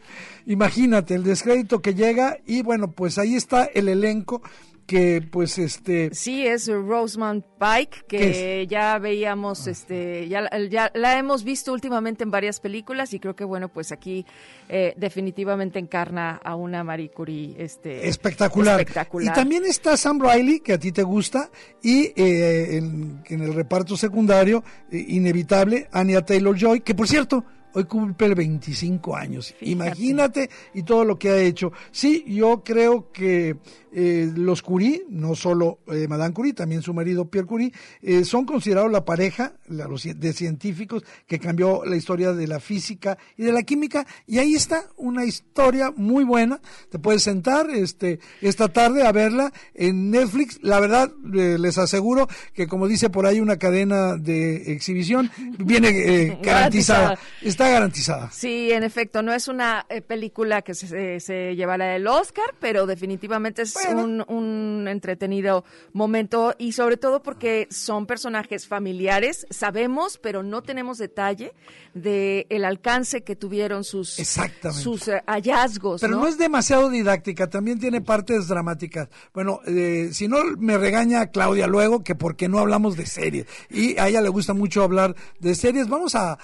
Imagínate 0.46 1.14
el 1.14 1.24
descrédito 1.24 1.80
que 1.80 1.94
llega 1.94 2.38
y 2.46 2.62
bueno, 2.62 2.92
pues 2.92 3.18
ahí 3.18 3.34
está 3.34 3.64
el 3.64 3.88
elenco 3.88 4.42
que 4.86 5.20
pues 5.20 5.58
este 5.58 6.14
sí 6.14 6.46
es 6.46 6.68
Rosamund 6.68 7.42
Pike 7.58 8.04
que 8.06 8.66
ya 8.68 8.98
veíamos 8.98 9.66
este 9.66 10.28
ya, 10.28 10.48
ya, 10.70 10.92
la 10.94 11.18
hemos 11.18 11.42
visto 11.44 11.72
últimamente 11.72 12.22
en 12.22 12.30
varias 12.30 12.60
películas 12.60 13.12
y 13.12 13.18
creo 13.18 13.34
que 13.34 13.44
bueno 13.44 13.68
pues 13.68 13.90
aquí 13.92 14.24
eh, 14.68 14.94
definitivamente 14.96 15.78
encarna 15.78 16.40
a 16.42 16.54
una 16.54 16.84
Marie 16.84 17.10
Curie 17.10 17.56
este 17.58 18.08
espectacular. 18.08 18.86
y 19.20 19.28
también 19.30 19.64
está 19.64 19.96
Sam 19.96 20.20
Riley 20.20 20.60
que 20.60 20.74
a 20.74 20.78
ti 20.78 20.92
te 20.92 21.02
gusta 21.02 21.50
y 21.82 22.12
eh, 22.16 22.76
en, 22.76 23.22
el 23.28 23.54
reparto 23.54 23.96
secundario 23.96 24.62
eh, 24.90 25.04
inevitable 25.08 25.88
Anya 25.92 26.24
Taylor 26.24 26.56
Joy 26.56 26.80
que 26.80 26.94
por 26.94 27.08
cierto 27.08 27.44
hoy 27.76 27.84
cumple 27.84 28.34
25 28.34 29.14
años. 29.14 29.54
Imagínate 29.60 30.48
y 30.72 30.82
todo 30.82 31.04
lo 31.04 31.18
que 31.18 31.28
ha 31.28 31.38
hecho. 31.38 31.72
Sí, 31.90 32.24
yo 32.26 32.64
creo 32.64 33.12
que 33.12 33.56
eh, 33.92 34.32
los 34.34 34.62
Curie, 34.62 35.04
no 35.10 35.34
solo 35.34 35.80
eh, 35.88 36.06
Madame 36.08 36.32
Curie, 36.32 36.54
también 36.54 36.80
su 36.80 36.94
marido 36.94 37.30
Pierre 37.30 37.46
Curie, 37.46 37.72
eh, 38.00 38.24
son 38.24 38.46
considerados 38.46 38.90
la 38.90 39.04
pareja 39.04 39.52
de 39.68 40.32
científicos 40.32 41.02
que 41.26 41.38
cambió 41.38 41.84
la 41.84 41.96
historia 41.96 42.32
de 42.32 42.46
la 42.46 42.60
física 42.60 43.18
y 43.36 43.42
de 43.42 43.52
la 43.52 43.62
química. 43.62 44.06
Y 44.26 44.38
ahí 44.38 44.54
está 44.54 44.84
una 44.96 45.26
historia 45.26 45.92
muy 45.94 46.24
buena. 46.24 46.60
Te 46.90 46.98
puedes 46.98 47.22
sentar 47.22 47.68
este, 47.70 48.20
esta 48.40 48.68
tarde 48.68 49.06
a 49.06 49.12
verla 49.12 49.52
en 49.74 50.10
Netflix. 50.10 50.60
La 50.62 50.80
verdad, 50.80 51.12
les 51.22 51.76
aseguro 51.76 52.26
que 52.54 52.66
como 52.66 52.88
dice 52.88 53.10
por 53.10 53.26
ahí 53.26 53.40
una 53.40 53.58
cadena 53.58 54.16
de 54.16 54.72
exhibición, 54.72 55.30
viene 55.58 56.38
garantizada. 56.42 57.18
Está 57.42 57.65
garantizada. 57.70 58.30
Sí, 58.30 58.70
en 58.72 58.82
efecto, 58.82 59.22
no 59.22 59.32
es 59.32 59.48
una 59.48 59.86
película 60.06 60.62
que 60.62 60.74
se, 60.74 61.20
se 61.20 61.56
llevará 61.56 61.96
el 61.96 62.06
Oscar, 62.06 62.54
pero 62.60 62.86
definitivamente 62.86 63.62
es 63.62 63.76
un, 63.86 64.86
entretenido 64.88 65.64
momento 65.92 66.54
y 66.58 66.72
sobre 66.72 66.96
todo 66.96 67.22
porque 67.22 67.66
son 67.70 68.06
personajes 68.06 68.66
familiares, 68.66 69.46
sabemos, 69.50 70.18
pero 70.18 70.42
no 70.42 70.62
tenemos 70.62 70.98
detalle 70.98 71.52
de 71.94 72.46
el 72.50 72.64
alcance 72.64 73.22
que 73.22 73.36
tuvieron 73.36 73.84
sus, 73.84 74.10
sus 74.10 75.08
eh, 75.08 75.22
hallazgos. 75.26 76.00
Pero 76.00 76.16
¿no? 76.16 76.26
es 76.26 76.38
demasiado 76.38 76.90
didáctica, 76.90 77.48
también 77.48 77.78
tiene 77.78 78.00
partes 78.00 78.48
dramáticas. 78.48 79.08
Bueno, 79.32 79.60
eh, 79.66 80.10
si 80.12 80.28
no 80.28 80.38
me 80.58 80.78
regaña 80.78 81.26
Claudia 81.28 81.66
luego 81.66 82.02
que 82.04 82.14
porque 82.14 82.48
no 82.48 82.58
hablamos 82.58 82.96
de 82.96 83.06
series 83.06 83.46
y 83.70 83.98
a 83.98 84.08
ella 84.08 84.20
le 84.20 84.28
gusta 84.28 84.54
mucho 84.54 84.82
hablar 84.82 85.14
de 85.40 85.54
series, 85.54 85.88
vamos 85.88 86.14
a, 86.14 86.38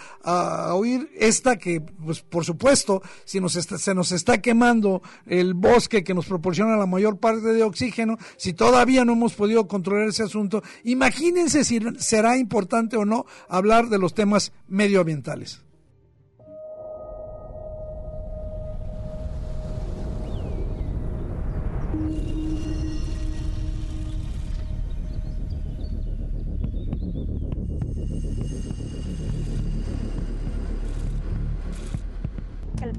oír 0.74 1.10
esta 1.18 1.56
que, 1.56 1.80
pues 1.80 2.20
por 2.20 2.44
supuesto, 2.44 3.02
si 3.24 3.40
nos 3.40 3.52
se 3.52 3.94
nos 3.94 4.12
está 4.12 4.40
quemando 4.40 5.02
el 5.26 5.54
bosque 5.54 6.04
que 6.04 6.14
nos 6.14 6.26
proporciona 6.26 6.76
la 6.76 6.86
mayor 6.86 7.18
parte 7.18 7.48
de 7.52 7.62
oxígeno, 7.62 8.18
si 8.36 8.52
todavía 8.52 9.04
no 9.04 9.12
hemos 9.12 9.34
podido 9.34 9.68
controlar 9.68 10.08
ese 10.08 10.22
asunto, 10.22 10.62
imagínense 10.84 11.64
si 11.64 11.80
será 11.98 12.36
importante 12.36 12.96
o 12.96 13.04
no 13.04 13.26
hablar 13.48 13.88
de 13.88 13.98
los 13.98 14.14
temas 14.14 14.52
medioambientales. 14.68 15.62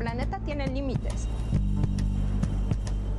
Planeta 0.04 0.38
tiene 0.40 0.68
límites 0.68 1.30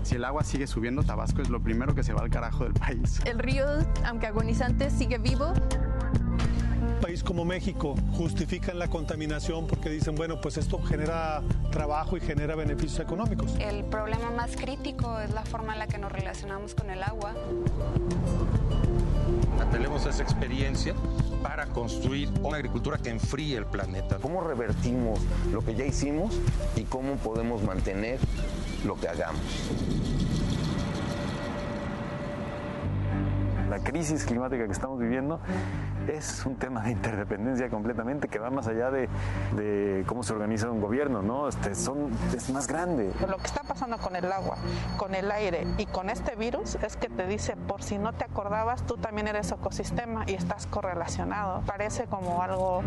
si 0.02 0.16
el 0.16 0.24
agua 0.26 0.44
sigue 0.44 0.66
subiendo, 0.66 1.02
Tabasco 1.02 1.40
es 1.40 1.48
lo 1.48 1.62
primero 1.62 1.94
que 1.94 2.02
se 2.02 2.12
va 2.12 2.20
al 2.20 2.28
carajo 2.28 2.64
del 2.64 2.74
país. 2.74 3.22
El 3.24 3.38
río, 3.38 3.64
aunque 4.04 4.26
agonizante, 4.26 4.90
sigue 4.90 5.16
vivo. 5.16 5.46
Un 5.46 7.00
país 7.00 7.24
como 7.24 7.46
México 7.46 7.94
justifican 8.12 8.78
la 8.78 8.88
contaminación 8.88 9.66
porque 9.66 9.88
dicen, 9.88 10.14
bueno, 10.14 10.42
pues 10.42 10.58
esto 10.58 10.78
genera 10.82 11.40
trabajo 11.70 12.18
y 12.18 12.20
genera 12.20 12.54
beneficios 12.54 13.00
económicos. 13.00 13.56
El 13.58 13.84
problema 13.84 14.30
más 14.30 14.56
crítico 14.56 15.18
es 15.20 15.30
la 15.32 15.46
forma 15.46 15.72
en 15.72 15.78
la 15.78 15.86
que 15.86 15.96
nos 15.96 16.12
relacionamos 16.12 16.74
con 16.74 16.90
el 16.90 17.02
agua. 17.02 17.32
Tenemos 19.70 20.06
esa 20.06 20.22
experiencia 20.22 20.94
para 21.42 21.66
construir 21.66 22.30
una 22.42 22.56
agricultura 22.56 22.98
que 22.98 23.10
enfríe 23.10 23.56
el 23.56 23.66
planeta. 23.66 24.18
¿Cómo 24.20 24.40
revertimos 24.40 25.20
lo 25.52 25.64
que 25.64 25.74
ya 25.74 25.84
hicimos 25.84 26.38
y 26.76 26.82
cómo 26.84 27.16
podemos 27.16 27.62
mantener 27.62 28.18
lo 28.84 28.96
que 28.96 29.08
hagamos. 29.08 29.40
La 33.68 33.78
crisis 33.80 34.24
climática 34.24 34.66
que 34.66 34.72
estamos 34.72 35.00
viviendo 35.00 35.40
es 36.08 36.44
un 36.46 36.56
tema 36.56 36.82
de 36.82 36.92
interdependencia 36.92 37.68
completamente 37.68 38.28
que 38.28 38.38
va 38.38 38.50
más 38.50 38.66
allá 38.66 38.90
de, 38.90 40.04
cómo 40.06 40.22
se 40.22 40.32
organiza 40.32 40.70
un 40.70 40.80
gobierno, 40.80 41.22
¿no? 41.22 41.48
Este, 41.48 41.74
son, 41.74 42.10
es 42.34 42.50
más 42.50 42.66
grande. 42.66 43.12
Lo 43.28 43.36
que 43.38 43.46
está 43.46 43.62
pasando 43.62 43.98
con 43.98 44.16
el 44.16 44.30
agua, 44.30 44.56
con 44.96 45.14
el 45.14 45.30
aire 45.30 45.66
y 45.78 45.86
con 45.86 46.10
este 46.10 46.36
virus 46.36 46.76
es 46.76 46.96
que 46.96 47.08
te 47.08 47.26
dice, 47.26 47.56
por 47.56 47.82
si 47.82 47.98
no 47.98 48.12
te 48.12 48.24
acordabas, 48.24 48.84
tú 48.86 48.96
también 48.96 49.28
eres 49.28 49.50
ecosistema 49.52 50.24
y 50.26 50.34
estás 50.34 50.66
correlacionado. 50.66 51.62
Parece 51.66 52.04
como 52.04 52.42
algo 52.42 52.82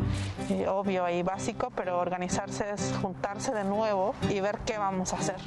eh, 0.49 0.68
obvio 0.68 1.09
y 1.09 1.24
básico, 1.24 1.72
pero 1.76 1.99
organizarse 1.99 2.72
es 2.72 2.93
juntarse 3.01 3.53
de 3.53 3.63
nuevo 3.63 4.13
y 4.30 4.39
ver 4.39 4.59
qué 4.65 4.78
vamos 4.78 5.13
a 5.13 5.18
hacer. 5.18 5.38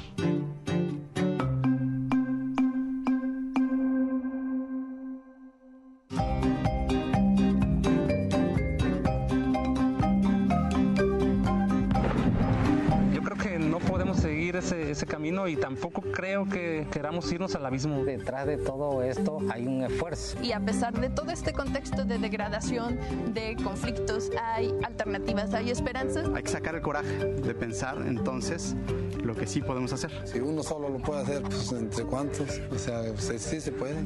Ese, 14.61 15.05
camino 15.05 15.47
y 15.47 15.55
tampoco 15.55 16.01
creo 16.01 16.47
que 16.47 16.87
queramos 16.91 17.31
irnos 17.31 17.55
al 17.55 17.65
abismo. 17.65 18.03
Detrás 18.03 18.45
de 18.45 18.57
todo 18.57 19.03
esto 19.03 19.39
hay 19.51 19.67
un 19.67 19.83
esfuerzo. 19.83 20.37
Y 20.41 20.51
a 20.51 20.59
pesar 20.59 20.99
de 20.99 21.09
todo 21.09 21.31
este 21.31 21.53
contexto 21.53 22.05
de 22.05 22.17
degradación, 22.17 22.97
de 23.33 23.55
conflictos, 23.63 24.31
hay 24.41 24.73
alternativas, 24.83 25.53
hay 25.53 25.71
esperanzas. 25.71 26.29
Hay 26.33 26.43
que 26.43 26.49
sacar 26.49 26.75
el 26.75 26.81
coraje 26.81 27.25
de 27.25 27.53
pensar 27.53 27.97
entonces 28.05 28.75
lo 29.23 29.35
que 29.35 29.47
sí 29.47 29.61
podemos 29.61 29.91
hacer. 29.93 30.11
Si 30.25 30.39
uno 30.39 30.63
solo 30.63 30.89
lo 30.89 30.99
puede 30.99 31.21
hacer, 31.21 31.41
pues 31.43 31.71
entre 31.71 32.05
cuántos, 32.05 32.61
o 32.71 32.77
sea, 32.77 33.01
pues, 33.13 33.41
sí 33.41 33.59
se 33.59 33.71
puede. 33.71 33.97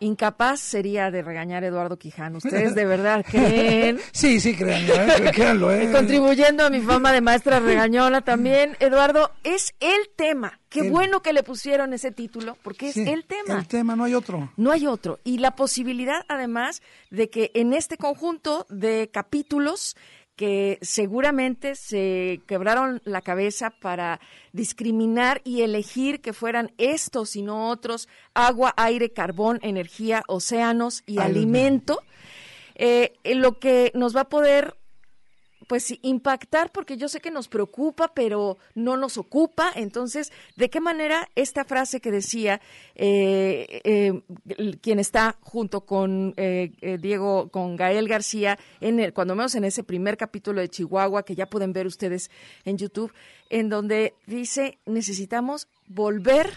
Incapaz 0.00 0.60
sería 0.60 1.10
de 1.10 1.22
regañar 1.22 1.64
a 1.64 1.68
Eduardo 1.68 1.98
Quijano. 1.98 2.38
¿Ustedes 2.38 2.74
de 2.74 2.84
verdad 2.84 3.24
creen? 3.30 3.98
sí, 4.12 4.40
sí, 4.40 4.54
créanlo, 4.54 4.94
¿eh? 4.94 5.30
créanlo. 5.32 5.72
¿eh? 5.72 5.90
Contribuyendo 5.92 6.64
a 6.64 6.70
mi 6.70 6.80
fama 6.80 7.12
de 7.12 7.20
maestra 7.20 7.60
regañola 7.60 8.20
también. 8.20 8.76
Eduardo, 8.80 9.32
es 9.44 9.74
el 9.80 10.10
tema. 10.16 10.60
Qué 10.68 10.90
bueno 10.90 11.22
que 11.22 11.32
le 11.32 11.42
pusieron 11.42 11.94
ese 11.94 12.10
título, 12.10 12.56
porque 12.62 12.88
es 12.88 12.96
el 12.96 13.24
tema. 13.24 13.58
El 13.58 13.66
tema, 13.66 13.96
no 13.96 14.04
hay 14.04 14.14
otro. 14.14 14.52
No 14.56 14.72
hay 14.72 14.86
otro. 14.86 15.20
Y 15.24 15.38
la 15.38 15.56
posibilidad, 15.56 16.24
además, 16.28 16.82
de 17.10 17.30
que 17.30 17.50
en 17.54 17.72
este 17.72 17.96
conjunto 17.96 18.66
de 18.68 19.08
capítulos 19.12 19.96
que 20.36 20.78
seguramente 20.82 21.74
se 21.74 22.42
quebraron 22.46 23.00
la 23.04 23.22
cabeza 23.22 23.70
para 23.70 24.20
discriminar 24.52 25.40
y 25.44 25.62
elegir 25.62 26.20
que 26.20 26.34
fueran 26.34 26.72
estos 26.76 27.36
y 27.36 27.42
no 27.42 27.70
otros, 27.70 28.08
agua, 28.34 28.74
aire, 28.76 29.10
carbón, 29.10 29.58
energía, 29.62 30.22
océanos 30.28 31.02
y 31.06 31.18
alimento, 31.18 32.02
eh, 32.74 33.14
lo 33.24 33.58
que 33.58 33.90
nos 33.94 34.14
va 34.14 34.22
a 34.22 34.28
poder 34.28 34.76
pues 35.66 35.94
impactar 36.02 36.70
porque 36.72 36.96
yo 36.96 37.08
sé 37.08 37.20
que 37.20 37.30
nos 37.30 37.48
preocupa, 37.48 38.12
pero 38.14 38.58
no 38.74 38.96
nos 38.96 39.18
ocupa. 39.18 39.72
Entonces, 39.74 40.32
¿de 40.56 40.70
qué 40.70 40.80
manera 40.80 41.28
esta 41.34 41.64
frase 41.64 42.00
que 42.00 42.10
decía 42.10 42.60
eh, 42.94 43.80
eh, 43.84 44.22
quien 44.80 44.98
está 44.98 45.36
junto 45.40 45.82
con 45.82 46.34
eh, 46.36 46.72
eh, 46.80 46.98
Diego, 46.98 47.48
con 47.50 47.76
Gael 47.76 48.08
García, 48.08 48.58
en 48.80 49.00
el, 49.00 49.12
cuando 49.12 49.34
menos 49.34 49.54
en 49.54 49.64
ese 49.64 49.82
primer 49.82 50.16
capítulo 50.16 50.60
de 50.60 50.68
Chihuahua, 50.68 51.24
que 51.24 51.34
ya 51.34 51.46
pueden 51.46 51.72
ver 51.72 51.86
ustedes 51.86 52.30
en 52.64 52.78
YouTube, 52.78 53.12
en 53.50 53.68
donde 53.68 54.14
dice, 54.26 54.78
necesitamos 54.86 55.68
volver 55.86 56.50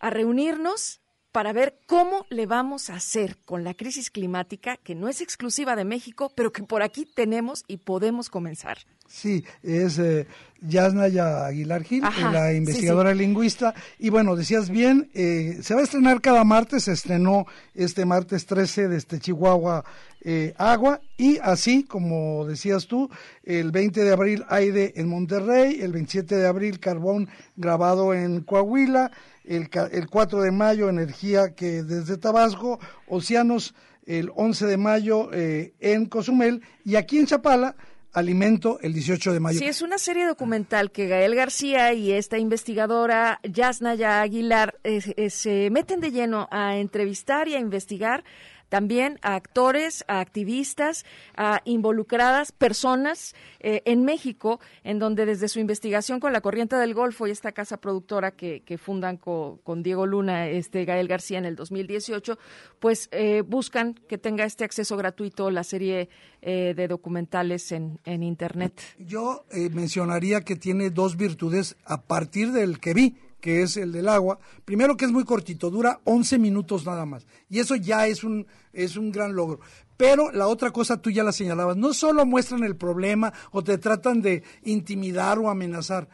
a 0.00 0.10
reunirnos 0.10 1.00
para 1.34 1.52
ver 1.52 1.74
cómo 1.86 2.26
le 2.30 2.46
vamos 2.46 2.90
a 2.90 2.94
hacer 2.94 3.38
con 3.44 3.64
la 3.64 3.74
crisis 3.74 4.08
climática, 4.08 4.76
que 4.76 4.94
no 4.94 5.08
es 5.08 5.20
exclusiva 5.20 5.74
de 5.74 5.84
México, 5.84 6.30
pero 6.36 6.52
que 6.52 6.62
por 6.62 6.84
aquí 6.84 7.08
tenemos 7.12 7.64
y 7.66 7.78
podemos 7.78 8.30
comenzar. 8.30 8.78
Sí, 9.08 9.44
es 9.64 9.98
eh, 9.98 10.28
Yasnaya 10.60 11.46
Aguilar 11.46 11.82
Gil, 11.82 12.04
Ajá, 12.04 12.30
la 12.30 12.50
sí, 12.50 12.56
investigadora 12.58 13.12
sí. 13.12 13.18
lingüista. 13.18 13.74
Y 13.98 14.10
bueno, 14.10 14.36
decías 14.36 14.70
bien, 14.70 15.10
eh, 15.12 15.58
se 15.60 15.74
va 15.74 15.80
a 15.80 15.84
estrenar 15.84 16.20
cada 16.20 16.44
martes, 16.44 16.84
se 16.84 16.92
estrenó 16.92 17.46
este 17.74 18.04
martes 18.04 18.46
13 18.46 18.86
desde 18.86 19.18
Chihuahua 19.18 19.84
eh, 20.20 20.54
Agua. 20.56 21.00
Y 21.16 21.38
así, 21.38 21.82
como 21.82 22.46
decías 22.46 22.86
tú, 22.86 23.10
el 23.42 23.72
20 23.72 24.04
de 24.04 24.12
abril 24.12 24.44
Aire 24.48 24.92
en 24.94 25.08
Monterrey, 25.08 25.80
el 25.82 25.92
27 25.92 26.36
de 26.36 26.46
abril 26.46 26.78
Carbón 26.78 27.28
grabado 27.56 28.14
en 28.14 28.40
Coahuila, 28.42 29.10
el, 29.44 29.68
el 29.92 30.08
4 30.08 30.42
de 30.42 30.50
mayo 30.50 30.88
Energía 30.88 31.54
que 31.54 31.82
desde 31.82 32.16
Tabasco, 32.16 32.78
Océanos 33.06 33.74
el 34.06 34.30
11 34.34 34.66
de 34.66 34.76
mayo 34.76 35.32
eh, 35.32 35.74
en 35.80 36.06
Cozumel 36.06 36.62
y 36.84 36.96
aquí 36.96 37.18
en 37.18 37.26
Chapala 37.26 37.76
Alimento 38.12 38.78
el 38.80 38.92
18 38.92 39.32
de 39.32 39.40
mayo. 39.40 39.58
Sí, 39.58 39.64
es 39.64 39.82
una 39.82 39.98
serie 39.98 40.24
documental 40.24 40.92
que 40.92 41.08
Gael 41.08 41.34
García 41.34 41.92
y 41.94 42.12
esta 42.12 42.38
investigadora 42.38 43.40
Yasnaya 43.42 44.20
Aguilar 44.20 44.78
eh, 44.84 45.00
eh, 45.16 45.30
se 45.30 45.68
meten 45.70 45.98
de 45.98 46.12
lleno 46.12 46.46
a 46.52 46.76
entrevistar 46.76 47.48
y 47.48 47.54
a 47.54 47.58
investigar 47.58 48.22
también 48.68 49.18
a 49.22 49.34
actores, 49.34 50.04
a 50.08 50.20
activistas, 50.20 51.04
a 51.36 51.60
involucradas 51.64 52.52
personas 52.52 53.34
eh, 53.60 53.82
en 53.84 54.04
México, 54.04 54.60
en 54.82 54.98
donde 54.98 55.26
desde 55.26 55.48
su 55.48 55.60
investigación 55.60 56.20
con 56.20 56.32
la 56.32 56.40
corriente 56.40 56.76
del 56.76 56.94
Golfo 56.94 57.26
y 57.26 57.30
esta 57.30 57.52
casa 57.52 57.76
productora 57.80 58.32
que, 58.32 58.62
fundan 58.78 59.16
co- 59.16 59.60
con 59.62 59.82
Diego 59.82 60.06
Luna, 60.06 60.48
este 60.48 60.84
Gael 60.84 61.08
García 61.08 61.38
en 61.38 61.44
el 61.44 61.56
2018, 61.56 62.38
pues 62.80 63.08
eh, 63.12 63.42
buscan 63.46 63.94
que 63.94 64.18
tenga 64.18 64.44
este 64.44 64.64
acceso 64.64 64.96
gratuito 64.96 65.50
la 65.50 65.62
serie 65.64 66.08
eh, 66.42 66.74
de 66.76 66.88
documentales 66.88 67.70
en, 67.72 68.00
en 68.04 68.22
Internet. 68.22 68.80
Yo 68.98 69.44
eh, 69.52 69.70
mencionaría 69.70 70.40
que 70.42 70.56
tiene 70.56 70.90
dos 70.90 71.16
virtudes 71.16 71.76
a 71.84 72.02
partir 72.02 72.52
del 72.52 72.80
que 72.80 72.94
vi, 72.94 73.16
que 73.44 73.60
es 73.60 73.76
el 73.76 73.92
del 73.92 74.08
agua. 74.08 74.38
Primero 74.64 74.96
que 74.96 75.04
es 75.04 75.12
muy 75.12 75.24
cortito, 75.24 75.68
dura 75.68 76.00
11 76.04 76.38
minutos 76.38 76.86
nada 76.86 77.04
más. 77.04 77.26
Y 77.50 77.58
eso 77.58 77.76
ya 77.76 78.06
es 78.06 78.24
un, 78.24 78.46
es 78.72 78.96
un 78.96 79.12
gran 79.12 79.34
logro. 79.34 79.60
Pero 79.98 80.32
la 80.32 80.46
otra 80.46 80.70
cosa 80.70 81.02
tú 81.02 81.10
ya 81.10 81.22
la 81.22 81.30
señalabas, 81.30 81.76
no 81.76 81.92
solo 81.92 82.24
muestran 82.24 82.64
el 82.64 82.74
problema 82.74 83.34
o 83.50 83.62
te 83.62 83.76
tratan 83.76 84.22
de 84.22 84.44
intimidar 84.62 85.38
o 85.38 85.50
amenazar, 85.50 86.08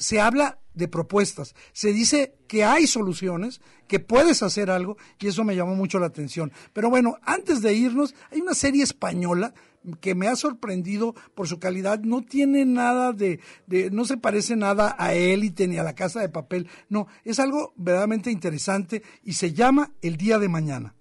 se 0.00 0.18
habla 0.18 0.58
de 0.74 0.88
propuestas, 0.88 1.54
se 1.72 1.92
dice 1.92 2.34
que 2.48 2.64
hay 2.64 2.86
soluciones, 2.86 3.60
que 3.86 4.00
puedes 4.00 4.42
hacer 4.42 4.70
algo 4.70 4.96
y 5.18 5.28
eso 5.28 5.44
me 5.44 5.54
llamó 5.54 5.74
mucho 5.74 5.98
la 5.98 6.06
atención. 6.06 6.52
Pero 6.72 6.90
bueno, 6.90 7.18
antes 7.22 7.60
de 7.60 7.74
irnos, 7.74 8.14
hay 8.30 8.40
una 8.40 8.54
serie 8.54 8.82
española 8.82 9.52
que 10.00 10.14
me 10.14 10.28
ha 10.28 10.36
sorprendido 10.36 11.14
por 11.34 11.48
su 11.48 11.58
calidad, 11.58 12.00
no 12.00 12.22
tiene 12.22 12.64
nada 12.64 13.12
de, 13.12 13.40
de 13.66 13.90
no 13.90 14.04
se 14.04 14.16
parece 14.16 14.56
nada 14.56 14.94
a 14.98 15.14
Élite 15.14 15.68
ni 15.68 15.78
a 15.78 15.82
la 15.82 15.94
Casa 15.94 16.20
de 16.20 16.28
Papel, 16.28 16.68
no, 16.88 17.06
es 17.24 17.38
algo 17.38 17.72
verdaderamente 17.76 18.30
interesante 18.30 19.02
y 19.22 19.34
se 19.34 19.52
llama 19.52 19.92
El 20.02 20.16
Día 20.16 20.38
de 20.38 20.48
Mañana. 20.48 20.94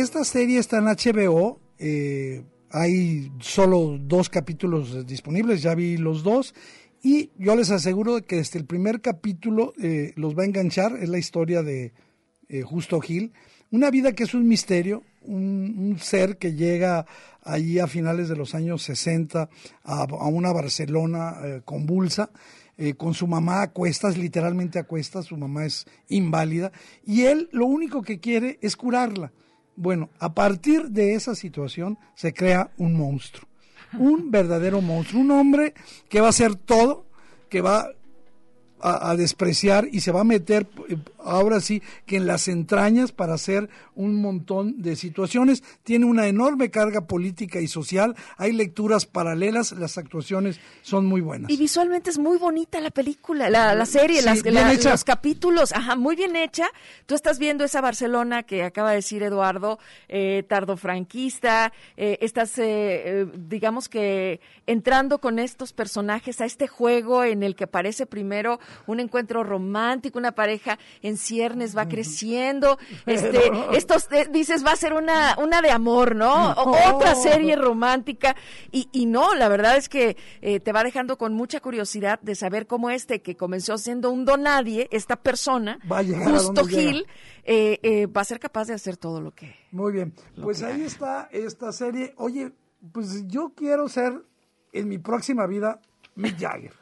Esta 0.00 0.24
serie 0.24 0.58
está 0.58 0.78
en 0.78 0.86
HBO, 0.86 1.60
eh, 1.78 2.42
hay 2.70 3.30
solo 3.40 3.98
dos 4.00 4.30
capítulos 4.30 5.06
disponibles, 5.06 5.60
ya 5.60 5.74
vi 5.74 5.98
los 5.98 6.22
dos, 6.22 6.54
y 7.02 7.28
yo 7.36 7.54
les 7.54 7.70
aseguro 7.70 8.22
que 8.22 8.36
desde 8.36 8.58
el 8.58 8.64
primer 8.64 9.02
capítulo 9.02 9.74
eh, 9.78 10.14
los 10.16 10.34
va 10.34 10.44
a 10.44 10.46
enganchar, 10.46 10.96
es 10.96 11.10
la 11.10 11.18
historia 11.18 11.62
de 11.62 11.92
eh, 12.48 12.62
Justo 12.62 12.98
Gil, 13.02 13.34
una 13.70 13.90
vida 13.90 14.14
que 14.14 14.22
es 14.22 14.32
un 14.32 14.48
misterio, 14.48 15.02
un, 15.20 15.98
ser 16.00 16.38
que 16.38 16.54
llega 16.54 17.04
allí 17.42 17.78
a 17.78 17.86
finales 17.86 18.30
de 18.30 18.36
los 18.36 18.54
años 18.54 18.82
60 18.84 19.50
a, 19.84 20.02
a 20.02 20.26
una 20.28 20.50
Barcelona 20.50 21.36
eh, 21.44 21.60
convulsa, 21.62 22.30
eh, 22.78 22.94
con 22.94 23.12
su 23.12 23.26
mamá 23.26 23.60
a 23.60 23.70
cuestas, 23.70 24.16
literalmente 24.16 24.78
a 24.78 24.84
cuestas, 24.84 25.26
su 25.26 25.36
mamá 25.36 25.66
es 25.66 25.84
inválida, 26.08 26.72
y 27.04 27.24
él 27.26 27.50
lo 27.52 27.66
único 27.66 28.00
que 28.00 28.18
quiere 28.18 28.58
es 28.62 28.74
curarla. 28.74 29.34
Bueno, 29.76 30.10
a 30.18 30.34
partir 30.34 30.90
de 30.90 31.14
esa 31.14 31.34
situación 31.34 31.98
se 32.14 32.34
crea 32.34 32.70
un 32.76 32.94
monstruo, 32.94 33.48
un 33.98 34.30
verdadero 34.30 34.80
monstruo, 34.80 35.22
un 35.22 35.30
hombre 35.30 35.74
que 36.08 36.20
va 36.20 36.28
a 36.28 36.30
hacer 36.30 36.54
todo, 36.54 37.06
que 37.48 37.60
va 37.60 37.88
a, 38.80 39.10
a 39.10 39.16
despreciar 39.16 39.88
y 39.90 40.00
se 40.00 40.12
va 40.12 40.20
a 40.20 40.24
meter 40.24 40.66
eh, 40.88 40.96
ahora 41.24 41.60
sí 41.60 41.82
que 42.06 42.16
en 42.16 42.26
las 42.26 42.48
entrañas 42.48 43.12
para 43.12 43.34
hacer 43.34 43.68
un 43.94 44.20
montón 44.20 44.80
de 44.82 44.96
situaciones. 44.96 45.62
Tiene 45.82 46.06
una 46.06 46.26
enorme 46.26 46.70
carga 46.70 47.06
política 47.06 47.60
y 47.60 47.68
social, 47.68 48.14
hay 48.36 48.52
lecturas 48.52 49.06
paralelas, 49.06 49.72
las 49.72 49.98
actuaciones 49.98 50.60
son 50.82 51.06
muy 51.06 51.20
buenas. 51.20 51.50
Y 51.50 51.56
visualmente 51.56 52.10
es 52.10 52.18
muy 52.18 52.38
bonita 52.38 52.80
la 52.80 52.90
película, 52.90 53.50
la, 53.50 53.74
la 53.74 53.86
serie, 53.86 54.20
Sí, 54.20 54.24
las, 54.24 54.42
bien 54.42 54.54
la- 54.54 54.72
hecha. 54.72 54.90
los 54.90 55.04
capítulos, 55.04 55.72
ajá, 55.72 55.96
muy 55.96 56.16
bien 56.16 56.36
hecha. 56.36 56.66
Tú 57.06 57.14
estás 57.14 57.38
viendo 57.38 57.64
esa 57.64 57.80
Barcelona 57.80 58.42
que 58.42 58.62
acaba 58.62 58.90
de 58.90 58.96
decir 58.96 59.22
Eduardo, 59.22 59.78
eh, 60.08 60.44
tardofranquista, 60.48 61.72
eh, 61.96 62.18
estás, 62.20 62.58
eh, 62.58 62.62
eh, 62.64 63.26
digamos 63.36 63.88
que 63.88 64.40
entrando 64.66 65.18
con 65.20 65.38
estos 65.38 65.72
personajes 65.72 66.40
a 66.40 66.44
este 66.46 66.66
juego 66.68 67.24
en 67.24 67.42
el 67.42 67.54
que 67.54 67.66
parece 67.66 68.06
primero 68.06 68.58
un 68.86 69.00
encuentro 69.00 69.44
romántico, 69.44 70.18
una 70.18 70.32
pareja 70.32 70.78
en 71.02 71.09
ciernes 71.16 71.76
va 71.76 71.88
creciendo, 71.88 72.78
este, 73.06 73.30
Pero- 73.30 73.72
estos, 73.72 74.08
eh, 74.12 74.28
dices, 74.30 74.64
va 74.64 74.72
a 74.72 74.76
ser 74.76 74.92
una, 74.92 75.36
una 75.38 75.60
de 75.62 75.70
amor, 75.70 76.14
¿no? 76.16 76.52
Otra 76.52 77.14
serie 77.14 77.56
romántica 77.56 78.36
y, 78.70 78.88
y 78.92 79.06
no, 79.06 79.34
la 79.34 79.48
verdad 79.48 79.76
es 79.76 79.88
que 79.88 80.16
eh, 80.42 80.60
te 80.60 80.72
va 80.72 80.82
dejando 80.84 81.18
con 81.18 81.34
mucha 81.34 81.60
curiosidad 81.60 82.20
de 82.20 82.34
saber 82.34 82.66
cómo 82.66 82.90
este 82.90 83.22
que 83.22 83.36
comenzó 83.36 83.78
siendo 83.78 84.10
un 84.10 84.24
donadie, 84.24 84.88
esta 84.90 85.16
persona, 85.16 85.78
Va 85.90 85.98
a 85.98 86.02
llegar 86.02 86.28
a 86.34 86.38
justo. 86.38 86.64
Gil, 86.66 87.06
eh, 87.44 87.78
eh, 87.82 88.06
va 88.06 88.20
a 88.20 88.24
ser 88.24 88.38
capaz 88.40 88.66
de 88.68 88.74
hacer 88.74 88.96
todo 88.96 89.20
lo 89.20 89.32
que... 89.32 89.54
Muy 89.72 89.92
bien, 89.92 90.14
pues 90.42 90.62
ahí 90.62 90.82
está 90.82 91.28
esta 91.32 91.72
serie. 91.72 92.14
Oye, 92.16 92.52
pues 92.92 93.26
yo 93.28 93.52
quiero 93.56 93.88
ser 93.88 94.22
en 94.72 94.88
mi 94.88 94.98
próxima 94.98 95.46
vida 95.46 95.80
Mick 96.14 96.38
Jagger. 96.38 96.72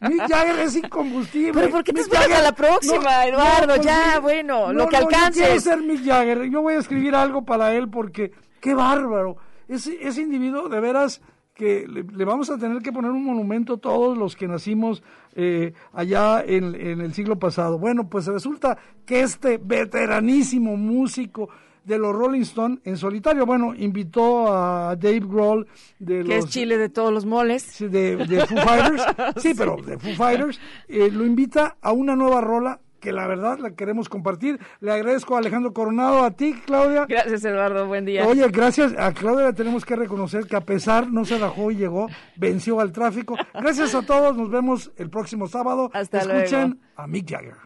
Mick 0.00 0.28
Jagger 0.28 0.58
es 0.60 0.76
incombustible. 0.76 1.52
Pero 1.52 1.70
¿por 1.70 1.84
qué 1.84 1.92
te 1.92 2.00
Mick 2.00 2.12
esperas 2.12 2.38
a 2.38 2.42
la 2.42 2.52
próxima, 2.52 3.26
Eduardo? 3.26 3.74
pues 3.74 3.86
Ya, 3.86 4.20
bueno, 4.20 4.72
lo 4.72 4.88
que 4.88 4.98
Yo 4.98 5.08
quiero 5.32 5.60
ser 5.60 5.82
Mick 5.82 6.04
Jagger. 6.04 6.50
Yo 6.50 6.62
voy 6.62 6.74
a 6.74 6.78
escribir 6.78 7.14
algo 7.14 7.44
para 7.44 7.74
él 7.74 7.88
porque 7.88 8.32
qué 8.60 8.74
bárbaro. 8.74 9.36
Ese, 9.68 9.96
ese 10.06 10.22
individuo, 10.22 10.68
de 10.68 10.80
veras, 10.80 11.20
que 11.56 11.86
le, 11.88 12.04
le 12.04 12.24
vamos 12.24 12.50
a 12.50 12.58
tener 12.58 12.82
que 12.82 12.92
poner 12.92 13.10
un 13.10 13.24
monumento 13.24 13.74
a 13.74 13.78
todos 13.78 14.16
los 14.16 14.36
que 14.36 14.46
nacimos 14.46 15.02
eh, 15.34 15.72
allá 15.92 16.44
en, 16.46 16.74
en 16.74 17.00
el 17.00 17.14
siglo 17.14 17.38
pasado. 17.38 17.78
Bueno, 17.78 18.08
pues 18.08 18.26
resulta 18.26 18.76
que 19.06 19.20
este 19.20 19.58
veteranísimo 19.58 20.76
músico 20.76 21.48
de 21.86 21.98
los 21.98 22.14
Rolling 22.14 22.42
Stone 22.42 22.80
en 22.84 22.96
solitario, 22.96 23.46
bueno, 23.46 23.72
invitó 23.76 24.52
a 24.52 24.96
Dave 24.96 25.20
Grohl 25.20 25.66
de 25.98 26.18
que 26.22 26.24
los 26.24 26.44
es 26.44 26.50
Chile 26.50 26.76
de 26.78 26.88
todos 26.88 27.12
los 27.12 27.24
moles. 27.24 27.78
de, 27.78 28.16
de 28.16 28.46
Foo 28.46 28.58
Fighters, 28.58 29.04
sí, 29.36 29.54
pero 29.56 29.76
de 29.76 29.96
Foo 29.98 30.12
Fighters, 30.14 30.60
eh, 30.88 31.10
lo 31.12 31.24
invita 31.24 31.76
a 31.80 31.92
una 31.92 32.16
nueva 32.16 32.40
rola 32.40 32.80
que 32.98 33.12
la 33.12 33.28
verdad 33.28 33.58
la 33.60 33.70
queremos 33.70 34.08
compartir. 34.08 34.58
Le 34.80 34.90
agradezco 34.90 35.36
a 35.36 35.38
Alejandro 35.38 35.72
Coronado, 35.72 36.24
a 36.24 36.32
ti, 36.32 36.54
Claudia. 36.66 37.06
Gracias, 37.08 37.44
Eduardo. 37.44 37.86
Buen 37.86 38.04
día. 38.04 38.26
Oye, 38.26 38.48
gracias. 38.48 38.94
A 38.98 39.12
Claudia 39.12 39.52
tenemos 39.52 39.84
que 39.84 39.94
reconocer 39.94 40.46
que 40.46 40.56
a 40.56 40.62
pesar 40.62 41.12
no 41.12 41.24
se 41.24 41.38
bajó 41.38 41.70
y 41.70 41.76
llegó, 41.76 42.08
venció 42.34 42.80
al 42.80 42.90
tráfico. 42.90 43.36
Gracias 43.54 43.94
a 43.94 44.02
todos. 44.02 44.36
Nos 44.36 44.50
vemos 44.50 44.90
el 44.96 45.08
próximo 45.08 45.46
sábado. 45.46 45.88
Hasta 45.92 46.18
Escuchen 46.18 46.60
luego. 46.70 46.80
a 46.96 47.06
Mick 47.06 47.30
Jagger. 47.30 47.65